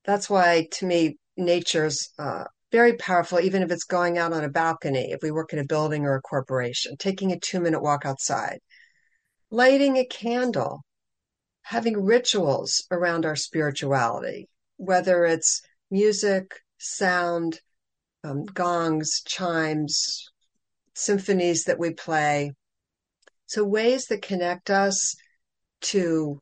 that's 0.06 0.30
why 0.30 0.68
to 0.72 0.86
me 0.86 1.18
nature's 1.38 2.10
uh, 2.20 2.43
very 2.72 2.93
powerful 2.97 3.39
even 3.39 3.64
if 3.64 3.72
it's 3.72 3.86
going 3.86 4.18
out 4.18 4.34
on 4.34 4.43
a 4.43 4.49
balcony 4.49 5.12
if 5.12 5.22
we 5.22 5.32
work 5.32 5.54
in 5.54 5.60
a 5.60 5.66
building 5.66 6.06
or 6.06 6.16
a 6.16 6.22
corporation 6.22 6.95
taking 6.97 7.32
a 7.32 7.39
two 7.39 7.60
minute 7.60 7.82
walk 7.82 8.06
outside 8.06 8.60
lighting 9.49 9.97
a 9.97 10.06
candle 10.06 10.84
having 11.64 12.04
rituals 12.04 12.86
around 12.91 13.26
our 13.26 13.36
spirituality 13.36 14.47
whether 14.78 15.26
it's 15.26 15.62
music 15.89 16.60
sound 16.78 17.60
um, 18.24 18.43
gongs 18.45 19.22
chimes 19.26 20.30
symphonies 20.94 21.64
that 21.66 21.80
we 21.80 21.91
play 21.91 22.52
so 23.46 23.64
ways 23.64 24.06
that 24.08 24.22
connect 24.22 24.70
us 24.70 25.16
to 25.82 26.39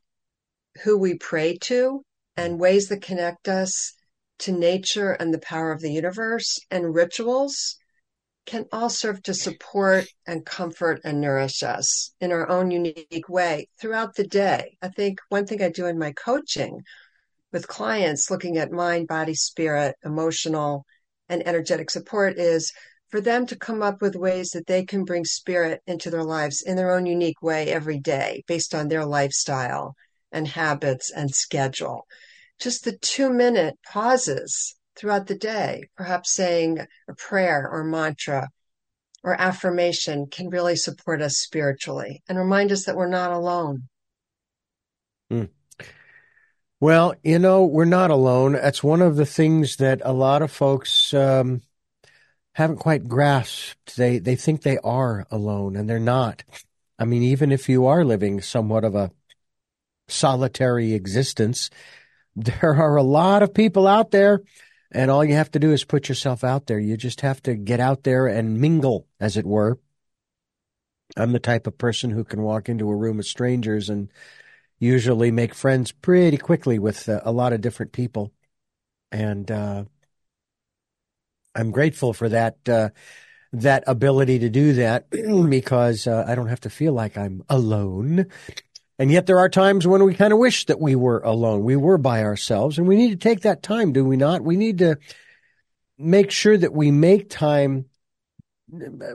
who 0.82 0.96
we 0.96 1.14
pray 1.14 1.56
to 1.58 2.02
and 2.36 2.58
ways 2.58 2.88
that 2.88 3.02
connect 3.02 3.48
us 3.48 3.94
to 4.38 4.52
nature 4.52 5.12
and 5.12 5.32
the 5.32 5.38
power 5.38 5.72
of 5.72 5.80
the 5.80 5.92
universe 5.92 6.58
and 6.70 6.94
rituals 6.94 7.76
can 8.46 8.66
all 8.72 8.88
serve 8.88 9.22
to 9.22 9.34
support 9.34 10.06
and 10.26 10.44
comfort 10.44 11.00
and 11.04 11.20
nourish 11.20 11.62
us 11.62 12.12
in 12.20 12.32
our 12.32 12.48
own 12.48 12.70
unique 12.70 13.28
way 13.28 13.68
throughout 13.80 14.14
the 14.16 14.26
day. 14.26 14.76
I 14.82 14.88
think 14.88 15.20
one 15.28 15.46
thing 15.46 15.62
I 15.62 15.68
do 15.68 15.86
in 15.86 15.98
my 15.98 16.12
coaching 16.12 16.82
with 17.52 17.68
clients 17.68 18.30
looking 18.30 18.58
at 18.58 18.72
mind, 18.72 19.06
body, 19.06 19.34
spirit, 19.34 19.94
emotional, 20.04 20.86
and 21.28 21.46
energetic 21.46 21.90
support 21.90 22.38
is 22.38 22.72
for 23.12 23.20
them 23.20 23.44
to 23.46 23.56
come 23.56 23.82
up 23.82 24.00
with 24.00 24.16
ways 24.16 24.50
that 24.50 24.66
they 24.66 24.86
can 24.86 25.04
bring 25.04 25.22
spirit 25.26 25.82
into 25.86 26.08
their 26.10 26.24
lives 26.24 26.62
in 26.62 26.76
their 26.76 26.90
own 26.90 27.04
unique 27.04 27.42
way 27.42 27.68
every 27.68 27.98
day 27.98 28.42
based 28.48 28.74
on 28.74 28.88
their 28.88 29.04
lifestyle 29.04 29.94
and 30.32 30.48
habits 30.48 31.12
and 31.14 31.30
schedule. 31.30 32.06
Just 32.58 32.84
the 32.84 32.96
two 32.96 33.30
minute 33.30 33.74
pauses 33.86 34.74
throughout 34.96 35.26
the 35.26 35.34
day, 35.34 35.82
perhaps 35.94 36.32
saying 36.32 36.78
a 37.06 37.14
prayer 37.14 37.68
or 37.70 37.84
mantra 37.84 38.48
or 39.22 39.38
affirmation 39.38 40.26
can 40.26 40.48
really 40.48 40.74
support 40.74 41.20
us 41.20 41.36
spiritually 41.36 42.22
and 42.28 42.38
remind 42.38 42.72
us 42.72 42.86
that 42.86 42.96
we're 42.96 43.08
not 43.08 43.30
alone. 43.30 43.82
Mm. 45.30 45.50
Well, 46.80 47.14
you 47.22 47.38
know, 47.38 47.66
we're 47.66 47.84
not 47.84 48.10
alone. 48.10 48.52
That's 48.52 48.82
one 48.82 49.02
of 49.02 49.16
the 49.16 49.26
things 49.26 49.76
that 49.76 50.00
a 50.02 50.14
lot 50.14 50.40
of 50.40 50.50
folks 50.50 51.12
um, 51.12 51.60
haven't 52.52 52.78
quite 52.78 53.08
grasped. 53.08 53.96
They 53.96 54.18
they 54.18 54.36
think 54.36 54.62
they 54.62 54.78
are 54.78 55.26
alone, 55.30 55.76
and 55.76 55.88
they're 55.88 55.98
not. 55.98 56.44
I 56.98 57.04
mean, 57.04 57.22
even 57.22 57.50
if 57.50 57.68
you 57.68 57.86
are 57.86 58.04
living 58.04 58.40
somewhat 58.40 58.84
of 58.84 58.94
a 58.94 59.10
solitary 60.08 60.92
existence. 60.92 61.70
There 62.34 62.74
are 62.74 62.96
a 62.96 63.02
lot 63.02 63.42
of 63.42 63.52
people 63.52 63.86
out 63.86 64.10
there, 64.10 64.40
and 64.90 65.10
all 65.10 65.22
you 65.22 65.34
have 65.34 65.50
to 65.50 65.58
do 65.58 65.70
is 65.70 65.84
put 65.84 66.08
yourself 66.08 66.42
out 66.42 66.64
there. 66.64 66.78
You 66.78 66.96
just 66.96 67.20
have 67.20 67.42
to 67.42 67.54
get 67.54 67.78
out 67.78 68.04
there 68.04 68.26
and 68.26 68.58
mingle, 68.58 69.06
as 69.20 69.36
it 69.36 69.44
were. 69.44 69.78
I'm 71.14 71.32
the 71.32 71.38
type 71.38 71.66
of 71.66 71.76
person 71.76 72.08
who 72.08 72.24
can 72.24 72.40
walk 72.40 72.70
into 72.70 72.88
a 72.88 72.96
room 72.96 73.18
of 73.18 73.26
strangers 73.26 73.90
and 73.90 74.08
usually 74.78 75.30
make 75.30 75.54
friends 75.54 75.92
pretty 75.92 76.38
quickly 76.38 76.78
with 76.78 77.06
uh, 77.06 77.20
a 77.22 77.32
lot 77.32 77.52
of 77.52 77.60
different 77.60 77.92
people. 77.92 78.32
And 79.10 79.50
uh, 79.50 79.84
I'm 81.54 81.70
grateful 81.70 82.12
for 82.12 82.28
that 82.28 82.68
uh, 82.68 82.90
that 83.52 83.84
ability 83.86 84.40
to 84.40 84.48
do 84.48 84.74
that 84.74 85.10
because 85.50 86.06
uh, 86.06 86.24
I 86.26 86.34
don't 86.34 86.48
have 86.48 86.60
to 86.60 86.70
feel 86.70 86.92
like 86.92 87.18
I'm 87.18 87.42
alone. 87.48 88.26
And 88.98 89.10
yet 89.10 89.26
there 89.26 89.38
are 89.38 89.48
times 89.48 89.86
when 89.86 90.04
we 90.04 90.14
kind 90.14 90.32
of 90.32 90.38
wish 90.38 90.66
that 90.66 90.80
we 90.80 90.94
were 90.94 91.20
alone. 91.20 91.64
We 91.64 91.76
were 91.76 91.98
by 91.98 92.22
ourselves 92.22 92.78
and 92.78 92.86
we 92.86 92.96
need 92.96 93.10
to 93.10 93.16
take 93.16 93.40
that 93.40 93.62
time, 93.62 93.92
do 93.92 94.04
we 94.04 94.16
not? 94.16 94.42
We 94.42 94.56
need 94.56 94.78
to 94.78 94.98
make 95.98 96.30
sure 96.30 96.56
that 96.56 96.72
we 96.72 96.90
make 96.90 97.28
time. 97.28 97.86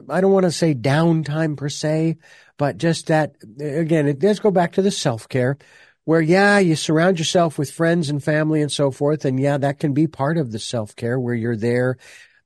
I 0.08 0.20
don't 0.20 0.32
want 0.32 0.44
to 0.44 0.52
say 0.52 0.74
downtime 0.74 1.56
per 1.56 1.68
se, 1.68 2.18
but 2.58 2.78
just 2.78 3.08
that 3.08 3.36
again, 3.58 4.06
it 4.06 4.18
does 4.18 4.38
go 4.40 4.50
back 4.50 4.72
to 4.72 4.82
the 4.82 4.90
self 4.90 5.28
care 5.28 5.58
where, 6.08 6.22
yeah, 6.22 6.58
you 6.58 6.74
surround 6.74 7.18
yourself 7.18 7.58
with 7.58 7.70
friends 7.70 8.08
and 8.08 8.24
family 8.24 8.62
and 8.62 8.72
so 8.72 8.90
forth. 8.90 9.26
And 9.26 9.38
yeah, 9.38 9.58
that 9.58 9.78
can 9.78 9.92
be 9.92 10.06
part 10.06 10.38
of 10.38 10.52
the 10.52 10.58
self 10.58 10.96
care 10.96 11.20
where 11.20 11.34
you're 11.34 11.56
there. 11.56 11.98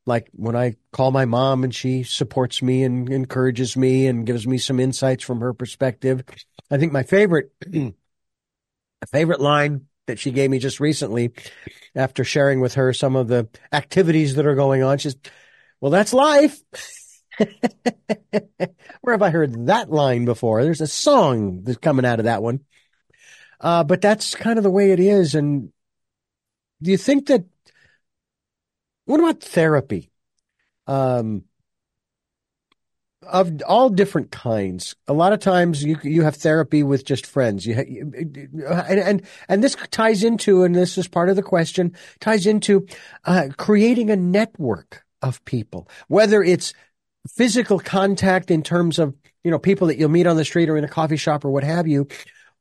Like 0.04 0.28
when 0.32 0.56
I 0.56 0.76
call 0.90 1.10
my 1.10 1.24
mom 1.24 1.64
and 1.64 1.74
she 1.74 2.02
supports 2.02 2.60
me 2.60 2.82
and 2.82 3.08
encourages 3.08 3.76
me 3.76 4.06
and 4.08 4.26
gives 4.26 4.46
me 4.46 4.58
some 4.58 4.80
insights 4.80 5.22
from 5.22 5.40
her 5.40 5.52
perspective 5.52 6.24
I 6.72 6.78
think 6.78 6.90
my 6.90 7.02
favorite, 7.02 7.52
favorite 9.12 9.40
line 9.40 9.86
that 10.06 10.18
she 10.18 10.30
gave 10.30 10.48
me 10.48 10.58
just 10.58 10.80
recently 10.80 11.32
after 11.94 12.24
sharing 12.24 12.60
with 12.60 12.74
her 12.74 12.94
some 12.94 13.14
of 13.14 13.28
the 13.28 13.46
activities 13.72 14.36
that 14.36 14.46
are 14.46 14.54
going 14.54 14.82
on. 14.82 14.96
She's, 14.96 15.14
well, 15.82 15.90
that's 15.92 16.14
life. 16.14 16.58
Where 17.38 19.12
have 19.12 19.20
I 19.20 19.28
heard 19.28 19.66
that 19.66 19.90
line 19.90 20.24
before? 20.24 20.64
There's 20.64 20.80
a 20.80 20.86
song 20.86 21.62
that's 21.64 21.76
coming 21.76 22.06
out 22.06 22.20
of 22.20 22.24
that 22.24 22.42
one. 22.42 22.60
Uh, 23.60 23.84
but 23.84 24.00
that's 24.00 24.34
kind 24.34 24.58
of 24.58 24.62
the 24.62 24.70
way 24.70 24.92
it 24.92 25.00
is. 25.00 25.34
And 25.34 25.72
do 26.82 26.90
you 26.90 26.96
think 26.96 27.26
that, 27.26 27.44
what 29.12 29.20
about 29.20 29.42
therapy? 29.42 30.10
Um, 30.86 31.44
of 33.28 33.60
all 33.68 33.90
different 33.90 34.30
kinds. 34.30 34.96
A 35.06 35.12
lot 35.12 35.34
of 35.34 35.40
times 35.40 35.84
you 35.84 35.98
you 36.02 36.22
have 36.22 36.36
therapy 36.36 36.82
with 36.82 37.04
just 37.04 37.26
friends. 37.26 37.66
You, 37.66 37.74
and, 37.76 38.98
and 38.98 39.22
and 39.50 39.62
this 39.62 39.76
ties 39.90 40.24
into 40.24 40.64
and 40.64 40.74
this 40.74 40.96
is 40.96 41.08
part 41.08 41.28
of 41.28 41.36
the 41.36 41.42
question 41.42 41.94
ties 42.20 42.46
into 42.46 42.86
uh, 43.26 43.48
creating 43.58 44.10
a 44.10 44.16
network 44.16 45.04
of 45.20 45.44
people, 45.44 45.90
whether 46.08 46.42
it's 46.42 46.72
physical 47.28 47.78
contact 47.78 48.50
in 48.50 48.62
terms 48.62 48.98
of 48.98 49.14
you 49.44 49.50
know 49.50 49.58
people 49.58 49.88
that 49.88 49.98
you'll 49.98 50.08
meet 50.08 50.26
on 50.26 50.36
the 50.36 50.44
street 50.44 50.70
or 50.70 50.78
in 50.78 50.84
a 50.84 50.88
coffee 50.88 51.18
shop 51.18 51.44
or 51.44 51.50
what 51.50 51.64
have 51.64 51.86
you, 51.86 52.08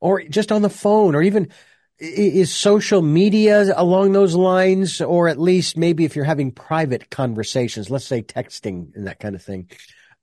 or 0.01 0.21
just 0.23 0.51
on 0.51 0.63
the 0.63 0.69
phone 0.69 1.15
or 1.15 1.21
even 1.21 1.47
is 2.01 2.51
social 2.51 3.01
media 3.01 3.71
along 3.75 4.11
those 4.11 4.33
lines, 4.33 5.01
or 5.01 5.27
at 5.27 5.39
least 5.39 5.77
maybe 5.77 6.03
if 6.03 6.15
you're 6.15 6.25
having 6.25 6.51
private 6.51 7.11
conversations, 7.11 7.91
let's 7.91 8.05
say 8.05 8.23
texting 8.23 8.95
and 8.95 9.05
that 9.07 9.19
kind 9.19 9.35
of 9.35 9.43
thing 9.43 9.69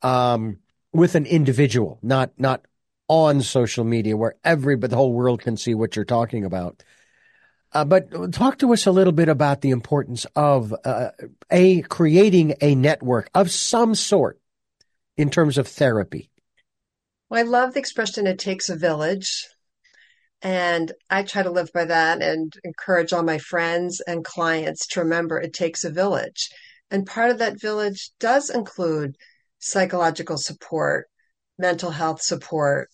um, 0.03 0.59
with 0.93 1.15
an 1.15 1.27
individual, 1.27 1.99
not 2.03 2.33
not 2.37 2.63
on 3.07 3.41
social 3.41 3.85
media 3.85 4.17
where 4.17 4.35
every 4.45 4.77
but 4.77 4.91
the 4.91 4.97
whole 4.97 5.13
world 5.13 5.41
can 5.41 5.57
see 5.57 5.75
what 5.75 5.97
you're 5.97 6.05
talking 6.05 6.45
about. 6.45 6.83
Uh, 7.73 7.85
but 7.85 8.33
talk 8.33 8.59
to 8.59 8.73
us 8.73 8.87
a 8.87 8.91
little 8.91 9.13
bit 9.13 9.29
about 9.29 9.61
the 9.61 9.71
importance 9.71 10.27
of 10.35 10.75
uh, 10.85 11.11
a 11.51 11.83
creating 11.83 12.55
a 12.61 12.75
network 12.75 13.31
of 13.35 13.51
some 13.51 13.95
sort 13.95 14.41
in 15.17 15.31
terms 15.31 15.59
of 15.59 15.69
therapy. 15.69 16.31
Well, 17.29 17.41
I 17.41 17.43
love 17.43 17.75
the 17.75 17.81
expression 17.81 18.27
"it 18.27 18.39
takes 18.39 18.69
a 18.69 18.77
village," 18.77 19.47
and 20.43 20.93
I 21.11 21.25
try 21.25 21.43
to 21.43 21.51
live 21.51 21.71
by 21.73 21.87
that 21.87 22.23
and 22.23 22.53
encourage 22.65 23.13
all 23.13 23.23
my 23.23 23.39
friends 23.39 24.01
and 24.07 24.25
clients 24.25 24.87
to 24.89 25.01
remember 25.01 25.41
it 25.41 25.53
takes 25.53 25.85
a 25.85 25.91
village. 25.91 26.49
And 26.91 27.07
part 27.07 27.31
of 27.31 27.39
that 27.39 27.61
village 27.61 28.11
does 28.21 28.51
include 28.51 29.17
psychological 29.59 30.39
support, 30.39 31.09
mental 31.59 31.91
health 31.91 32.23
support, 32.23 32.89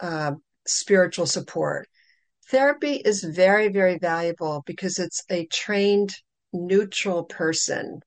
uh, 0.00 0.32
spiritual 0.66 1.26
support. 1.26 1.88
Therapy 2.50 2.94
is 2.96 3.22
very, 3.22 3.68
very 3.68 3.98
valuable 3.98 4.62
because 4.66 4.98
it's 4.98 5.22
a 5.30 5.46
trained, 5.46 6.14
neutral 6.52 7.24
person 7.24 8.00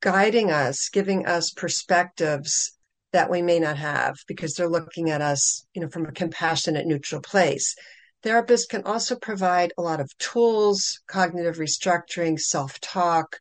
guiding 0.00 0.50
us, 0.50 0.88
giving 0.90 1.26
us 1.26 1.50
perspectives 1.50 2.75
that 3.16 3.30
we 3.30 3.42
may 3.42 3.58
not 3.58 3.76
have 3.76 4.16
because 4.28 4.54
they're 4.54 4.68
looking 4.68 5.10
at 5.10 5.20
us, 5.20 5.66
you 5.74 5.80
know, 5.80 5.88
from 5.88 6.06
a 6.06 6.12
compassionate, 6.12 6.86
neutral 6.86 7.20
place. 7.20 7.74
Therapists 8.22 8.68
can 8.68 8.82
also 8.84 9.16
provide 9.16 9.72
a 9.78 9.82
lot 9.82 10.00
of 10.00 10.16
tools, 10.18 11.00
cognitive 11.06 11.56
restructuring, 11.56 12.38
self 12.38 12.78
talk, 12.80 13.38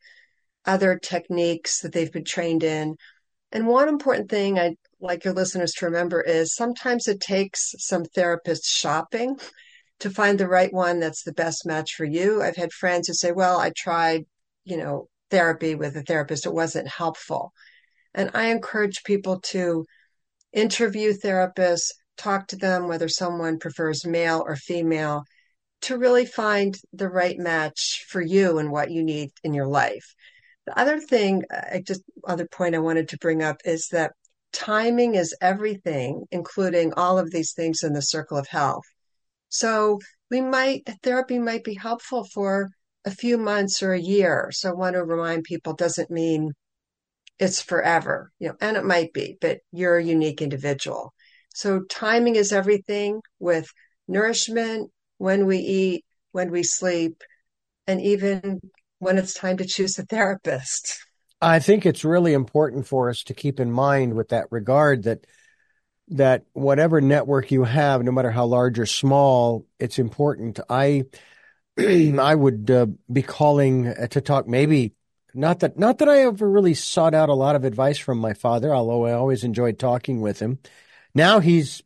other 0.66 0.98
techniques 0.98 1.82
that 1.82 1.94
they've 1.94 2.12
been 2.12 2.24
trained 2.24 2.64
in 2.64 2.96
and 3.56 3.68
one 3.68 3.88
important 3.88 4.30
thing 4.30 4.60
I'd 4.60 4.76
like 5.00 5.24
your 5.24 5.34
listeners 5.34 5.72
to 5.74 5.86
remember 5.86 6.20
is 6.20 6.54
sometimes 6.54 7.08
it 7.08 7.22
takes 7.22 7.74
some 7.78 8.04
therapists 8.04 8.68
shopping 8.68 9.40
to 10.00 10.10
find 10.10 10.38
the 10.38 10.48
right 10.48 10.74
one 10.74 11.00
that's 11.00 11.24
the 11.24 11.32
best 11.32 11.66
match 11.66 11.94
for 11.96 12.04
you. 12.04 12.42
I've 12.42 12.58
had 12.58 12.74
friends 12.74 13.08
who 13.08 13.14
say, 13.14 13.32
well, 13.32 13.58
I 13.58 13.72
tried, 13.74 14.26
you 14.66 14.76
know, 14.76 15.08
therapy 15.32 15.74
with 15.74 15.96
a 15.96 16.02
therapist. 16.02 16.46
It 16.46 16.54
wasn't 16.54 16.90
helpful. 16.90 17.54
And 18.16 18.32
I 18.34 18.46
encourage 18.46 19.04
people 19.04 19.42
to 19.52 19.86
interview 20.54 21.14
therapists, 21.14 21.92
talk 22.18 22.48
to 22.48 22.56
them, 22.56 22.88
whether 22.88 23.10
someone 23.10 23.60
prefers 23.60 24.06
male 24.06 24.44
or 24.48 24.56
female, 24.56 25.24
to 25.82 25.98
really 25.98 26.26
find 26.26 26.76
the 26.94 27.10
right 27.10 27.38
match 27.38 28.06
for 28.08 28.22
you 28.22 28.58
and 28.58 28.72
what 28.72 28.90
you 28.90 29.04
need 29.04 29.32
in 29.44 29.54
your 29.54 29.68
life. 29.68 30.16
The 30.66 30.80
other 30.80 31.00
thing, 31.00 31.44
uh, 31.54 31.62
I 31.74 31.84
just 31.86 32.02
other 32.26 32.48
point 32.48 32.74
I 32.74 32.80
wanted 32.80 33.10
to 33.10 33.18
bring 33.18 33.44
up 33.44 33.58
is 33.66 33.90
that 33.92 34.14
timing 34.54 35.16
is 35.16 35.36
everything, 35.42 36.24
including 36.32 36.94
all 36.94 37.20
of 37.20 37.30
these 37.32 37.54
things 37.54 37.84
in 37.84 37.94
the 37.94 38.02
circle 38.02 38.38
of 38.38 38.48
health. 38.48 38.86
So 39.50 40.00
we 40.32 40.42
might 40.42 40.90
therapy 41.04 41.38
might 41.38 41.66
be 41.66 41.76
helpful 41.76 42.26
for 42.34 42.70
a 43.04 43.12
few 43.12 43.38
months 43.38 43.84
or 43.84 43.94
a 43.94 44.00
year. 44.00 44.50
So 44.52 44.70
I 44.70 44.74
want 44.74 44.94
to 44.96 45.04
remind 45.04 45.44
people 45.44 45.74
doesn't 45.74 46.10
mean 46.10 46.54
it's 47.40 47.62
forever, 47.62 48.32
you 48.40 48.50
know, 48.50 48.56
and 48.62 48.78
it 48.78 48.86
might 48.86 49.14
be, 49.14 49.38
but 49.42 49.60
you're 49.72 49.98
a 49.98 50.04
unique 50.04 50.42
individual. 50.42 51.14
So 51.54 51.82
timing 51.82 52.36
is 52.36 52.52
everything 52.52 53.22
with 53.40 53.68
nourishment, 54.08 54.92
when 55.18 55.46
we 55.46 55.58
eat, 55.58 56.06
when 56.32 56.52
we 56.52 56.64
sleep, 56.64 57.24
and 57.88 58.02
even 58.02 58.60
when 59.00 59.18
it's 59.18 59.34
time 59.34 59.58
to 59.58 59.66
choose 59.66 59.98
a 59.98 60.06
therapist. 60.06 61.00
I 61.42 61.60
think 61.60 61.86
it's 61.86 62.06
really 62.06 62.34
important 62.34 62.88
for 62.88 63.10
us 63.10 63.24
to 63.24 63.34
keep 63.34 63.60
in 63.60 63.72
mind 63.72 64.16
with 64.16 64.30
that 64.30 64.48
regard 64.52 65.04
that 65.04 65.26
that 66.10 66.44
whatever 66.54 67.02
network 67.02 67.52
you 67.52 67.64
have, 67.64 68.04
no 68.04 68.12
matter 68.12 68.30
how 68.30 68.46
large 68.46 68.78
or 68.78 68.86
small, 68.86 69.66
it's 69.80 69.98
important. 70.00 70.60
I 70.70 71.06
I 71.78 72.36
would 72.36 72.72
uh, 72.72 72.88
be 73.12 73.22
calling 73.22 73.94
to 74.10 74.22
talk 74.22 74.48
maybe 74.48 74.95
not 75.36 75.60
that 75.60 75.78
not 75.78 76.00
that 76.00 76.10
I 76.10 76.22
ever 76.22 76.50
really 76.50 76.74
sought 76.74 77.14
out 77.14 77.30
a 77.30 77.34
lot 77.34 77.56
of 77.56 77.64
advice 77.64 77.98
from 77.98 78.18
my 78.18 78.34
father, 78.34 78.74
although 78.74 79.06
I 79.06 79.14
always 79.14 79.44
enjoyed 79.44 79.78
talking 79.78 80.22
with 80.22 80.40
him. 80.40 80.60
Now 81.14 81.40
he's 81.40 81.84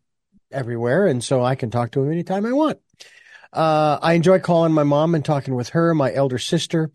everywhere, 0.52 1.08
and 1.08 1.24
so 1.24 1.44
I 1.44 1.56
can 1.56 1.72
talk 1.72 1.92
to 1.92 2.02
him 2.02 2.12
anytime 2.12 2.46
I 2.46 2.54
want. 2.54 2.80
Uh, 3.52 3.98
I 4.02 4.14
enjoy 4.14 4.40
calling 4.40 4.74
my 4.74 4.84
mom 4.84 5.16
and 5.16 5.26
talking 5.26 5.56
with 5.56 5.70
her, 5.70 5.94
my 5.96 6.14
elder 6.14 6.38
sister. 6.38 6.92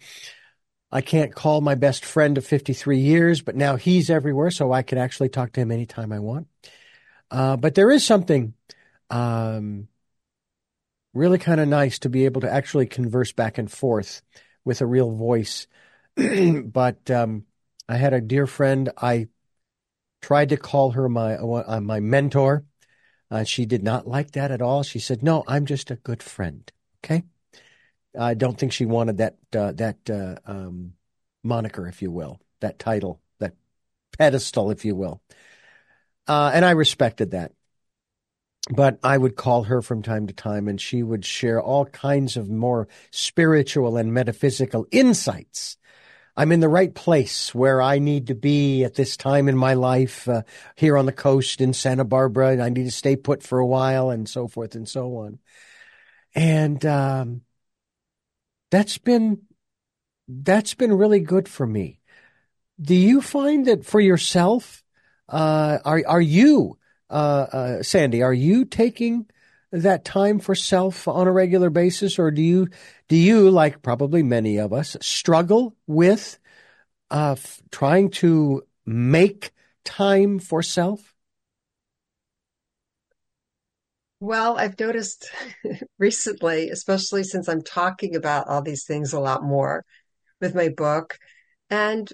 I 0.92 1.00
can't 1.00 1.34
call 1.34 1.60
my 1.60 1.74
best 1.74 2.04
friend 2.04 2.38
of 2.38 2.46
53 2.46 2.98
years, 2.98 3.42
but 3.42 3.56
now 3.56 3.74
he's 3.74 4.10
everywhere, 4.10 4.52
so 4.52 4.72
I 4.72 4.82
can 4.82 4.96
actually 4.96 5.28
talk 5.28 5.52
to 5.52 5.60
him 5.60 5.72
anytime 5.72 6.12
I 6.12 6.20
want. 6.20 6.46
Uh, 7.30 7.56
but 7.56 7.74
there 7.74 7.90
is 7.90 8.06
something 8.06 8.54
um, 9.10 9.88
really 11.12 11.38
kind 11.38 11.60
of 11.60 11.66
nice 11.66 11.98
to 12.00 12.08
be 12.08 12.26
able 12.26 12.42
to 12.42 12.52
actually 12.52 12.86
converse 12.86 13.32
back 13.32 13.58
and 13.58 13.70
forth 13.70 14.22
with 14.64 14.80
a 14.80 14.86
real 14.86 15.10
voice. 15.10 15.66
but 16.64 17.10
um, 17.10 17.44
I 17.88 17.96
had 17.96 18.12
a 18.12 18.20
dear 18.20 18.46
friend. 18.46 18.90
I 18.96 19.28
tried 20.22 20.50
to 20.50 20.56
call 20.56 20.92
her 20.92 21.08
my 21.08 21.36
uh, 21.36 21.80
my 21.80 22.00
mentor. 22.00 22.64
Uh, 23.30 23.44
she 23.44 23.66
did 23.66 23.82
not 23.82 24.06
like 24.06 24.32
that 24.32 24.50
at 24.50 24.62
all. 24.62 24.82
She 24.82 24.98
said, 24.98 25.22
"No, 25.22 25.44
I'm 25.46 25.66
just 25.66 25.90
a 25.90 25.96
good 25.96 26.22
friend." 26.22 26.70
Okay. 27.04 27.24
I 28.18 28.34
don't 28.34 28.56
think 28.58 28.72
she 28.72 28.86
wanted 28.86 29.18
that 29.18 29.36
uh, 29.54 29.72
that 29.72 30.08
uh, 30.08 30.36
um, 30.46 30.92
moniker, 31.42 31.86
if 31.88 32.00
you 32.00 32.10
will, 32.10 32.40
that 32.60 32.78
title, 32.78 33.20
that 33.40 33.54
pedestal, 34.16 34.70
if 34.70 34.84
you 34.84 34.94
will. 34.94 35.20
Uh, 36.26 36.52
and 36.54 36.64
I 36.64 36.70
respected 36.70 37.32
that. 37.32 37.52
But 38.70 38.98
I 39.02 39.18
would 39.18 39.36
call 39.36 39.64
her 39.64 39.82
from 39.82 40.02
time 40.02 40.26
to 40.28 40.32
time, 40.32 40.68
and 40.68 40.80
she 40.80 41.02
would 41.02 41.24
share 41.24 41.60
all 41.60 41.84
kinds 41.84 42.38
of 42.38 42.48
more 42.48 42.88
spiritual 43.10 43.98
and 43.98 44.14
metaphysical 44.14 44.86
insights 44.90 45.76
I'm 46.36 46.50
in 46.50 46.60
the 46.60 46.68
right 46.68 46.92
place 46.92 47.54
where 47.54 47.80
I 47.80 47.98
need 48.00 48.26
to 48.26 48.34
be 48.34 48.82
at 48.84 48.94
this 48.94 49.16
time 49.16 49.48
in 49.48 49.56
my 49.56 49.74
life 49.74 50.28
uh, 50.28 50.42
here 50.74 50.98
on 50.98 51.06
the 51.06 51.12
coast 51.12 51.60
in 51.60 51.72
Santa 51.72 52.04
Barbara. 52.04 52.48
and 52.48 52.62
I 52.62 52.70
need 52.70 52.84
to 52.84 52.90
stay 52.90 53.14
put 53.14 53.42
for 53.42 53.58
a 53.58 53.66
while 53.66 54.10
and 54.10 54.28
so 54.28 54.48
forth 54.48 54.74
and 54.74 54.88
so 54.88 55.18
on. 55.18 55.38
And 56.34 56.84
um, 56.84 57.42
that's 58.70 58.98
been 58.98 59.42
that's 60.26 60.74
been 60.74 60.92
really 60.92 61.20
good 61.20 61.48
for 61.48 61.66
me. 61.66 62.00
Do 62.80 62.94
you 62.94 63.20
find 63.20 63.66
that 63.66 63.84
for 63.84 64.00
yourself? 64.00 64.82
Uh, 65.28 65.78
are 65.84 66.02
are 66.06 66.20
you, 66.20 66.78
uh, 67.08 67.46
uh 67.52 67.82
Sandy? 67.82 68.22
Are 68.22 68.34
you 68.34 68.64
taking 68.64 69.26
that 69.74 70.04
time 70.04 70.38
for 70.38 70.54
self 70.54 71.08
on 71.08 71.26
a 71.26 71.32
regular 71.32 71.68
basis, 71.68 72.18
or 72.18 72.30
do 72.30 72.42
you 72.42 72.68
do 73.08 73.16
you, 73.16 73.50
like 73.50 73.82
probably 73.82 74.22
many 74.22 74.58
of 74.58 74.72
us, 74.72 74.96
struggle 75.00 75.76
with 75.86 76.38
uh, 77.10 77.32
f- 77.32 77.60
trying 77.70 78.10
to 78.10 78.62
make 78.86 79.52
time 79.84 80.38
for 80.38 80.62
self? 80.62 81.14
Well, 84.20 84.56
I've 84.56 84.78
noticed 84.78 85.28
recently, 85.98 86.70
especially 86.70 87.24
since 87.24 87.48
I'm 87.48 87.62
talking 87.62 88.14
about 88.16 88.48
all 88.48 88.62
these 88.62 88.84
things 88.84 89.12
a 89.12 89.20
lot 89.20 89.42
more 89.42 89.84
with 90.40 90.54
my 90.54 90.68
book, 90.68 91.18
and 91.68 92.08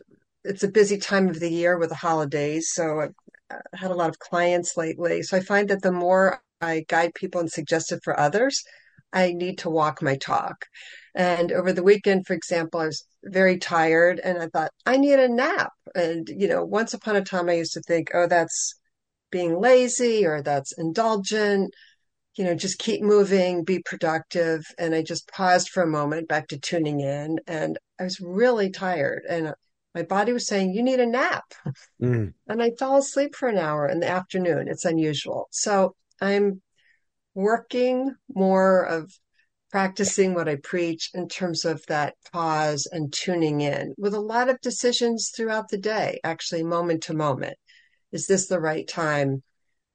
it's 0.45 0.63
a 0.63 0.69
busy 0.69 0.97
time 0.97 1.29
of 1.29 1.39
the 1.39 1.51
year 1.51 1.79
with 1.79 1.91
the 1.91 1.95
holidays. 1.95 2.71
So 2.73 3.01
I've 3.01 3.15
uh, 3.51 3.59
had 3.75 3.91
a 3.91 3.95
lot 3.95 4.09
of 4.09 4.19
clients 4.19 4.77
lately. 4.77 5.23
So 5.23 5.37
I 5.37 5.41
find 5.41 5.69
that 5.69 5.83
the 5.83 5.93
more 5.93 6.43
I 6.61 6.85
guide 6.89 7.15
people 7.15 7.41
and 7.41 7.51
suggest 7.51 7.93
it 7.93 8.01
for 8.03 8.19
others, 8.19 8.63
I 9.13 9.33
need 9.33 9.59
to 9.59 9.71
walk 9.71 10.03
my 10.03 10.17
talk. 10.17 10.67
And 11.15 11.51
over 11.53 11.73
the 11.73 11.83
weekend, 11.83 12.27
for 12.27 12.35
example, 12.35 12.81
I 12.81 12.87
was 12.87 13.05
very 13.25 13.59
tired 13.59 14.21
and 14.21 14.39
I 14.39 14.47
thought, 14.47 14.71
I 14.87 14.97
need 14.97 15.19
a 15.19 15.29
nap. 15.29 15.73
And, 15.95 16.29
you 16.29 16.49
know, 16.49 16.65
once 16.65 16.95
upon 16.95 17.17
a 17.17 17.25
time, 17.25 17.49
I 17.49 17.55
used 17.55 17.73
to 17.75 17.83
think, 17.83 18.11
oh, 18.15 18.27
that's 18.27 18.75
being 19.31 19.59
lazy 19.59 20.27
or 20.27 20.43
that's 20.43 20.73
indulgent. 20.79 21.75
You 22.37 22.45
know, 22.45 22.55
just 22.55 22.79
keep 22.79 23.03
moving, 23.03 23.65
be 23.65 23.81
productive. 23.81 24.65
And 24.79 24.95
I 24.95 25.03
just 25.03 25.29
paused 25.29 25.71
for 25.71 25.83
a 25.83 25.89
moment 25.89 26.29
back 26.29 26.49
to 26.49 26.59
tuning 26.59 27.01
in. 27.01 27.41
And 27.47 27.79
I 27.99 28.05
was 28.05 28.21
really 28.21 28.71
tired. 28.71 29.23
And 29.29 29.53
my 29.95 30.05
body 30.05 30.33
was 30.33 30.47
saying, 30.47 30.73
you 30.73 30.83
need 30.83 31.01
a 31.01 31.07
nap. 31.07 31.45
Mm. 32.01 32.33
And 32.49 32.63
I 32.63 32.71
fell 32.79 32.97
asleep 32.97 33.35
for 33.35 33.47
an 33.47 33.59
hour 33.59 33.87
in 33.87 34.01
the 34.01 34.09
afternoon. 34.09 34.69
It's 34.69 34.87
unusual. 34.87 35.49
So 35.51 35.95
I'm 36.21 36.63
working 37.35 38.15
more 38.35 38.83
of 38.83 39.13
practicing 39.71 40.35
what 40.35 40.49
I 40.49 40.57
preach 40.57 41.11
in 41.15 41.29
terms 41.29 41.65
of 41.65 41.85
that 41.87 42.15
pause 42.33 42.89
and 42.91 43.13
tuning 43.13 43.61
in 43.61 43.95
with 43.97 44.15
a 44.15 44.21
lot 44.21 44.49
of 44.49 44.61
decisions 44.61 45.31
throughout 45.35 45.69
the 45.69 45.79
day, 45.79 46.19
actually, 46.25 46.65
moment 46.65 47.05
to 47.05 47.15
moment. 47.15 47.57
Is 48.13 48.27
this 48.27 48.49
the 48.49 48.61
right 48.61 48.87
time 48.87 49.43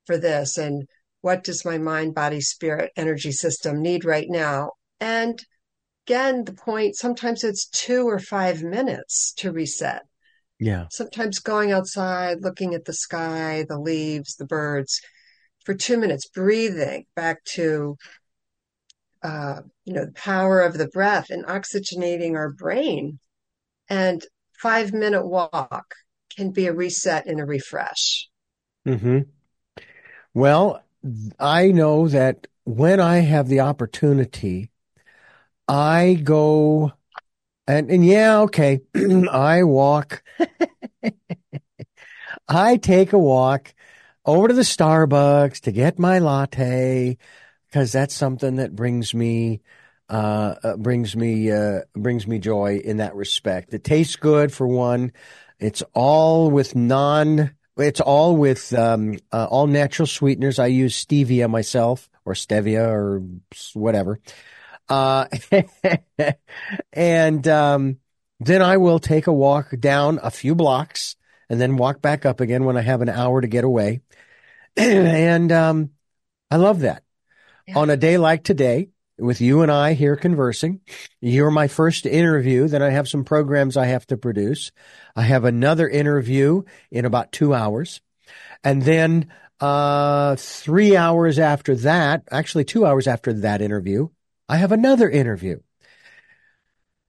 for 0.05 0.17
this? 0.17 0.57
And 0.57 0.87
what 1.21 1.43
does 1.43 1.65
my 1.65 1.77
mind, 1.77 2.15
body, 2.15 2.39
spirit, 2.39 2.91
energy 2.95 3.31
system 3.31 3.81
need 3.81 4.05
right 4.05 4.27
now? 4.29 4.71
And 5.01 5.37
again, 6.07 6.45
the 6.45 6.53
point 6.53 6.95
sometimes 6.95 7.43
it's 7.43 7.67
two 7.67 8.07
or 8.07 8.19
five 8.19 8.63
minutes 8.63 9.33
to 9.37 9.51
reset. 9.51 10.03
Yeah. 10.57 10.85
Sometimes 10.89 11.39
going 11.39 11.73
outside, 11.73 12.37
looking 12.41 12.73
at 12.73 12.85
the 12.85 12.93
sky, 12.93 13.65
the 13.67 13.79
leaves, 13.79 14.35
the 14.35 14.45
birds 14.45 15.01
for 15.65 15.73
two 15.73 15.97
minutes, 15.97 16.27
breathing 16.27 17.05
back 17.15 17.43
to 17.55 17.97
uh, 19.23 19.61
you 19.85 19.93
know, 19.93 20.05
the 20.05 20.13
power 20.13 20.61
of 20.61 20.77
the 20.77 20.87
breath 20.87 21.31
and 21.31 21.45
oxygenating 21.45 22.35
our 22.35 22.51
brain. 22.51 23.17
And 23.89 24.23
five 24.59 24.93
minute 24.93 25.25
walk 25.25 25.95
can 26.35 26.51
be 26.51 26.67
a 26.67 26.73
reset 26.73 27.25
and 27.25 27.39
a 27.39 27.45
refresh. 27.45 28.29
Hmm. 28.85 29.19
Well, 30.33 30.83
I 31.39 31.71
know 31.71 32.07
that 32.07 32.47
when 32.65 32.99
I 32.99 33.17
have 33.17 33.47
the 33.47 33.61
opportunity, 33.61 34.71
I 35.67 36.19
go 36.23 36.93
and 37.67 37.89
and 37.89 38.05
yeah, 38.05 38.41
okay, 38.41 38.81
I 39.31 39.63
walk. 39.63 40.23
I 42.47 42.77
take 42.77 43.13
a 43.13 43.19
walk 43.19 43.73
over 44.25 44.47
to 44.47 44.53
the 44.53 44.61
Starbucks 44.61 45.61
to 45.61 45.71
get 45.71 45.99
my 45.99 46.19
latte 46.19 47.17
because 47.67 47.91
that's 47.91 48.13
something 48.13 48.55
that 48.55 48.75
brings 48.75 49.13
me 49.13 49.61
uh, 50.09 50.55
uh, 50.63 50.77
brings 50.77 51.15
me 51.15 51.51
uh, 51.51 51.81
brings 51.95 52.27
me 52.27 52.39
joy 52.39 52.77
in 52.83 52.97
that 52.97 53.15
respect. 53.15 53.73
It 53.73 53.83
tastes 53.83 54.15
good 54.15 54.53
for 54.53 54.67
one. 54.67 55.11
It's 55.59 55.83
all 55.93 56.51
with 56.51 56.75
non. 56.75 57.51
It's 57.77 57.99
all 57.99 58.37
with 58.37 58.73
um, 58.73 59.17
uh, 59.31 59.47
all 59.49 59.67
natural 59.67 60.05
sweeteners. 60.05 60.59
I 60.59 60.67
use 60.67 61.03
stevia 61.03 61.49
myself, 61.49 62.09
or 62.23 62.33
stevia, 62.33 62.87
or 62.87 63.23
whatever. 63.73 64.19
Uh, 64.87 65.25
and 66.93 67.47
um, 67.47 67.97
then 68.39 68.61
I 68.61 68.77
will 68.77 68.99
take 68.99 69.27
a 69.27 69.33
walk 69.33 69.73
down 69.79 70.19
a 70.21 70.31
few 70.31 70.55
blocks 70.55 71.15
and 71.49 71.59
then 71.59 71.77
walk 71.77 72.01
back 72.01 72.25
up 72.25 72.39
again 72.39 72.63
when 72.65 72.77
I 72.77 72.81
have 72.81 73.01
an 73.01 73.09
hour 73.09 73.41
to 73.41 73.47
get 73.47 73.63
away. 73.63 74.01
and 74.77 75.51
um, 75.51 75.91
I 76.51 76.57
love 76.57 76.81
that 76.81 77.03
yeah. 77.67 77.77
on 77.77 77.89
a 77.89 77.97
day 77.97 78.17
like 78.17 78.43
today 78.43 78.89
with 79.17 79.39
you 79.39 79.61
and 79.61 79.71
I 79.71 79.93
here 79.93 80.15
conversing. 80.15 80.81
You're 81.21 81.51
my 81.51 81.67
first 81.67 82.05
interview. 82.05 82.67
Then 82.67 82.81
I 82.81 82.89
have 82.89 83.07
some 83.07 83.23
programs 83.23 83.77
I 83.77 83.85
have 83.85 84.05
to 84.07 84.17
produce. 84.17 84.71
I 85.15 85.23
have 85.23 85.45
another 85.45 85.87
interview 85.87 86.63
in 86.91 87.05
about 87.05 87.31
two 87.31 87.53
hours. 87.53 88.01
And 88.63 88.81
then, 88.81 89.31
uh, 89.61 90.35
three 90.35 90.97
hours 90.97 91.39
after 91.39 91.75
that, 91.77 92.23
actually 92.29 92.65
two 92.65 92.85
hours 92.85 93.07
after 93.07 93.31
that 93.31 93.61
interview, 93.61 94.09
I 94.49 94.57
have 94.57 94.73
another 94.73 95.09
interview. 95.09 95.59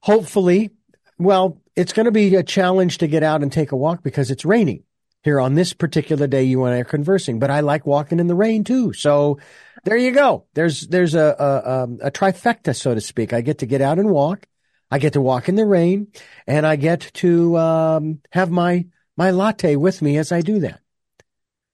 Hopefully, 0.00 0.70
well, 1.18 1.60
it's 1.74 1.92
going 1.92 2.04
to 2.04 2.12
be 2.12 2.36
a 2.36 2.44
challenge 2.44 2.98
to 2.98 3.08
get 3.08 3.24
out 3.24 3.42
and 3.42 3.50
take 3.50 3.72
a 3.72 3.76
walk 3.76 4.02
because 4.04 4.30
it's 4.30 4.44
raining 4.44 4.84
here 5.26 5.40
on 5.40 5.56
this 5.56 5.72
particular 5.72 6.28
day 6.28 6.44
you 6.44 6.62
and 6.64 6.72
I 6.72 6.78
are 6.78 6.84
conversing, 6.84 7.40
but 7.40 7.50
I 7.50 7.58
like 7.58 7.84
walking 7.84 8.20
in 8.20 8.28
the 8.28 8.36
rain 8.36 8.62
too. 8.62 8.92
So 8.92 9.40
there 9.82 9.96
you 9.96 10.12
go. 10.12 10.46
There's 10.54 10.86
there's 10.86 11.16
a, 11.16 11.34
a, 11.36 11.82
um, 11.82 11.98
a 12.00 12.12
trifecta, 12.12 12.76
so 12.76 12.94
to 12.94 13.00
speak. 13.00 13.32
I 13.32 13.40
get 13.40 13.58
to 13.58 13.66
get 13.66 13.80
out 13.80 13.98
and 13.98 14.08
walk. 14.08 14.46
I 14.88 15.00
get 15.00 15.14
to 15.14 15.20
walk 15.20 15.48
in 15.48 15.56
the 15.56 15.66
rain, 15.66 16.12
and 16.46 16.64
I 16.64 16.76
get 16.76 17.10
to 17.14 17.58
um, 17.58 18.20
have 18.30 18.52
my 18.52 18.86
my 19.16 19.32
latte 19.32 19.74
with 19.74 20.00
me 20.00 20.16
as 20.16 20.30
I 20.30 20.42
do 20.42 20.60
that. 20.60 20.80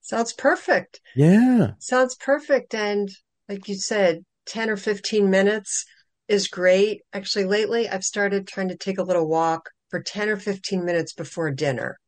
Sounds 0.01 0.33
perfect. 0.33 1.03
Yeah, 1.15 1.73
sounds 1.79 2.15
perfect. 2.15 2.75
And 2.75 3.11
like 3.51 3.69
you 3.69 3.75
said, 3.75 4.25
ten 4.47 4.71
or 4.71 4.79
fifteen 4.79 5.29
minutes 5.29 5.85
is 6.27 6.49
great. 6.49 7.03
Actually, 7.13 7.45
lately 7.45 7.87
I've 7.87 8.05
started 8.05 8.49
trying 8.49 8.69
to 8.69 8.79
take 8.79 8.97
a 8.97 9.05
little 9.05 9.29
walk 9.29 9.69
for 9.91 10.01
ten 10.01 10.31
or 10.31 10.39
fifteen 10.39 10.87
minutes 10.87 11.13
before 11.13 11.51
dinner. 11.51 11.99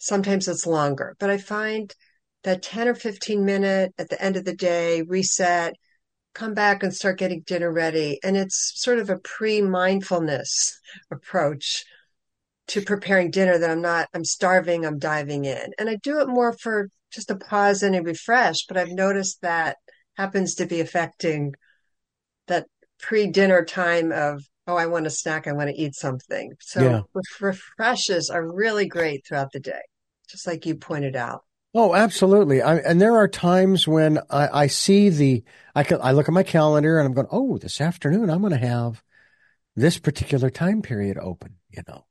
Sometimes 0.00 0.48
it's 0.48 0.66
longer, 0.66 1.14
but 1.20 1.30
I 1.30 1.38
find 1.38 1.94
that 2.42 2.62
10 2.62 2.88
or 2.88 2.94
15 2.94 3.44
minute 3.44 3.92
at 3.98 4.08
the 4.08 4.20
end 4.20 4.36
of 4.36 4.44
the 4.44 4.56
day, 4.56 5.02
reset, 5.02 5.74
come 6.34 6.54
back 6.54 6.82
and 6.82 6.94
start 6.94 7.18
getting 7.18 7.42
dinner 7.42 7.70
ready. 7.70 8.18
And 8.24 8.36
it's 8.36 8.72
sort 8.76 8.98
of 8.98 9.10
a 9.10 9.18
pre 9.18 9.60
mindfulness 9.62 10.80
approach 11.12 11.84
to 12.68 12.80
preparing 12.80 13.30
dinner 13.30 13.58
that 13.58 13.70
I'm 13.70 13.82
not, 13.82 14.08
I'm 14.14 14.24
starving, 14.24 14.86
I'm 14.86 14.98
diving 14.98 15.44
in. 15.44 15.72
And 15.78 15.88
I 15.88 15.96
do 15.96 16.20
it 16.20 16.28
more 16.28 16.52
for 16.52 16.88
just 17.12 17.30
a 17.30 17.36
pause 17.36 17.82
and 17.82 17.96
a 17.96 18.02
refresh, 18.02 18.66
but 18.66 18.76
I've 18.76 18.92
noticed 18.92 19.42
that 19.42 19.76
happens 20.16 20.54
to 20.56 20.66
be 20.66 20.80
affecting 20.80 21.54
that 22.46 22.66
pre 23.00 23.26
dinner 23.26 23.64
time 23.64 24.12
of, 24.12 24.42
oh, 24.66 24.76
I 24.76 24.86
want 24.86 25.06
a 25.06 25.10
snack, 25.10 25.46
I 25.46 25.52
want 25.52 25.70
to 25.70 25.76
eat 25.76 25.94
something. 25.94 26.52
So 26.60 26.80
yeah. 26.80 27.22
refreshes 27.40 28.30
are 28.30 28.54
really 28.54 28.86
great 28.86 29.26
throughout 29.26 29.50
the 29.52 29.60
day, 29.60 29.80
just 30.30 30.46
like 30.46 30.66
you 30.66 30.74
pointed 30.74 31.16
out. 31.16 31.44
Oh, 31.72 31.94
absolutely. 31.94 32.62
I, 32.62 32.76
and 32.76 33.00
there 33.00 33.16
are 33.16 33.28
times 33.28 33.86
when 33.86 34.18
I, 34.28 34.62
I 34.62 34.66
see 34.66 35.08
the, 35.08 35.44
I 35.74 35.84
can, 35.84 36.00
I 36.02 36.12
look 36.12 36.28
at 36.28 36.34
my 36.34 36.42
calendar 36.42 36.98
and 36.98 37.06
I'm 37.06 37.14
going, 37.14 37.28
oh, 37.30 37.58
this 37.58 37.80
afternoon 37.80 38.28
I'm 38.28 38.40
going 38.40 38.52
to 38.52 38.66
have 38.66 39.02
this 39.76 39.98
particular 39.98 40.50
time 40.50 40.82
period 40.82 41.16
open, 41.16 41.56
you 41.70 41.82
know, 41.86 42.06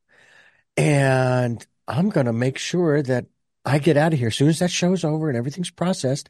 and 0.77 1.65
I'm 1.87 2.09
going 2.09 2.27
to 2.27 2.33
make 2.33 2.57
sure 2.57 3.01
that 3.01 3.25
I 3.65 3.79
get 3.79 3.97
out 3.97 4.13
of 4.13 4.19
here 4.19 4.29
as 4.29 4.35
soon 4.35 4.47
as 4.47 4.59
that 4.59 4.71
show's 4.71 5.03
over 5.03 5.27
and 5.27 5.37
everything's 5.37 5.71
processed. 5.71 6.29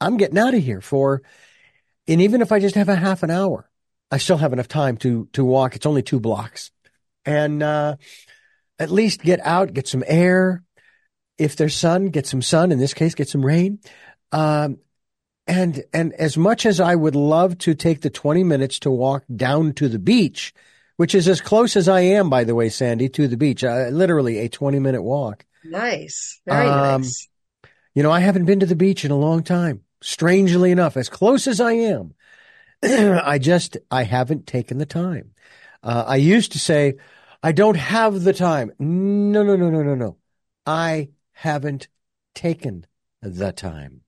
I'm 0.00 0.16
getting 0.16 0.38
out 0.38 0.54
of 0.54 0.62
here 0.62 0.80
for, 0.80 1.22
and 2.08 2.22
even 2.22 2.40
if 2.40 2.50
I 2.50 2.60
just 2.60 2.76
have 2.76 2.88
a 2.88 2.96
half 2.96 3.22
an 3.22 3.30
hour, 3.30 3.68
I 4.10 4.16
still 4.16 4.38
have 4.38 4.54
enough 4.54 4.68
time 4.68 4.96
to, 4.98 5.28
to 5.34 5.44
walk. 5.44 5.76
It's 5.76 5.86
only 5.86 6.02
two 6.02 6.18
blocks 6.18 6.70
and, 7.26 7.62
uh, 7.62 7.96
at 8.78 8.90
least 8.90 9.20
get 9.20 9.40
out, 9.40 9.74
get 9.74 9.86
some 9.86 10.02
air, 10.06 10.64
if 11.40 11.56
there's 11.56 11.74
sun, 11.74 12.10
get 12.10 12.26
some 12.26 12.42
sun. 12.42 12.70
In 12.70 12.78
this 12.78 12.94
case, 12.94 13.14
get 13.14 13.28
some 13.28 13.44
rain. 13.44 13.80
Um, 14.30 14.78
and 15.46 15.82
and 15.92 16.12
as 16.12 16.36
much 16.36 16.66
as 16.66 16.78
I 16.78 16.94
would 16.94 17.16
love 17.16 17.58
to 17.58 17.74
take 17.74 18.02
the 18.02 18.10
20 18.10 18.44
minutes 18.44 18.78
to 18.80 18.90
walk 18.90 19.24
down 19.34 19.72
to 19.74 19.88
the 19.88 19.98
beach, 19.98 20.54
which 20.96 21.14
is 21.14 21.26
as 21.26 21.40
close 21.40 21.76
as 21.76 21.88
I 21.88 22.00
am, 22.00 22.28
by 22.30 22.44
the 22.44 22.54
way, 22.54 22.68
Sandy, 22.68 23.08
to 23.08 23.26
the 23.26 23.38
beach, 23.38 23.64
uh, 23.64 23.88
literally 23.90 24.38
a 24.38 24.48
20 24.48 24.78
minute 24.78 25.02
walk. 25.02 25.46
Nice, 25.64 26.40
very 26.46 26.68
um, 26.68 27.02
nice. 27.02 27.28
You 27.94 28.02
know, 28.02 28.12
I 28.12 28.20
haven't 28.20 28.44
been 28.44 28.60
to 28.60 28.66
the 28.66 28.76
beach 28.76 29.04
in 29.04 29.10
a 29.10 29.18
long 29.18 29.42
time. 29.42 29.82
Strangely 30.02 30.70
enough, 30.70 30.96
as 30.96 31.08
close 31.08 31.46
as 31.46 31.60
I 31.60 31.72
am, 31.72 32.14
I 32.82 33.38
just 33.38 33.76
I 33.90 34.04
haven't 34.04 34.46
taken 34.46 34.78
the 34.78 34.86
time. 34.86 35.32
Uh, 35.82 36.04
I 36.06 36.16
used 36.16 36.52
to 36.52 36.58
say, 36.58 36.94
I 37.42 37.52
don't 37.52 37.76
have 37.76 38.22
the 38.22 38.34
time. 38.34 38.72
No, 38.78 39.42
no, 39.42 39.56
no, 39.56 39.70
no, 39.70 39.82
no, 39.82 39.94
no. 39.94 40.16
I 40.66 41.08
haven't 41.40 41.88
taken 42.34 42.86
the 43.22 43.50
time. 43.50 44.02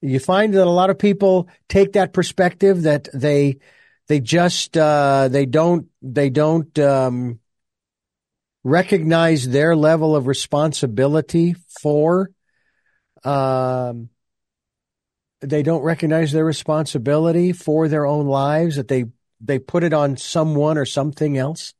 You 0.00 0.18
find 0.18 0.52
that 0.54 0.66
a 0.66 0.70
lot 0.70 0.90
of 0.90 0.98
people 0.98 1.48
take 1.68 1.92
that 1.92 2.12
perspective 2.12 2.82
that 2.82 3.08
they 3.14 3.58
they 4.08 4.18
just 4.18 4.76
uh, 4.76 5.28
they 5.28 5.46
don't 5.46 5.86
they 6.02 6.28
don't 6.28 6.76
um, 6.80 7.38
recognize 8.64 9.48
their 9.48 9.76
level 9.76 10.16
of 10.16 10.26
responsibility 10.26 11.54
for 11.80 12.30
um, 13.24 14.08
they 15.40 15.62
don't 15.62 15.82
recognize 15.82 16.32
their 16.32 16.44
responsibility 16.44 17.52
for 17.52 17.86
their 17.86 18.06
own 18.06 18.26
lives 18.26 18.74
that 18.74 18.88
they 18.88 19.04
they 19.40 19.60
put 19.60 19.84
it 19.84 19.92
on 19.92 20.16
someone 20.16 20.78
or 20.78 20.84
something 20.84 21.38
else 21.38 21.74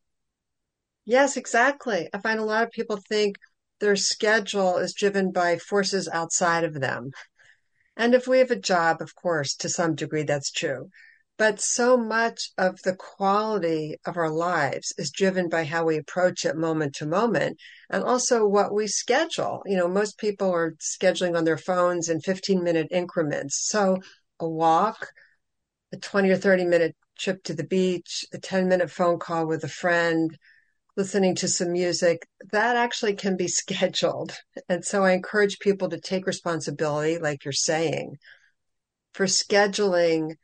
yes 1.05 1.37
exactly 1.37 2.09
i 2.15 2.19
find 2.19 2.39
a 2.39 2.45
lot 2.45 2.63
of 2.63 2.71
people 2.71 2.97
think 2.97 3.37
their 3.81 3.97
schedule 3.97 4.79
is 4.79 4.95
driven 4.95 5.33
by 5.33 5.59
forces 5.59 6.09
outside 6.13 6.65
of 6.65 6.81
them. 6.81 7.11
And 7.97 8.15
if 8.15 8.27
we 8.27 8.39
have 8.39 8.51
a 8.51 8.57
job, 8.57 9.01
of 9.01 9.15
course, 9.15 9.55
to 9.57 9.69
some 9.69 9.95
degree, 9.95 10.23
that's 10.23 10.51
true. 10.51 10.91
But 11.39 11.61
so 11.61 11.99
much 11.99 12.51
of 12.57 12.81
the 12.83 12.97
quality 12.97 13.97
of 14.07 14.17
our 14.17 14.31
lives 14.31 14.95
is 14.97 15.11
driven 15.11 15.51
by 15.51 15.65
how 15.65 15.85
we 15.85 15.99
approach 15.99 16.47
it 16.47 16.57
moment 16.57 16.95
to 16.97 17.07
moment 17.07 17.59
and 17.91 18.03
also 18.03 18.47
what 18.47 18.73
we 18.73 18.87
schedule. 18.87 19.63
You 19.67 19.77
know, 19.77 19.89
most 19.89 20.17
people 20.17 20.51
are 20.51 20.77
scheduling 20.81 21.37
on 21.37 21.45
their 21.45 21.59
phones 21.59 22.09
in 22.09 22.21
15 22.21 22.63
minute 22.63 22.89
increments. 22.91 23.67
So 23.69 23.99
a 24.41 24.49
walk, 24.49 25.09
a 25.93 25.99
20 25.99 26.31
or 26.31 26.37
30 26.37 26.65
minute 26.65 26.97
trip 27.19 27.43
to 27.45 27.55
the 27.55 27.65
beach, 27.65 28.25
a 28.33 28.39
10 28.39 28.67
minute 28.67 28.91
phone 28.91 29.19
call 29.19 29.47
with 29.47 29.63
a 29.63 29.69
friend, 29.69 30.37
listening 30.97 31.35
to 31.37 31.49
some 31.49 31.73
music, 31.73 32.27
that 32.53 32.77
actually 32.77 33.15
can 33.15 33.37
be 33.37 33.49
scheduled. 33.49 34.33
And 34.69 34.85
so 34.85 35.05
I 35.05 35.13
encourage 35.13 35.59
people 35.59 35.89
to 35.91 36.01
take 36.01 36.27
responsibility, 36.27 37.19
like 37.19 37.45
you're 37.45 37.53
saying, 37.53 38.17
for 39.13 39.27
scheduling. 39.27 40.37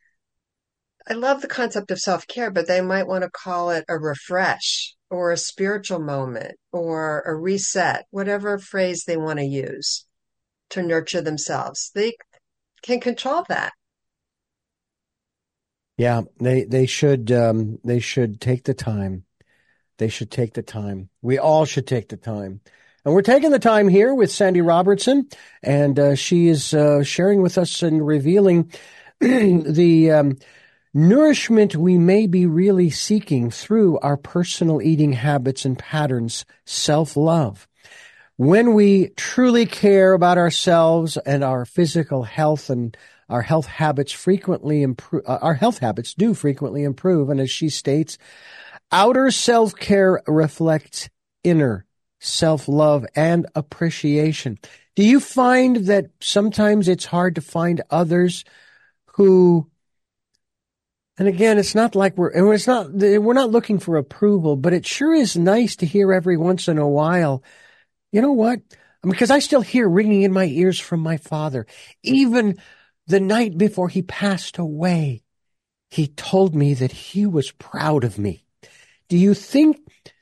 I 1.09 1.13
love 1.13 1.41
the 1.41 1.47
concept 1.47 1.91
of 1.91 1.99
self 1.99 2.27
care, 2.27 2.51
but 2.51 2.67
they 2.67 2.81
might 2.81 3.07
want 3.07 3.23
to 3.23 3.29
call 3.29 3.71
it 3.71 3.85
a 3.89 3.97
refresh 3.97 4.95
or 5.09 5.31
a 5.31 5.37
spiritual 5.37 5.99
moment 5.99 6.55
or 6.71 7.21
a 7.21 7.35
reset, 7.35 8.05
whatever 8.11 8.57
phrase 8.57 9.03
they 9.03 9.17
want 9.17 9.39
to 9.39 9.45
use 9.45 10.05
to 10.69 10.81
nurture 10.81 11.21
themselves. 11.21 11.91
They 11.93 12.13
can 12.81 12.99
control 12.99 13.43
that. 13.49 13.73
Yeah, 15.97 16.23
they 16.39 16.63
they 16.63 16.85
should 16.85 17.31
um, 17.31 17.79
they 17.83 17.99
should 17.99 18.41
take 18.41 18.63
the 18.63 18.73
time. 18.73 19.25
They 19.97 20.09
should 20.09 20.31
take 20.31 20.53
the 20.53 20.61
time. 20.61 21.09
We 21.21 21.37
all 21.37 21.65
should 21.65 21.87
take 21.87 22.09
the 22.09 22.17
time. 22.17 22.61
And 23.05 23.13
we're 23.13 23.21
taking 23.21 23.51
the 23.51 23.59
time 23.59 23.89
here 23.89 24.13
with 24.13 24.31
Sandy 24.31 24.61
Robertson, 24.61 25.27
and 25.61 25.99
uh, 25.99 26.15
she 26.15 26.47
is 26.47 26.73
uh, 26.73 27.03
sharing 27.03 27.41
with 27.41 27.57
us 27.57 27.83
and 27.83 28.05
revealing 28.05 28.71
the 29.19 30.11
um, 30.11 30.37
nourishment 30.93 31.75
we 31.75 31.97
may 31.97 32.27
be 32.27 32.45
really 32.45 32.89
seeking 32.89 33.51
through 33.51 33.99
our 33.99 34.15
personal 34.15 34.81
eating 34.81 35.13
habits 35.13 35.65
and 35.65 35.77
patterns, 35.77 36.45
self 36.65 37.17
love. 37.17 37.67
When 38.37 38.73
we 38.73 39.09
truly 39.09 39.65
care 39.65 40.13
about 40.13 40.37
ourselves 40.37 41.17
and 41.17 41.43
our 41.43 41.65
physical 41.65 42.23
health 42.23 42.69
and 42.69 42.95
our 43.29 43.41
health 43.41 43.67
habits 43.67 44.11
frequently 44.11 44.81
improve, 44.81 45.23
uh, 45.27 45.39
our 45.41 45.53
health 45.55 45.79
habits 45.79 46.13
do 46.13 46.33
frequently 46.33 46.83
improve. 46.83 47.29
And 47.29 47.39
as 47.39 47.51
she 47.51 47.69
states, 47.69 48.17
outer 48.93 49.31
self 49.31 49.75
care 49.75 50.21
reflects 50.27 51.09
inner 51.43 51.85
self 52.19 52.67
love 52.69 53.05
and 53.15 53.47
appreciation. 53.55 54.59
Do 54.95 55.03
you 55.03 55.19
find 55.19 55.87
that 55.87 56.11
sometimes 56.21 56.87
it's 56.87 57.05
hard 57.05 57.35
to 57.35 57.41
find 57.41 57.81
others 57.89 58.45
who, 59.07 59.69
and 61.17 61.27
again, 61.27 61.57
it's 61.57 61.75
not 61.75 61.95
like 61.95 62.15
we're, 62.17 62.53
it's 62.53 62.67
not, 62.67 62.91
we're 62.93 63.33
not 63.33 63.51
looking 63.51 63.79
for 63.79 63.97
approval, 63.97 64.55
but 64.55 64.73
it 64.73 64.85
sure 64.85 65.13
is 65.13 65.35
nice 65.35 65.75
to 65.77 65.87
hear 65.87 66.13
every 66.13 66.37
once 66.37 66.67
in 66.67 66.77
a 66.77 66.87
while, 66.87 67.43
you 68.11 68.21
know 68.21 68.31
what? 68.31 68.61
Because 69.01 69.31
I 69.31 69.39
still 69.39 69.61
hear 69.61 69.89
ringing 69.89 70.21
in 70.21 70.31
my 70.31 70.45
ears 70.45 70.79
from 70.79 70.99
my 70.99 71.17
father, 71.17 71.65
even 72.03 72.57
the 73.07 73.19
night 73.19 73.57
before 73.57 73.89
he 73.89 74.03
passed 74.03 74.59
away, 74.59 75.23
he 75.89 76.07
told 76.07 76.55
me 76.55 76.73
that 76.75 76.91
he 76.91 77.25
was 77.25 77.51
proud 77.51 78.03
of 78.03 78.17
me. 78.17 78.42
Do 79.09 79.17
you 79.17 79.33
think 79.33 79.77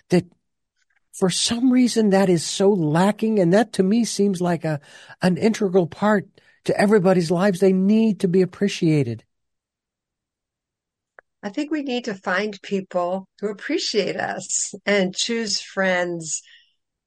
that 0.09 0.25
for 1.13 1.29
some 1.29 1.71
reason 1.71 2.09
that 2.09 2.29
is 2.29 2.45
so 2.45 2.69
lacking? 2.69 3.39
And 3.39 3.53
that 3.53 3.73
to 3.73 3.84
me 3.84 4.05
seems 4.05 4.41
like 4.41 4.65
a, 4.65 4.79
an 5.21 5.38
integral 5.38 5.88
part 5.88 6.27
to 6.65 6.79
everybody's 6.79 7.32
lives. 7.32 7.59
They 7.59 7.73
need 7.73 8.19
to 8.21 8.27
be 8.27 8.41
appreciated. 8.41 9.23
I 11.43 11.49
think 11.49 11.71
we 11.71 11.82
need 11.82 12.05
to 12.05 12.13
find 12.13 12.61
people 12.61 13.27
who 13.39 13.49
appreciate 13.49 14.15
us 14.15 14.73
and 14.86 15.15
choose 15.15 15.59
friends 15.59 16.41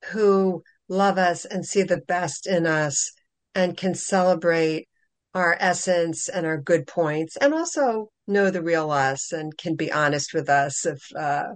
who 0.06 0.62
love 0.88 1.18
us 1.18 1.44
and 1.44 1.64
see 1.64 1.82
the 1.82 2.00
best 2.00 2.46
in 2.46 2.66
us 2.66 3.12
and 3.54 3.76
can 3.76 3.94
celebrate 3.94 4.88
our 5.34 5.56
essence 5.58 6.28
and 6.28 6.46
our 6.46 6.58
good 6.60 6.86
points 6.86 7.36
and 7.36 7.54
also 7.54 8.08
know 8.26 8.50
the 8.50 8.62
real 8.62 8.90
us 8.90 9.32
and 9.32 9.56
can 9.56 9.74
be 9.74 9.90
honest 9.90 10.32
with 10.32 10.48
us 10.48 10.86
if 10.86 11.00
uh, 11.16 11.46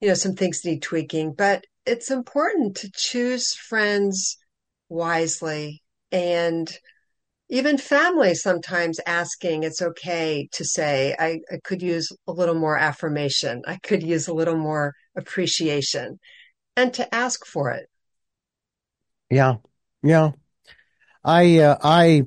you 0.00 0.08
know 0.08 0.14
some 0.14 0.34
things 0.34 0.64
need 0.64 0.82
tweaking 0.82 1.32
but 1.32 1.64
it's 1.86 2.10
important 2.10 2.76
to 2.76 2.90
choose 2.94 3.54
friends 3.54 4.38
wisely 4.88 5.82
and 6.12 6.78
even 7.50 7.76
family 7.76 8.34
sometimes 8.34 9.00
asking 9.06 9.64
it's 9.64 9.82
okay 9.82 10.48
to 10.52 10.64
say 10.64 11.16
I, 11.18 11.40
I 11.50 11.58
could 11.64 11.82
use 11.82 12.08
a 12.28 12.32
little 12.32 12.54
more 12.54 12.78
affirmation. 12.78 13.62
I 13.66 13.76
could 13.82 14.04
use 14.04 14.28
a 14.28 14.34
little 14.34 14.56
more 14.56 14.94
appreciation 15.16 16.20
and 16.76 16.94
to 16.94 17.12
ask 17.12 17.44
for 17.44 17.70
it. 17.72 17.88
Yeah. 19.28 19.56
Yeah. 20.02 20.30
I 21.24 21.58
uh, 21.58 21.76
i 21.82 22.22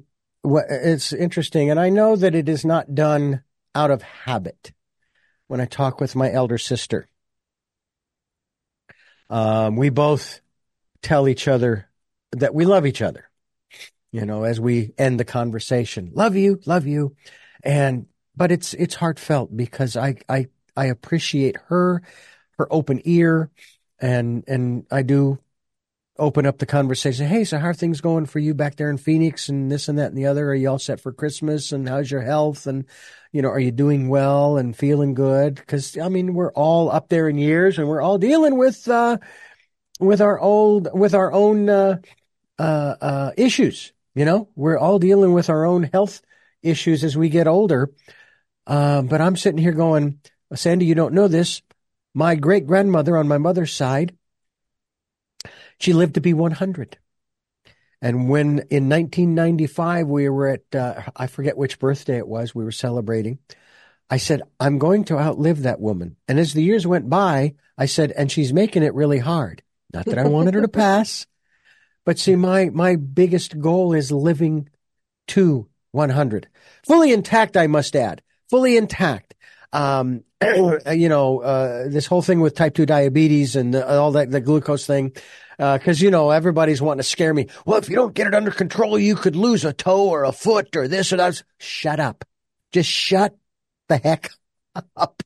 it's 0.45 1.13
interesting, 1.13 1.69
and 1.69 1.79
I 1.79 1.89
know 1.89 2.17
that 2.17 2.35
it 2.35 2.49
is 2.49 2.65
not 2.65 2.93
done 2.93 3.43
out 3.73 3.91
of 3.91 4.01
habit. 4.01 4.73
When 5.47 5.61
I 5.61 5.65
talk 5.65 6.01
with 6.01 6.17
my 6.17 6.31
elder 6.31 6.57
sister, 6.57 7.07
um, 9.29 9.75
we 9.75 9.89
both 9.89 10.41
tell 11.01 11.27
each 11.27 11.47
other 11.47 11.89
that 12.31 12.53
we 12.53 12.65
love 12.65 12.85
each 12.85 13.01
other. 13.01 13.29
You 14.11 14.25
know, 14.25 14.43
as 14.43 14.59
we 14.59 14.93
end 14.97 15.19
the 15.19 15.25
conversation, 15.25 16.11
love 16.13 16.35
you, 16.35 16.59
love 16.65 16.85
you, 16.85 17.15
and 17.63 18.05
but 18.35 18.51
it's 18.51 18.73
it's 18.75 18.95
heartfelt 18.95 19.55
because 19.55 19.97
I 19.97 20.17
I 20.29 20.47
I 20.77 20.85
appreciate 20.85 21.57
her, 21.67 22.03
her 22.57 22.67
open 22.71 23.01
ear, 23.05 23.49
and 23.99 24.43
and 24.47 24.85
I 24.91 25.01
do 25.01 25.39
open 26.17 26.45
up 26.45 26.59
the 26.59 26.65
conversation. 26.65 27.27
Hey, 27.27 27.43
so 27.43 27.57
how 27.57 27.69
are 27.69 27.73
things 27.73 28.01
going 28.01 28.25
for 28.25 28.39
you 28.39 28.53
back 28.53 28.75
there 28.75 28.89
in 28.89 28.97
Phoenix 28.97 29.49
and 29.49 29.71
this 29.71 29.87
and 29.87 29.97
that 29.97 30.09
and 30.09 30.17
the 30.17 30.27
other? 30.27 30.49
Are 30.49 30.55
you 30.55 30.69
all 30.69 30.79
set 30.79 30.99
for 30.99 31.11
Christmas? 31.11 31.71
And 31.71 31.89
how's 31.89 32.11
your 32.11 32.21
health? 32.21 32.67
And, 32.67 32.85
you 33.31 33.41
know, 33.41 33.49
are 33.49 33.59
you 33.59 33.71
doing 33.71 34.09
well 34.09 34.57
and 34.57 34.77
feeling 34.77 35.15
good? 35.15 35.65
Cause 35.65 35.97
I 35.97 36.09
mean, 36.09 36.33
we're 36.33 36.51
all 36.53 36.91
up 36.91 37.09
there 37.09 37.27
in 37.27 37.37
years 37.37 37.79
and 37.79 37.87
we're 37.87 38.01
all 38.01 38.19
dealing 38.19 38.57
with, 38.57 38.87
uh, 38.87 39.17
with 39.99 40.21
our 40.21 40.39
old, 40.39 40.87
with 40.93 41.15
our 41.15 41.33
own, 41.33 41.69
uh, 41.69 41.97
uh, 42.59 42.95
uh, 43.01 43.31
issues. 43.35 43.91
You 44.13 44.25
know, 44.25 44.49
we're 44.55 44.77
all 44.77 44.99
dealing 44.99 45.33
with 45.33 45.49
our 45.49 45.65
own 45.65 45.83
health 45.83 46.21
issues 46.61 47.03
as 47.03 47.17
we 47.17 47.29
get 47.29 47.47
older. 47.47 47.91
Uh, 48.67 49.01
but 49.01 49.19
I'm 49.19 49.35
sitting 49.35 49.57
here 49.57 49.71
going, 49.71 50.19
Sandy, 50.53 50.85
you 50.85 50.93
don't 50.93 51.15
know 51.15 51.27
this. 51.27 51.63
My 52.13 52.35
great 52.35 52.67
grandmother 52.67 53.17
on 53.17 53.27
my 53.27 53.39
mother's 53.39 53.73
side, 53.73 54.15
she 55.79 55.93
lived 55.93 56.15
to 56.15 56.21
be 56.21 56.33
100. 56.33 56.97
And 58.01 58.27
when 58.29 58.59
in 58.69 58.89
1995 58.89 60.07
we 60.07 60.27
were 60.27 60.47
at, 60.49 60.75
uh, 60.75 61.03
I 61.15 61.27
forget 61.27 61.57
which 61.57 61.79
birthday 61.79 62.17
it 62.17 62.27
was, 62.27 62.53
we 62.53 62.65
were 62.65 62.71
celebrating, 62.71 63.39
I 64.09 64.17
said, 64.17 64.41
I'm 64.59 64.77
going 64.77 65.05
to 65.05 65.17
outlive 65.17 65.63
that 65.63 65.79
woman. 65.79 66.17
And 66.27 66.37
as 66.37 66.53
the 66.53 66.63
years 66.63 66.85
went 66.85 67.09
by, 67.09 67.55
I 67.77 67.85
said, 67.85 68.11
and 68.11 68.31
she's 68.31 68.51
making 68.51 68.83
it 68.83 68.93
really 68.93 69.19
hard. 69.19 69.63
Not 69.93 70.05
that 70.05 70.17
I 70.17 70.27
wanted 70.27 70.55
her 70.55 70.61
to 70.61 70.67
pass, 70.67 71.27
but 72.05 72.19
see, 72.19 72.35
my, 72.35 72.69
my 72.69 72.97
biggest 72.97 73.59
goal 73.59 73.93
is 73.93 74.11
living 74.11 74.69
to 75.29 75.67
100. 75.91 76.47
Fully 76.85 77.13
intact, 77.13 77.55
I 77.55 77.67
must 77.67 77.95
add. 77.95 78.21
Fully 78.49 78.75
intact. 78.75 79.35
Um, 79.71 80.23
you 80.91 81.09
know, 81.09 81.39
uh, 81.39 81.87
this 81.87 82.05
whole 82.05 82.21
thing 82.21 82.41
with 82.41 82.55
type 82.55 82.75
2 82.75 82.85
diabetes 82.85 83.55
and 83.55 83.73
the, 83.73 83.87
all 83.87 84.11
that, 84.11 84.29
the 84.29 84.41
glucose 84.41 84.85
thing. 84.85 85.13
Because, 85.57 86.01
uh, 86.01 86.05
you 86.05 86.11
know, 86.11 86.29
everybody's 86.31 86.81
wanting 86.81 86.99
to 86.99 87.03
scare 87.03 87.33
me. 87.33 87.47
Well, 87.65 87.77
if 87.77 87.89
you 87.89 87.95
don't 87.95 88.13
get 88.13 88.27
it 88.27 88.35
under 88.35 88.51
control, 88.51 88.97
you 88.97 89.15
could 89.15 89.35
lose 89.35 89.65
a 89.65 89.73
toe 89.73 90.09
or 90.09 90.23
a 90.23 90.31
foot 90.31 90.75
or 90.75 90.87
this 90.87 91.13
or 91.13 91.17
that. 91.17 91.41
Shut 91.59 91.99
up. 91.99 92.25
Just 92.71 92.89
shut 92.89 93.35
the 93.87 93.97
heck 93.97 94.31
up. 94.95 95.23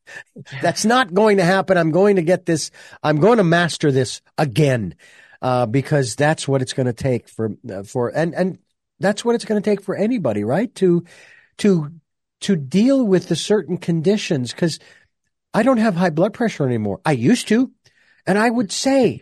That's 0.62 0.86
not 0.86 1.14
going 1.14 1.38
to 1.38 1.44
happen. 1.44 1.78
I'm 1.78 1.92
going 1.92 2.18
to 2.18 2.22
get 2.22 2.46
this. 2.46 2.72
I'm 3.02 3.20
going 3.20 3.38
to 3.38 3.44
master 3.44 3.92
this 3.92 4.22
again. 4.38 4.96
Uh, 5.40 5.68
because 5.68 6.16
that's 6.16 6.48
what 6.48 6.64
it's 6.64 6.74
going 6.74 6.88
to 6.88 6.94
take 6.94 7.30
for, 7.30 7.52
uh, 7.72 7.84
for, 7.84 8.10
and, 8.10 8.34
and 8.34 8.58
that's 9.00 9.24
what 9.24 9.36
it's 9.36 9.46
going 9.46 9.62
to 9.62 9.70
take 9.70 9.84
for 9.84 9.96
anybody, 9.96 10.44
right? 10.44 10.74
To, 10.76 11.06
to, 11.60 11.92
to 12.42 12.56
deal 12.56 13.06
with 13.06 13.28
the 13.28 13.36
certain 13.36 13.78
conditions. 13.78 14.52
Cause 14.52 14.80
I 15.54 15.64
don't 15.64 15.78
have 15.78 15.96
high 15.96 16.10
blood 16.10 16.34
pressure 16.34 16.66
anymore. 16.66 17.02
I 17.06 17.12
used 17.12 17.48
to. 17.50 17.72
And 18.26 18.38
I 18.38 18.50
would 18.50 18.72
say 18.72 19.22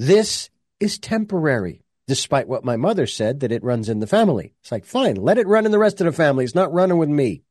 this 0.00 0.50
is 0.78 0.98
temporary, 0.98 1.82
despite 2.06 2.48
what 2.48 2.64
my 2.64 2.76
mother 2.76 3.06
said 3.06 3.40
that 3.40 3.52
it 3.52 3.62
runs 3.62 3.88
in 3.88 4.00
the 4.00 4.06
family. 4.06 4.54
It's 4.60 4.72
like, 4.72 4.84
fine, 4.84 5.16
let 5.16 5.38
it 5.38 5.46
run 5.46 5.66
in 5.66 5.72
the 5.72 5.78
rest 5.78 6.00
of 6.00 6.06
the 6.06 6.12
family. 6.12 6.44
It's 6.44 6.54
not 6.54 6.72
running 6.72 6.98
with 6.98 7.08
me. 7.08 7.42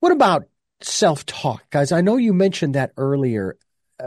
What 0.00 0.12
about 0.12 0.48
self 0.80 1.24
talk? 1.26 1.68
Guys, 1.70 1.92
I 1.92 2.00
know 2.00 2.16
you 2.16 2.32
mentioned 2.32 2.74
that 2.74 2.92
earlier. 2.96 3.56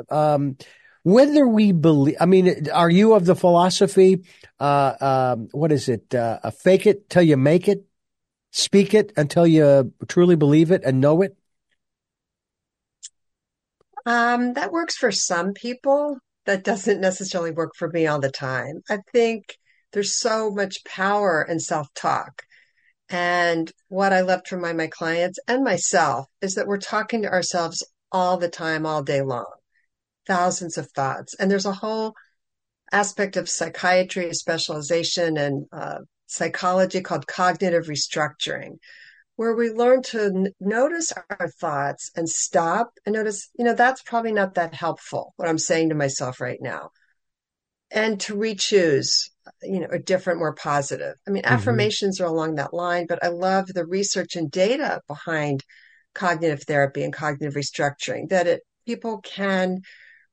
Um, 0.09 0.57
whether 1.03 1.47
we 1.47 1.71
believe, 1.71 2.17
I 2.19 2.25
mean, 2.25 2.69
are 2.69 2.89
you 2.89 3.13
of 3.13 3.25
the 3.25 3.35
philosophy, 3.35 4.23
uh, 4.59 4.93
um, 5.35 5.47
what 5.51 5.71
is 5.71 5.89
it, 5.89 6.13
uh, 6.13 6.51
fake 6.51 6.85
it 6.85 7.09
till 7.09 7.23
you 7.23 7.37
make 7.37 7.67
it? 7.67 7.85
speak 8.51 8.93
it 8.93 9.13
until 9.17 9.47
you 9.47 9.93
truly 10.07 10.35
believe 10.35 10.71
it 10.71 10.83
and 10.83 11.01
know 11.01 11.21
it? 11.21 11.35
Um, 14.05 14.53
that 14.53 14.71
works 14.71 14.97
for 14.97 15.11
some 15.11 15.53
people. 15.53 16.17
That 16.51 16.65
doesn't 16.65 16.99
necessarily 16.99 17.51
work 17.51 17.71
for 17.77 17.87
me 17.87 18.07
all 18.07 18.19
the 18.19 18.29
time. 18.29 18.81
I 18.89 18.97
think 19.13 19.55
there's 19.93 20.19
so 20.19 20.51
much 20.51 20.83
power 20.83 21.47
in 21.49 21.61
self-talk. 21.61 22.41
And 23.07 23.71
what 23.87 24.11
I 24.11 24.19
love 24.19 24.43
to 24.43 24.57
remind 24.57 24.77
my 24.77 24.87
clients 24.87 25.39
and 25.47 25.63
myself 25.63 26.25
is 26.41 26.55
that 26.55 26.67
we're 26.67 26.77
talking 26.77 27.21
to 27.21 27.31
ourselves 27.31 27.85
all 28.11 28.35
the 28.35 28.49
time, 28.49 28.85
all 28.85 29.01
day 29.01 29.21
long, 29.21 29.45
thousands 30.27 30.77
of 30.77 30.91
thoughts. 30.91 31.33
And 31.39 31.49
there's 31.49 31.65
a 31.65 31.71
whole 31.71 32.15
aspect 32.91 33.37
of 33.37 33.47
psychiatry, 33.47 34.33
specialization, 34.33 35.37
and 35.37 35.67
uh, 35.71 35.99
psychology 36.27 36.99
called 36.99 37.27
cognitive 37.27 37.85
restructuring, 37.85 38.75
where 39.41 39.55
we 39.55 39.71
learn 39.71 40.03
to 40.03 40.25
n- 40.25 40.53
notice 40.59 41.11
our 41.31 41.49
thoughts 41.49 42.11
and 42.15 42.29
stop 42.29 42.91
and 43.07 43.15
notice, 43.15 43.49
you 43.57 43.65
know, 43.65 43.73
that's 43.73 44.03
probably 44.03 44.31
not 44.31 44.53
that 44.53 44.75
helpful, 44.75 45.33
what 45.35 45.49
I'm 45.49 45.57
saying 45.57 45.89
to 45.89 45.95
myself 45.95 46.39
right 46.39 46.59
now. 46.61 46.91
And 47.89 48.19
to 48.19 48.37
re-choose, 48.37 49.31
you 49.63 49.79
know, 49.79 49.87
a 49.89 49.97
different, 49.97 50.37
more 50.37 50.53
positive. 50.53 51.15
I 51.27 51.31
mean, 51.31 51.41
mm-hmm. 51.41 51.55
affirmations 51.55 52.21
are 52.21 52.27
along 52.27 52.53
that 52.55 52.71
line, 52.71 53.07
but 53.09 53.23
I 53.23 53.29
love 53.29 53.65
the 53.65 53.83
research 53.83 54.35
and 54.35 54.51
data 54.51 55.01
behind 55.07 55.63
cognitive 56.13 56.61
therapy 56.61 57.03
and 57.03 57.11
cognitive 57.11 57.55
restructuring 57.55 58.29
that 58.29 58.45
it 58.45 58.61
people 58.85 59.21
can 59.21 59.81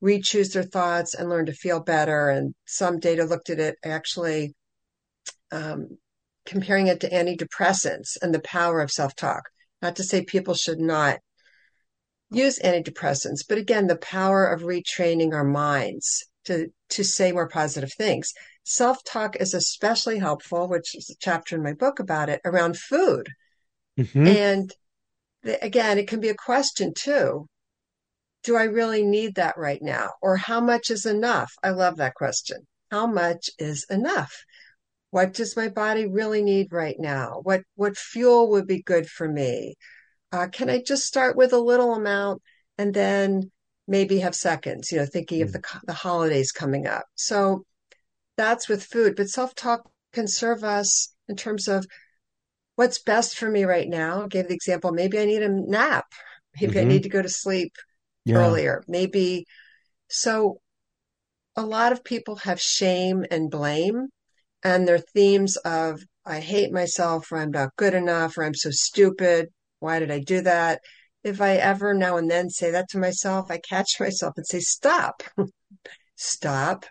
re-choose 0.03 0.51
their 0.51 0.65
thoughts 0.65 1.15
and 1.15 1.31
learn 1.31 1.47
to 1.47 1.53
feel 1.55 1.81
better. 1.81 2.29
And 2.29 2.55
some 2.67 2.99
data 2.99 3.25
looked 3.25 3.49
at 3.49 3.59
it 3.59 3.77
actually 3.83 4.55
um, 5.51 5.97
comparing 6.49 6.87
it 6.87 7.01
to 7.01 7.11
antidepressants 7.11 8.17
and 8.21 8.35
the 8.35 8.41
power 8.41 8.81
of 8.81 8.91
self-talk. 8.91 9.43
Not 9.83 9.97
to 9.97 10.03
say 10.03 10.25
people 10.25 10.55
should 10.55 10.81
not 10.81 11.19
use 12.31 12.59
antidepressants, 12.59 13.45
but 13.49 13.59
again, 13.59 13.87
the 13.87 13.97
power 13.97 14.47
of 14.47 14.63
retraining 14.63 15.33
our 15.35 15.45
minds 15.45 16.25
to 16.47 16.69
to 16.91 17.05
say 17.05 17.33
more 17.33 17.49
positive 17.49 17.93
things. 17.93 18.33
Self-talk 18.65 19.37
is 19.37 19.55
especially 19.55 20.19
helpful, 20.19 20.69
which 20.69 20.95
is 20.95 21.11
a 21.11 21.19
chapter 21.21 21.55
in 21.57 21.63
my 21.63 21.75
book 21.75 22.01
about 22.01 22.29
it, 22.29 22.41
around 22.45 22.79
food. 22.79 23.29
Mm-hmm. 23.99 24.27
And 24.27 24.75
the, 25.43 25.63
again, 25.63 25.99
it 25.99 26.09
can 26.09 26.21
be 26.21 26.31
a 26.31 26.35
question 26.35 26.93
too. 26.97 27.47
Do 28.45 28.57
I 28.57 28.65
really 28.65 29.05
need 29.05 29.35
that 29.35 29.59
right 29.59 29.83
now? 29.83 30.13
Or 30.23 30.37
how 30.37 30.61
much 30.61 30.91
is 30.91 31.05
enough? 31.07 31.53
I 31.63 31.71
love 31.71 31.97
that 31.97 32.15
question. 32.15 32.67
How 32.91 33.07
much 33.07 33.51
is 33.59 33.85
enough? 33.91 34.35
What 35.11 35.33
does 35.33 35.57
my 35.57 35.69
body 35.69 36.07
really 36.07 36.43
need 36.43 36.73
right 36.73 36.97
now? 36.99 37.41
What 37.43 37.63
what 37.77 37.97
fuel 37.97 38.51
would 38.51 38.67
be 38.67 38.83
good 38.83 39.09
for 39.09 39.29
me? 39.29 39.77
Uh, 40.33 40.49
can 40.49 40.69
I 40.69 40.83
just 40.83 41.05
start 41.05 41.37
with 41.37 41.53
a 41.53 41.59
little 41.59 41.95
amount 41.95 42.43
and 42.77 42.93
then 42.93 43.51
maybe 43.87 44.19
have 44.19 44.35
seconds? 44.35 44.93
You 44.93 44.99
know, 44.99 45.07
thinking 45.07 45.41
mm. 45.41 45.45
of 45.45 45.53
the 45.53 45.63
the 45.87 45.95
holidays 45.95 46.53
coming 46.53 46.87
up. 46.87 47.05
So 47.15 47.65
that's 48.37 48.69
with 48.69 48.85
food, 48.85 49.17
but 49.17 49.31
self 49.31 49.55
talk 49.55 49.89
can 50.13 50.29
serve 50.29 50.63
us 50.63 51.15
in 51.29 51.37
terms 51.37 51.69
of 51.69 51.87
what's 52.77 52.99
best 52.99 53.39
for 53.39 53.51
me 53.51 53.65
right 53.65 53.89
now. 53.89 54.25
I 54.25 54.29
gave 54.29 54.49
the 54.49 54.55
example. 54.55 54.93
Maybe 54.93 55.19
I 55.19 55.25
need 55.25 55.43
a 55.43 55.49
nap. 55.49 56.07
Maybe 56.61 56.73
mm-hmm. 56.73 56.81
I 56.81 56.85
need 56.85 57.03
to 57.05 57.09
go 57.09 57.23
to 57.23 57.29
sleep 57.31 57.73
yeah. 58.25 58.37
earlier. 58.37 58.85
Maybe 58.89 59.47
so. 60.09 60.61
A 61.57 61.67
lot 61.67 61.91
of 61.91 62.05
people 62.05 62.37
have 62.37 62.61
shame 62.61 63.25
and 63.33 63.51
blame 63.51 64.11
and 64.63 64.87
their 64.87 64.99
themes 64.99 65.57
of 65.59 66.01
I 66.25 66.41
hate 66.41 66.73
myself, 66.73 67.33
or 67.33 67.39
I'm 67.39 67.51
not 67.51 67.75
good 67.77 67.95
enough, 67.95 68.37
or 68.37 68.45
I'm 68.45 68.55
so 68.55 68.71
stupid. 68.71 69.49
Why 69.81 69.99
did 69.99 70.11
I 70.11 70.19
do 70.19 70.43
that? 70.43 70.81
If 71.25 71.41
I 71.41 71.55
ever 71.55 71.95
now 71.95 72.17
and 72.17 72.31
then 72.31 72.51
say 72.51 72.71
that 72.71 72.91
to 72.91 72.99
myself, 72.99 73.51
I 73.51 73.59
catch 73.59 73.93
myself 74.01 74.35
and 74.37 74.47
say, 74.47 74.61
stop, 74.61 75.23
stop, 76.17 76.85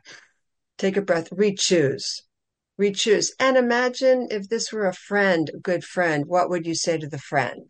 take 0.78 0.97
a 0.97 1.01
breath, 1.01 1.30
re-choose, 1.32 2.24
re-choose. 2.78 3.34
And 3.39 3.57
imagine 3.57 4.28
if 4.32 4.49
this 4.49 4.72
were 4.72 4.88
a 4.88 4.93
friend, 4.93 5.51
a 5.53 5.59
good 5.59 5.84
friend, 5.84 6.26
what 6.26 6.49
would 6.49 6.65
you 6.65 6.76
say 6.76 6.97
to 6.97 7.07
the 7.07 7.20
friend? 7.20 7.70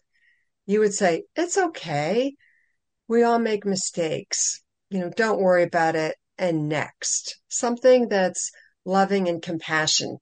You 0.65 0.79
would 0.79 0.93
say, 0.93 1.23
it's 1.35 1.57
okay. 1.57 2.33
We 3.07 3.23
all 3.23 3.39
make 3.39 3.65
mistakes. 3.65 4.61
You 4.89 4.99
know, 4.99 5.09
don't 5.09 5.41
worry 5.41 5.63
about 5.63 5.95
it. 5.95 6.15
And 6.37 6.69
next, 6.69 7.39
something 7.47 8.09
that's 8.09 8.51
loving 8.87 9.27
and 9.27 9.41
compassion. 9.41 10.17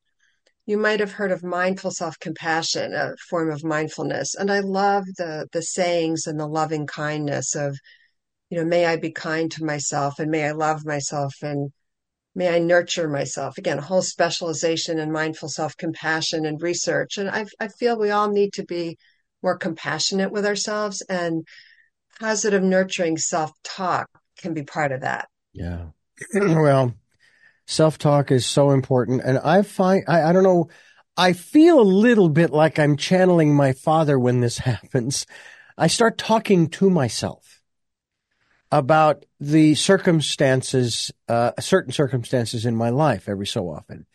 You 0.66 0.78
might 0.78 0.99
have 0.99 1.11
heard 1.11 1.32
of 1.32 1.43
mindful 1.43 1.91
self-compassion, 1.91 2.93
a 2.93 3.16
form 3.30 3.51
of 3.51 3.63
mindfulness. 3.63 4.34
And 4.34 4.51
I 4.51 4.59
love 4.59 5.05
the, 5.18 5.47
the 5.53 5.61
sayings 5.61 6.26
and 6.26 6.39
the 6.39 6.47
loving 6.47 6.88
kindness 6.88 7.55
of, 7.55 7.78
you 8.49 8.57
know, 8.57 8.66
may 8.66 8.86
I 8.88 8.97
be 8.97 9.11
kind 9.11 9.51
to 9.51 9.63
myself 9.63 10.20
and 10.20 10.32
may 10.32 10.47
I 10.47 10.51
love 10.51 10.84
myself 10.84 11.36
and 11.43 11.72
may 12.34 12.53
I 12.53 12.59
nurture 12.59 13.07
myself. 13.07 13.59
Again, 13.59 13.78
a 13.78 13.84
whole 13.84 14.01
specialization 14.01 14.97
in 14.97 15.11
mindful 15.11 15.49
self-compassion 15.49 16.45
and 16.47 16.59
research. 16.59 17.20
And 17.20 17.30
I, 17.30 17.45
I 17.59 17.68
feel 17.68 17.97
we 17.97 18.09
all 18.09 18.32
need 18.32 18.53
to 18.53 18.66
be 18.66 18.97
more 19.43 19.57
compassionate 19.57 20.32
with 20.32 20.45
ourselves 20.45 21.03
and 21.07 21.45
positive 22.20 22.63
nurturing 22.63 23.20
self-talk 23.20 24.07
can 24.39 24.55
be 24.55 24.63
part 24.63 24.91
of 24.91 25.01
that. 25.01 25.28
Yeah. 25.53 25.89
well, 26.34 26.95
Self 27.68 27.97
talk 27.97 28.32
is 28.32 28.45
so 28.45 28.72
important. 28.72 29.22
And 29.24 29.39
I 29.39 29.61
find, 29.63 30.03
I, 30.07 30.24
I 30.24 30.34
don't 30.34 30.43
know, 30.43 30.70
I 31.18 31.34
feel 31.34 31.80
a 31.80 31.82
little 31.82 32.30
bit 32.30 32.51
like 32.51 32.78
I'm 32.78 32.97
channeling 32.97 33.55
my 33.55 33.74
father 33.74 34.20
when 34.20 34.41
this 34.41 34.57
happens. 34.59 35.26
I 35.78 35.88
start 35.88 36.18
talking 36.18 36.70
to 36.70 36.89
myself 36.89 37.61
about 38.72 39.26
the 39.39 39.76
circumstances, 39.76 41.11
uh, 41.28 41.51
certain 41.59 41.91
circumstances 41.91 42.66
in 42.66 42.76
my 42.76 42.89
life 42.89 43.30
every 43.30 43.47
so 43.47 43.70
often. 43.70 44.05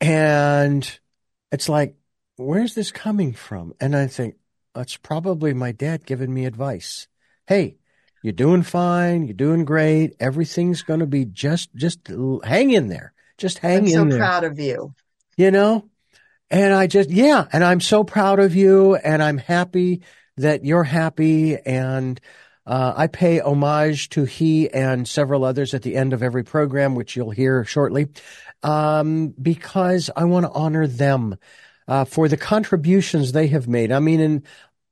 And 0.00 0.98
it's 1.52 1.68
like, 1.68 1.96
where's 2.36 2.74
this 2.74 2.90
coming 2.90 3.32
from? 3.32 3.74
And 3.80 3.96
I 3.96 4.06
think, 4.06 4.36
it's 4.76 4.96
probably 4.96 5.52
my 5.52 5.72
dad 5.72 6.06
giving 6.06 6.32
me 6.32 6.46
advice. 6.46 7.08
Hey, 7.46 7.79
you're 8.22 8.32
doing 8.32 8.62
fine. 8.62 9.26
You're 9.26 9.34
doing 9.34 9.64
great. 9.64 10.14
Everything's 10.20 10.82
going 10.82 11.00
to 11.00 11.06
be 11.06 11.24
just, 11.24 11.74
just 11.74 12.08
hang 12.08 12.70
in 12.70 12.88
there. 12.88 13.12
Just 13.38 13.58
hang 13.58 13.78
in 13.78 13.84
there. 13.84 14.00
I'm 14.00 14.06
in 14.06 14.12
so 14.12 14.16
there. 14.16 14.26
proud 14.26 14.44
of 14.44 14.58
you. 14.58 14.94
You 15.36 15.50
know? 15.50 15.88
And 16.50 16.74
I 16.74 16.86
just, 16.86 17.10
yeah. 17.10 17.46
And 17.52 17.64
I'm 17.64 17.80
so 17.80 18.04
proud 18.04 18.40
of 18.40 18.54
you. 18.54 18.96
And 18.96 19.22
I'm 19.22 19.38
happy 19.38 20.02
that 20.36 20.64
you're 20.64 20.84
happy. 20.84 21.56
And, 21.56 22.20
uh, 22.66 22.92
I 22.96 23.06
pay 23.06 23.40
homage 23.40 24.10
to 24.10 24.24
he 24.24 24.70
and 24.70 25.08
several 25.08 25.44
others 25.44 25.72
at 25.72 25.82
the 25.82 25.96
end 25.96 26.12
of 26.12 26.22
every 26.22 26.44
program, 26.44 26.94
which 26.94 27.16
you'll 27.16 27.30
hear 27.30 27.64
shortly, 27.64 28.08
um, 28.62 29.34
because 29.40 30.10
I 30.14 30.24
want 30.24 30.46
to 30.46 30.52
honor 30.52 30.86
them. 30.86 31.36
Uh, 31.88 32.04
for 32.04 32.28
the 32.28 32.36
contributions 32.36 33.32
they 33.32 33.48
have 33.48 33.66
made. 33.66 33.90
I 33.90 33.98
mean, 33.98 34.20
in 34.20 34.44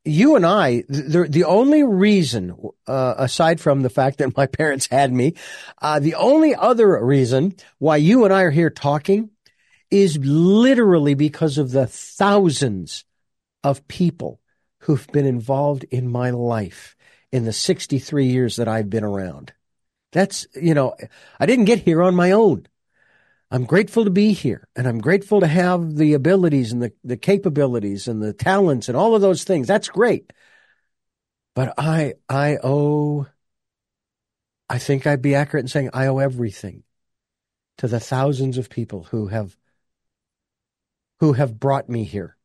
you 0.08 0.36
and 0.36 0.46
I, 0.46 0.84
the, 0.88 1.26
the 1.28 1.44
only 1.44 1.82
reason, 1.82 2.56
uh, 2.86 3.14
aside 3.18 3.60
from 3.60 3.82
the 3.82 3.90
fact 3.90 4.18
that 4.18 4.36
my 4.36 4.46
parents 4.58 4.86
had 4.86 5.12
me, 5.12 5.34
uh, 5.80 6.00
the 6.00 6.14
only 6.14 6.54
other 6.54 7.04
reason 7.04 7.54
why 7.78 7.96
you 7.96 8.24
and 8.24 8.32
I 8.32 8.42
are 8.42 8.50
here 8.50 8.70
talking 8.70 9.30
is 9.90 10.18
literally 10.18 11.14
because 11.14 11.58
of 11.58 11.70
the 11.70 11.86
thousands 11.86 13.04
of 13.64 13.86
people 13.88 14.40
who've 14.80 15.06
been 15.08 15.26
involved 15.26 15.84
in 15.90 16.10
my 16.10 16.30
life 16.30 16.96
in 17.32 17.44
the 17.44 17.52
63 17.52 18.26
years 18.26 18.56
that 18.56 18.68
I've 18.68 18.90
been 18.90 19.04
around. 19.04 19.52
That's, 20.12 20.46
you 20.54 20.74
know, 20.74 20.94
I 21.38 21.46
didn't 21.46 21.66
get 21.66 21.80
here 21.80 22.02
on 22.02 22.14
my 22.14 22.32
own. 22.32 22.66
I'm 23.50 23.64
grateful 23.64 24.04
to 24.04 24.10
be 24.10 24.32
here 24.32 24.68
and 24.76 24.86
I'm 24.86 24.98
grateful 24.98 25.40
to 25.40 25.46
have 25.46 25.96
the 25.96 26.12
abilities 26.12 26.72
and 26.72 26.82
the, 26.82 26.92
the 27.02 27.16
capabilities 27.16 28.06
and 28.06 28.22
the 28.22 28.34
talents 28.34 28.88
and 28.88 28.96
all 28.96 29.14
of 29.14 29.22
those 29.22 29.44
things. 29.44 29.66
That's 29.66 29.88
great. 29.88 30.32
But 31.54 31.74
I, 31.78 32.14
I 32.28 32.58
owe, 32.62 33.26
I 34.68 34.78
think 34.78 35.06
I'd 35.06 35.22
be 35.22 35.34
accurate 35.34 35.64
in 35.64 35.68
saying 35.68 35.90
I 35.94 36.06
owe 36.06 36.18
everything 36.18 36.84
to 37.78 37.88
the 37.88 38.00
thousands 38.00 38.58
of 38.58 38.68
people 38.68 39.04
who 39.04 39.28
have, 39.28 39.56
who 41.20 41.32
have 41.32 41.58
brought 41.58 41.88
me 41.88 42.04
here. 42.04 42.36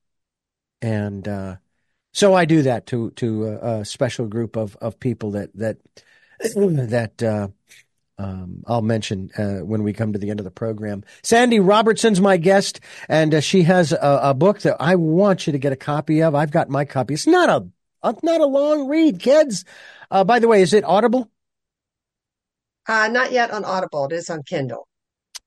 And, 0.82 1.28
uh, 1.28 1.58
so 2.14 2.34
I 2.34 2.46
do 2.46 2.62
that 2.62 2.86
to, 2.88 3.12
to 3.12 3.46
a, 3.48 3.80
a 3.80 3.86
special 3.86 4.28
group 4.28 4.56
of, 4.56 4.78
of 4.78 5.00
people 5.00 5.32
that, 5.32 5.50
that, 5.56 5.78
that, 6.40 7.22
uh, 7.22 7.48
um, 8.18 8.64
I'll 8.68 8.82
mention 8.82 9.32
uh, 9.38 9.66
when 9.66 9.84
we 9.84 9.94
come 9.94 10.14
to 10.14 10.20
the 10.20 10.30
end 10.30 10.40
of 10.40 10.44
the 10.44 10.52
program. 10.52 11.04
Sandy 11.24 11.60
Robertson's 11.60 12.22
my 12.22 12.38
guest, 12.38 12.80
and 13.10 13.34
uh, 13.34 13.42
she 13.42 13.64
has 13.64 13.92
a, 13.92 14.20
a, 14.24 14.34
book 14.34 14.62
that 14.62 14.78
I 14.80 14.96
want 14.96 15.48
you 15.48 15.54
to 15.54 15.60
get 15.60 15.74
a 15.74 15.78
copy 15.78 16.22
of. 16.22 16.36
I've 16.36 16.52
got 16.52 16.70
my 16.70 16.86
copy. 16.86 17.16
It's 17.16 17.28
not 17.28 17.50
a, 17.50 17.68
a 18.04 18.16
not 18.22 18.42
a 18.42 18.46
long 18.46 18.88
read, 18.88 19.20
kids. 19.20 19.66
Uh, 20.12 20.24
by 20.24 20.40
the 20.40 20.48
way, 20.48 20.62
is 20.62 20.74
it 20.74 20.84
Audible? 20.84 21.30
Uh, 22.88 23.08
not 23.08 23.32
yet 23.32 23.52
on 23.52 23.66
Audible. 23.66 24.06
It 24.06 24.14
is 24.14 24.30
on 24.30 24.44
Kindle. 24.44 24.88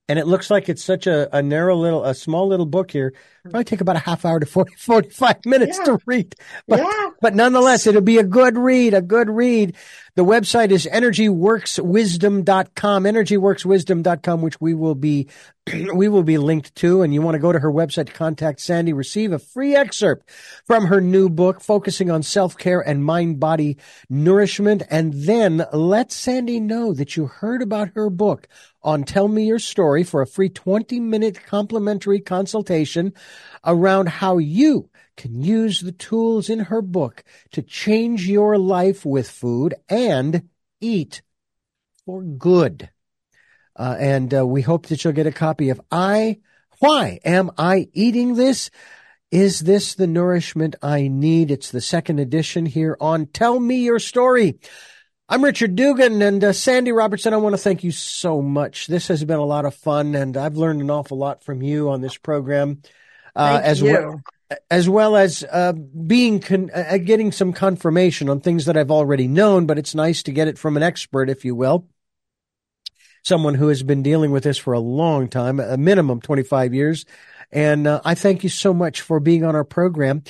And 0.09 0.17
it 0.17 0.25
looks 0.25 0.49
like 0.49 0.69
it's 0.69 0.83
such 0.83 1.05
a, 1.05 1.35
a 1.35 1.41
narrow 1.41 1.75
little, 1.75 2.05
a 2.05 2.15
small 2.15 2.47
little 2.47 2.65
book 2.65 2.91
here. 2.91 3.13
Probably 3.49 3.63
take 3.65 3.81
about 3.81 3.95
a 3.95 3.99
half 3.99 4.23
hour 4.25 4.39
to 4.39 4.45
40, 4.45 4.75
45 4.77 5.45
minutes 5.45 5.77
Yeah. 5.79 5.85
to 5.85 5.97
read. 6.05 6.35
But, 6.67 6.79
yeah. 6.79 7.09
but 7.21 7.33
nonetheless, 7.35 7.87
it'll 7.87 8.01
be 8.01 8.17
a 8.19 8.23
good 8.23 8.57
read, 8.57 8.93
a 8.93 9.01
good 9.01 9.29
read. 9.29 9.75
The 10.15 10.25
website 10.25 10.71
is 10.71 10.87
energyworkswisdom.com, 10.91 13.03
energyworkswisdom.com, 13.03 14.41
which 14.41 14.59
we 14.59 14.73
will 14.73 14.95
be, 14.95 15.27
we 15.93 16.09
will 16.09 16.23
be 16.23 16.39
linked 16.39 16.73
to. 16.77 17.03
And 17.03 17.13
you 17.13 17.21
want 17.21 17.35
to 17.35 17.39
go 17.39 17.51
to 17.51 17.59
her 17.59 17.71
website 17.71 18.07
to 18.07 18.13
contact 18.13 18.59
Sandy, 18.59 18.93
receive 18.93 19.31
a 19.31 19.37
free 19.39 19.75
excerpt 19.75 20.27
from 20.65 20.85
her 20.87 20.99
new 21.01 21.29
book, 21.29 21.61
focusing 21.61 22.09
on 22.09 22.23
self-care 22.23 22.81
and 22.81 23.05
mind-body 23.05 23.77
nourishment. 24.09 24.81
And 24.89 25.13
then 25.13 25.65
let 25.71 26.11
Sandy 26.11 26.59
know 26.59 26.93
that 26.93 27.15
you 27.15 27.27
heard 27.27 27.61
about 27.61 27.89
her 27.93 28.09
book 28.09 28.47
on 28.81 29.03
Tell 29.03 29.27
Me 29.27 29.45
Your 29.45 29.59
Story 29.59 30.03
for 30.03 30.21
a 30.21 30.27
free 30.27 30.49
20 30.49 30.99
minute 30.99 31.45
complimentary 31.45 32.21
consultation 32.21 33.13
around 33.65 34.09
how 34.09 34.37
you 34.37 34.89
can 35.15 35.41
use 35.41 35.81
the 35.81 35.91
tools 35.91 36.49
in 36.49 36.59
her 36.59 36.81
book 36.81 37.23
to 37.51 37.61
change 37.61 38.27
your 38.27 38.57
life 38.57 39.05
with 39.05 39.29
food 39.29 39.73
and 39.89 40.49
eat 40.79 41.21
for 42.05 42.21
good. 42.21 42.89
Uh, 43.75 43.95
and 43.99 44.33
uh, 44.33 44.45
we 44.45 44.61
hope 44.61 44.87
that 44.87 45.03
you'll 45.03 45.13
get 45.13 45.27
a 45.27 45.31
copy 45.31 45.69
of 45.69 45.81
I, 45.91 46.39
Why 46.79 47.19
Am 47.25 47.51
I 47.57 47.89
Eating 47.93 48.35
This? 48.35 48.69
Is 49.29 49.59
this 49.59 49.93
the 49.93 50.07
nourishment 50.07 50.75
I 50.81 51.09
need? 51.09 51.51
It's 51.51 51.69
the 51.69 51.81
second 51.81 52.19
edition 52.19 52.65
here 52.65 52.95
on 53.01 53.25
Tell 53.25 53.59
Me 53.59 53.83
Your 53.83 53.99
Story. 53.99 54.59
I'm 55.29 55.43
Richard 55.43 55.75
Dugan 55.75 56.21
and 56.21 56.41
uh, 56.41 56.53
Sandy 56.53 56.93
Robertson. 56.93 57.33
I 57.33 57.37
want 57.37 57.53
to 57.53 57.61
thank 57.61 57.83
you 57.83 57.91
so 57.91 58.41
much. 58.41 58.87
This 58.87 59.09
has 59.09 59.25
been 59.25 59.39
a 59.39 59.45
lot 59.45 59.65
of 59.65 59.75
fun, 59.75 60.15
and 60.15 60.37
I've 60.37 60.55
learned 60.55 60.79
an 60.79 60.89
awful 60.89 61.17
lot 61.17 61.43
from 61.43 61.61
you 61.61 61.89
on 61.89 61.99
this 61.99 62.15
program, 62.15 62.81
uh, 63.37 63.61
as 63.63 63.81
you. 63.81 63.91
well 63.91 64.21
as 64.71 64.87
well 64.87 65.17
as 65.17 65.43
uh, 65.51 65.73
being 65.73 66.39
con- 66.39 66.71
uh, 66.73 66.97
getting 66.97 67.31
some 67.31 67.51
confirmation 67.51 68.29
on 68.29 68.39
things 68.39 68.65
that 68.65 68.77
I've 68.77 68.91
already 68.91 69.27
known. 69.27 69.65
But 69.65 69.77
it's 69.77 69.95
nice 69.95 70.23
to 70.23 70.31
get 70.31 70.47
it 70.47 70.57
from 70.57 70.77
an 70.77 70.83
expert, 70.83 71.29
if 71.29 71.43
you 71.43 71.55
will, 71.55 71.87
someone 73.23 73.55
who 73.55 73.67
has 73.67 73.83
been 73.83 74.03
dealing 74.03 74.31
with 74.31 74.43
this 74.43 74.57
for 74.57 74.73
a 74.73 74.79
long 74.79 75.27
time, 75.27 75.59
a 75.59 75.77
minimum 75.77 76.21
25 76.21 76.73
years. 76.73 77.05
And 77.51 77.87
uh, 77.87 78.01
I 78.03 78.15
thank 78.15 78.43
you 78.43 78.49
so 78.49 78.73
much 78.73 79.01
for 79.01 79.19
being 79.19 79.43
on 79.43 79.55
our 79.55 79.63
program. 79.63 80.23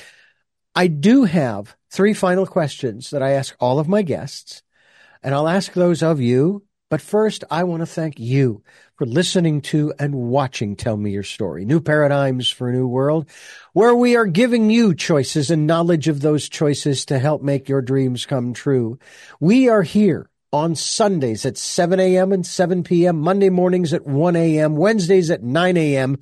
I 0.74 0.86
do 0.86 1.24
have 1.24 1.76
three 1.90 2.14
final 2.14 2.46
questions 2.46 3.10
that 3.10 3.22
I 3.22 3.32
ask 3.32 3.56
all 3.58 3.78
of 3.78 3.88
my 3.88 4.02
guests, 4.02 4.62
and 5.22 5.34
I'll 5.34 5.48
ask 5.48 5.72
those 5.72 6.02
of 6.02 6.20
you. 6.20 6.64
But 6.90 7.02
first, 7.02 7.44
I 7.50 7.64
want 7.64 7.80
to 7.80 7.86
thank 7.86 8.18
you 8.18 8.62
for 8.96 9.04
listening 9.04 9.60
to 9.60 9.92
and 9.98 10.14
watching 10.14 10.74
Tell 10.74 10.96
Me 10.96 11.10
Your 11.10 11.22
Story, 11.22 11.66
New 11.66 11.80
Paradigms 11.80 12.48
for 12.48 12.70
a 12.70 12.72
New 12.72 12.88
World, 12.88 13.28
where 13.74 13.94
we 13.94 14.16
are 14.16 14.24
giving 14.24 14.70
you 14.70 14.94
choices 14.94 15.50
and 15.50 15.66
knowledge 15.66 16.08
of 16.08 16.22
those 16.22 16.48
choices 16.48 17.04
to 17.06 17.18
help 17.18 17.42
make 17.42 17.68
your 17.68 17.82
dreams 17.82 18.24
come 18.24 18.54
true. 18.54 18.98
We 19.38 19.68
are 19.68 19.82
here 19.82 20.30
on 20.50 20.74
Sundays 20.74 21.44
at 21.44 21.58
7 21.58 22.00
a.m. 22.00 22.32
and 22.32 22.46
7 22.46 22.82
p.m., 22.84 23.20
Monday 23.20 23.50
mornings 23.50 23.92
at 23.92 24.06
1 24.06 24.34
a.m., 24.34 24.76
Wednesdays 24.76 25.30
at 25.30 25.42
9 25.42 25.76
a.m., 25.76 26.16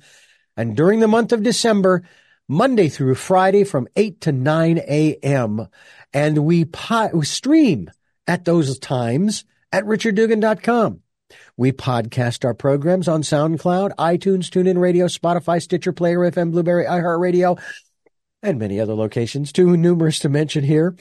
and 0.57 0.75
during 0.75 0.99
the 0.99 1.07
month 1.07 1.31
of 1.31 1.43
December, 1.43 2.03
Monday 2.49 2.89
through 2.89 3.15
Friday 3.15 3.63
from 3.63 3.87
8 3.95 4.19
to 4.21 4.31
9 4.33 4.79
a.m. 4.79 5.67
And 6.11 6.39
we, 6.39 6.65
po- 6.65 7.11
we 7.13 7.25
stream 7.25 7.89
at 8.27 8.43
those 8.43 8.77
times 8.79 9.45
at 9.71 9.85
richarddugan.com. 9.85 11.01
We 11.57 11.71
podcast 11.71 12.45
our 12.45 12.53
programs 12.53 13.07
on 13.07 13.21
SoundCloud, 13.21 13.95
iTunes, 13.95 14.49
TuneIn 14.49 14.79
Radio, 14.79 15.07
Spotify, 15.07 15.61
Stitcher, 15.61 15.91
Player 15.91 16.19
FM, 16.19 16.51
Blubrry, 16.51 16.85
iHeartRadio, 16.85 17.59
and 18.41 18.59
many 18.59 18.79
other 18.79 18.93
locations, 18.93 19.51
too 19.51 19.75
numerous 19.75 20.19
to 20.19 20.29
mention 20.29 20.63
here. 20.63 20.95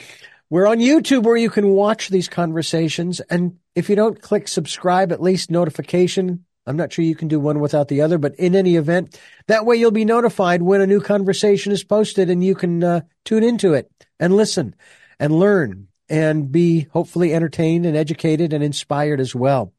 We're 0.48 0.66
on 0.66 0.78
YouTube 0.78 1.24
where 1.24 1.36
you 1.36 1.50
can 1.50 1.70
watch 1.70 2.08
these 2.08 2.28
conversations. 2.28 3.20
And 3.20 3.58
if 3.74 3.90
you 3.90 3.96
don't 3.96 4.20
click 4.20 4.48
subscribe, 4.48 5.12
at 5.12 5.22
least 5.22 5.50
notification. 5.50 6.44
I'm 6.66 6.76
not 6.76 6.92
sure 6.92 7.04
you 7.04 7.14
can 7.14 7.28
do 7.28 7.38
one 7.38 7.60
without 7.60 7.88
the 7.88 8.00
other, 8.00 8.18
but 8.18 8.34
in 8.36 8.56
any 8.56 8.76
event, 8.76 9.18
that 9.46 9.66
way 9.66 9.76
you'll 9.76 9.92
be 9.92 10.04
notified 10.04 10.62
when 10.62 10.80
a 10.80 10.86
new 10.86 11.00
conversation 11.00 11.72
is 11.72 11.84
posted 11.84 12.30
and 12.30 12.44
you 12.44 12.54
can 12.54 12.82
uh, 12.82 13.00
tune 13.24 13.44
into 13.44 13.74
it 13.74 13.90
and 14.18 14.34
listen 14.34 14.74
and 15.20 15.32
learn 15.32 15.88
and 16.08 16.50
be 16.50 16.88
hopefully 16.92 17.34
entertained 17.34 17.86
and 17.86 17.96
educated 17.96 18.52
and 18.52 18.62
inspired 18.62 19.20
as 19.20 19.34
well. 19.34 19.72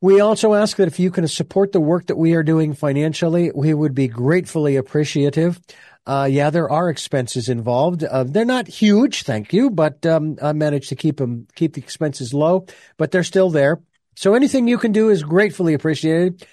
We 0.00 0.20
also 0.20 0.52
ask 0.52 0.76
that 0.76 0.88
if 0.88 0.98
you 0.98 1.10
can 1.10 1.26
support 1.28 1.72
the 1.72 1.80
work 1.80 2.06
that 2.06 2.16
we 2.16 2.34
are 2.34 2.42
doing 2.42 2.74
financially, 2.74 3.50
we 3.54 3.72
would 3.72 3.94
be 3.94 4.08
gratefully 4.08 4.76
appreciative. 4.76 5.58
Uh, 6.06 6.28
yeah, 6.30 6.50
there 6.50 6.70
are 6.70 6.90
expenses 6.90 7.48
involved. 7.48 8.04
Uh, 8.04 8.24
they're 8.24 8.44
not 8.44 8.68
huge, 8.68 9.22
thank 9.22 9.54
you, 9.54 9.70
but 9.70 10.04
um, 10.04 10.36
I 10.42 10.52
managed 10.52 10.90
to 10.90 10.96
keep 10.96 11.16
them, 11.16 11.46
keep 11.54 11.72
the 11.72 11.80
expenses 11.80 12.34
low, 12.34 12.66
but 12.98 13.10
they're 13.10 13.24
still 13.24 13.48
there. 13.48 13.80
So 14.14 14.34
anything 14.34 14.68
you 14.68 14.76
can 14.76 14.92
do 14.92 15.08
is 15.08 15.22
gratefully 15.22 15.72
appreciated. 15.72 16.46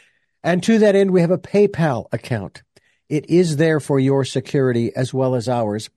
And 0.44 0.64
to 0.64 0.80
that 0.80 0.96
end, 0.96 1.12
we 1.12 1.22
have 1.22 1.32
a 1.32 1.38
PayPal 1.38 2.06
account. 2.14 2.64
It 3.10 3.30
is 3.30 3.58
there 3.58 3.82
for 3.82 4.00
your 4.00 4.24
security 4.24 4.96
as 4.96 5.14
well 5.14 5.36
as 5.36 5.50
ours. 5.50 5.90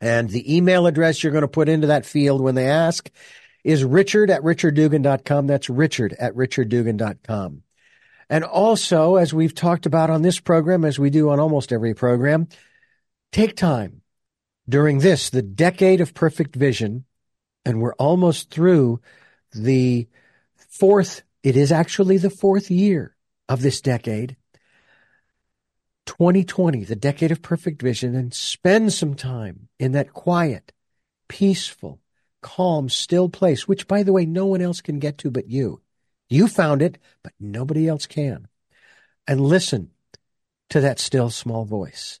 And 0.00 0.28
the 0.30 0.56
email 0.56 0.86
address 0.86 1.22
you're 1.22 1.32
going 1.32 1.42
to 1.42 1.48
put 1.48 1.68
into 1.68 1.88
that 1.88 2.06
field 2.06 2.40
when 2.40 2.54
they 2.54 2.68
ask 2.68 3.10
is 3.64 3.84
richard 3.84 4.30
at 4.30 4.42
richarddugan.com. 4.42 5.46
That's 5.46 5.68
richard 5.68 6.14
at 6.18 6.34
richarddugan.com. 6.34 7.62
And 8.30 8.44
also, 8.44 9.16
as 9.16 9.34
we've 9.34 9.54
talked 9.54 9.86
about 9.86 10.08
on 10.08 10.22
this 10.22 10.38
program, 10.38 10.84
as 10.84 10.98
we 10.98 11.10
do 11.10 11.30
on 11.30 11.40
almost 11.40 11.72
every 11.72 11.94
program, 11.94 12.48
take 13.32 13.56
time 13.56 14.02
during 14.68 15.00
this, 15.00 15.30
the 15.30 15.42
decade 15.42 16.00
of 16.00 16.14
perfect 16.14 16.54
vision, 16.54 17.04
and 17.64 17.80
we're 17.80 17.94
almost 17.94 18.50
through 18.50 19.00
the 19.52 20.08
fourth, 20.68 21.22
it 21.42 21.56
is 21.56 21.72
actually 21.72 22.18
the 22.18 22.30
fourth 22.30 22.70
year 22.70 23.16
of 23.48 23.62
this 23.62 23.80
decade. 23.80 24.36
2020, 26.10 26.82
the 26.82 26.96
decade 26.96 27.30
of 27.30 27.40
perfect 27.40 27.80
vision, 27.80 28.16
and 28.16 28.34
spend 28.34 28.92
some 28.92 29.14
time 29.14 29.68
in 29.78 29.92
that 29.92 30.12
quiet, 30.12 30.72
peaceful, 31.28 32.00
calm, 32.42 32.88
still 32.88 33.28
place, 33.28 33.68
which, 33.68 33.86
by 33.86 34.02
the 34.02 34.12
way, 34.12 34.26
no 34.26 34.44
one 34.46 34.60
else 34.60 34.80
can 34.80 34.98
get 34.98 35.18
to 35.18 35.30
but 35.30 35.48
you. 35.48 35.80
You 36.28 36.48
found 36.48 36.82
it, 36.82 36.98
but 37.22 37.32
nobody 37.38 37.86
else 37.86 38.06
can. 38.06 38.48
And 39.28 39.40
listen 39.40 39.92
to 40.70 40.80
that 40.80 40.98
still 40.98 41.30
small 41.30 41.64
voice 41.64 42.18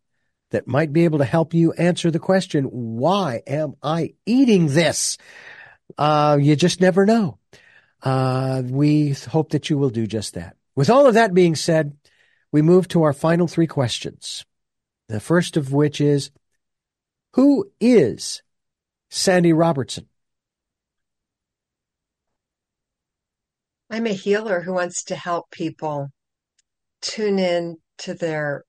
that 0.52 0.68
might 0.68 0.92
be 0.92 1.02
able 1.02 1.18
to 1.18 1.24
help 1.24 1.52
you 1.52 1.72
answer 1.72 2.12
the 2.12 2.20
question, 2.20 2.66
why 2.66 3.42
am 3.44 3.74
I 3.82 4.14
eating 4.24 4.68
this? 4.68 5.18
Uh, 5.98 6.38
you 6.40 6.54
just 6.54 6.80
never 6.80 7.06
know. 7.06 7.38
Uh, 8.04 8.62
we 8.64 9.10
hope 9.10 9.50
that 9.50 9.68
you 9.68 9.78
will 9.78 9.90
do 9.90 10.06
just 10.06 10.34
that. 10.34 10.56
With 10.76 10.90
all 10.90 11.06
of 11.06 11.14
that 11.14 11.34
being 11.34 11.56
said, 11.56 11.96
we 12.52 12.62
move 12.62 12.88
to 12.88 13.02
our 13.02 13.12
final 13.12 13.46
three 13.46 13.66
questions. 13.66 14.44
The 15.08 15.20
first 15.20 15.56
of 15.56 15.72
which 15.72 16.00
is, 16.00 16.30
who 17.34 17.70
is 17.80 18.42
Sandy 19.08 19.52
Robertson? 19.52 20.06
I'm 23.90 24.06
a 24.06 24.12
healer 24.12 24.60
who 24.60 24.72
wants 24.72 25.02
to 25.04 25.16
help 25.16 25.50
people 25.50 26.08
tune 27.02 27.38
in 27.38 27.78
to 27.98 28.14
their 28.14 28.64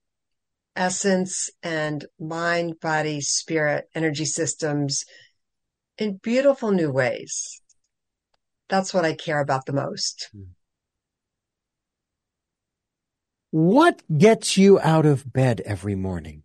essence 0.76 1.50
and 1.62 2.06
mind, 2.20 2.80
body, 2.80 3.22
spirit, 3.22 3.86
energy 3.94 4.26
systems 4.26 5.06
in 5.98 6.20
beautiful 6.24 6.72
new 6.72 6.92
ways. 6.92 7.62
That's 8.70 8.94
what 8.94 9.06
I 9.06 9.14
care 9.14 9.42
about 9.42 9.66
the 9.66 9.74
most. 9.74 10.30
Hmm. 10.32 10.44
What 13.52 14.02
gets 14.18 14.58
you 14.58 14.80
out 14.80 15.06
of 15.06 15.32
bed 15.32 15.62
every 15.66 15.94
morning? 15.94 16.44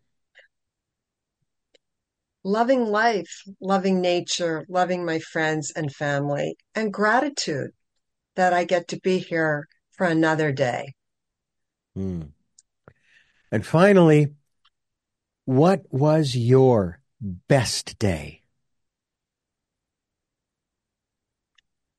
Loving 2.43 2.87
life, 2.87 3.43
loving 3.61 4.01
nature, 4.01 4.67
loving 4.69 5.05
my 5.05 5.21
friends 5.21 5.73
and 5.75 5.95
family, 5.95 6.57
and 6.75 6.93
gratitude 6.93 7.71
that 8.35 8.53
I 8.53 8.65
get 8.65 8.89
to 8.89 9.01
be 9.01 9.19
here 9.19 9.69
for 9.93 10.07
another 10.07 10.51
day. 10.51 10.95
Hmm. 11.95 12.23
And 13.53 13.65
finally, 13.65 14.35
what 15.45 15.83
was 15.91 16.37
your 16.37 17.01
best 17.21 18.01
day? 18.01 18.43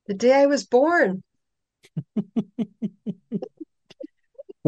The 0.08 0.14
day 0.14 0.34
I 0.34 0.48
was 0.48 0.66
born. 0.66 1.24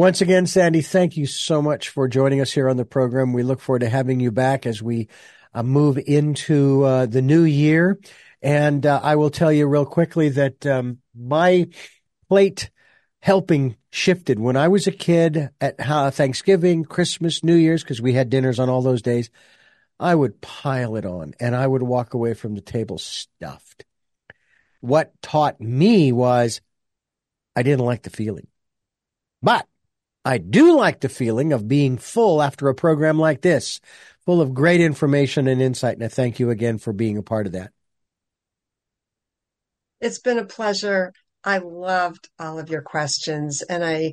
Once 0.00 0.22
again, 0.22 0.46
Sandy, 0.46 0.80
thank 0.80 1.18
you 1.18 1.26
so 1.26 1.60
much 1.60 1.90
for 1.90 2.08
joining 2.08 2.40
us 2.40 2.50
here 2.50 2.70
on 2.70 2.78
the 2.78 2.86
program. 2.86 3.34
We 3.34 3.42
look 3.42 3.60
forward 3.60 3.80
to 3.80 3.88
having 3.90 4.18
you 4.18 4.32
back 4.32 4.64
as 4.64 4.82
we 4.82 5.08
uh, 5.52 5.62
move 5.62 5.98
into 5.98 6.84
uh, 6.84 7.04
the 7.04 7.20
new 7.20 7.42
year. 7.42 8.00
And 8.40 8.86
uh, 8.86 8.98
I 9.02 9.16
will 9.16 9.28
tell 9.28 9.52
you 9.52 9.66
real 9.66 9.84
quickly 9.84 10.30
that 10.30 10.64
um, 10.64 11.00
my 11.14 11.68
plate 12.30 12.70
helping 13.20 13.76
shifted. 13.90 14.40
When 14.40 14.56
I 14.56 14.68
was 14.68 14.86
a 14.86 14.90
kid 14.90 15.50
at 15.60 15.76
Thanksgiving, 16.14 16.86
Christmas, 16.86 17.44
New 17.44 17.56
Year's, 17.56 17.82
because 17.82 18.00
we 18.00 18.14
had 18.14 18.30
dinners 18.30 18.58
on 18.58 18.70
all 18.70 18.80
those 18.80 19.02
days, 19.02 19.28
I 19.98 20.14
would 20.14 20.40
pile 20.40 20.96
it 20.96 21.04
on 21.04 21.34
and 21.38 21.54
I 21.54 21.66
would 21.66 21.82
walk 21.82 22.14
away 22.14 22.32
from 22.32 22.54
the 22.54 22.62
table 22.62 22.96
stuffed. 22.96 23.84
What 24.80 25.12
taught 25.20 25.60
me 25.60 26.10
was 26.10 26.62
I 27.54 27.62
didn't 27.62 27.84
like 27.84 28.04
the 28.04 28.08
feeling. 28.08 28.46
But 29.42 29.66
I 30.24 30.38
do 30.38 30.76
like 30.76 31.00
the 31.00 31.08
feeling 31.08 31.52
of 31.52 31.68
being 31.68 31.96
full 31.96 32.42
after 32.42 32.68
a 32.68 32.74
program 32.74 33.18
like 33.18 33.40
this, 33.40 33.80
full 34.26 34.40
of 34.40 34.54
great 34.54 34.80
information 34.80 35.48
and 35.48 35.62
insight. 35.62 35.94
And 35.94 36.04
I 36.04 36.08
thank 36.08 36.38
you 36.38 36.50
again 36.50 36.78
for 36.78 36.92
being 36.92 37.16
a 37.16 37.22
part 37.22 37.46
of 37.46 37.52
that. 37.52 37.72
It's 40.00 40.18
been 40.18 40.38
a 40.38 40.44
pleasure. 40.44 41.12
I 41.42 41.58
loved 41.58 42.28
all 42.38 42.58
of 42.58 42.68
your 42.68 42.82
questions, 42.82 43.62
and 43.62 43.84
I 43.84 44.12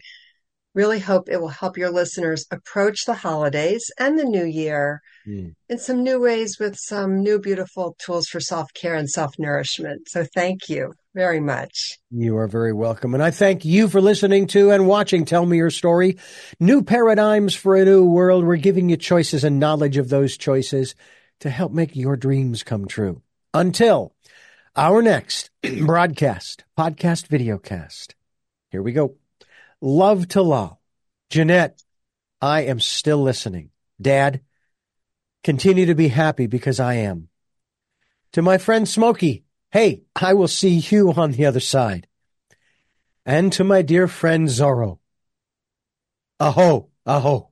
really 0.73 0.99
hope 0.99 1.27
it 1.27 1.41
will 1.41 1.47
help 1.49 1.77
your 1.77 1.89
listeners 1.89 2.45
approach 2.51 3.05
the 3.05 3.13
holidays 3.13 3.89
and 3.99 4.17
the 4.17 4.23
new 4.23 4.45
year 4.45 5.01
mm. 5.27 5.53
in 5.67 5.79
some 5.79 6.03
new 6.03 6.21
ways 6.21 6.57
with 6.59 6.77
some 6.77 7.21
new 7.21 7.39
beautiful 7.39 7.95
tools 7.99 8.27
for 8.27 8.39
self 8.39 8.71
care 8.73 8.95
and 8.95 9.09
self 9.09 9.38
nourishment. 9.39 10.07
So, 10.07 10.25
thank 10.35 10.69
you 10.69 10.93
very 11.18 11.39
much. 11.39 11.98
You 12.11 12.38
are 12.38 12.48
very 12.48 12.73
welcome. 12.73 13.15
And 13.15 13.23
I 13.23 13.31
thank 13.31 13.65
you 13.65 13.88
for 13.88 13.99
listening 13.99 14.45
to 14.49 14.69
and 14.69 14.85
watching 14.85 15.26
Tell 15.26 15.44
Me 15.44 15.57
Your 15.57 15.72
Story. 15.72 16.19
New 16.60 16.84
paradigms 16.84 17.56
for 17.56 17.76
a 17.76 17.84
new 17.85 18.06
world. 18.06 18.45
We're 18.45 18.57
giving 18.57 18.88
you 18.88 18.98
choices 18.98 19.44
and 19.44 19.60
knowledge 19.60 19.98
of 19.98 20.10
those 20.10 20.38
choices 20.38 20.94
to 21.39 21.49
help 21.49 21.72
make 21.72 21.95
your 21.95 22.18
dreams 22.18 22.61
come 22.61 22.85
true. 22.85 23.23
Until 23.52 24.14
our 24.76 25.02
next 25.02 25.49
broadcast, 25.81 26.65
podcast, 26.77 27.30
videocast. 27.30 28.14
Here 28.69 28.84
we 28.84 28.91
go. 28.91 29.15
Love 29.81 30.27
to 30.27 30.44
Lal. 30.44 30.80
Jeanette, 31.31 31.81
I 32.44 32.65
am 32.65 32.80
still 32.80 33.23
listening. 33.23 33.72
Dad, 33.99 34.41
continue 35.44 35.88
to 35.88 35.95
be 35.95 36.10
happy 36.10 36.45
because 36.45 36.80
I 36.80 36.94
am. 36.94 37.30
To 38.34 38.44
my 38.44 38.60
friend 38.60 38.88
Smokey, 38.88 39.45
hey, 39.72 40.03
I 40.15 40.34
will 40.34 40.48
see 40.48 40.84
you 40.89 41.11
on 41.14 41.31
the 41.31 41.45
other 41.45 41.60
side. 41.60 42.07
And 43.26 43.52
to 43.53 43.64
my 43.64 43.81
dear 43.81 44.07
friend 44.07 44.48
Zorro, 44.48 44.99
aho, 46.39 46.89
aho. 47.06 47.45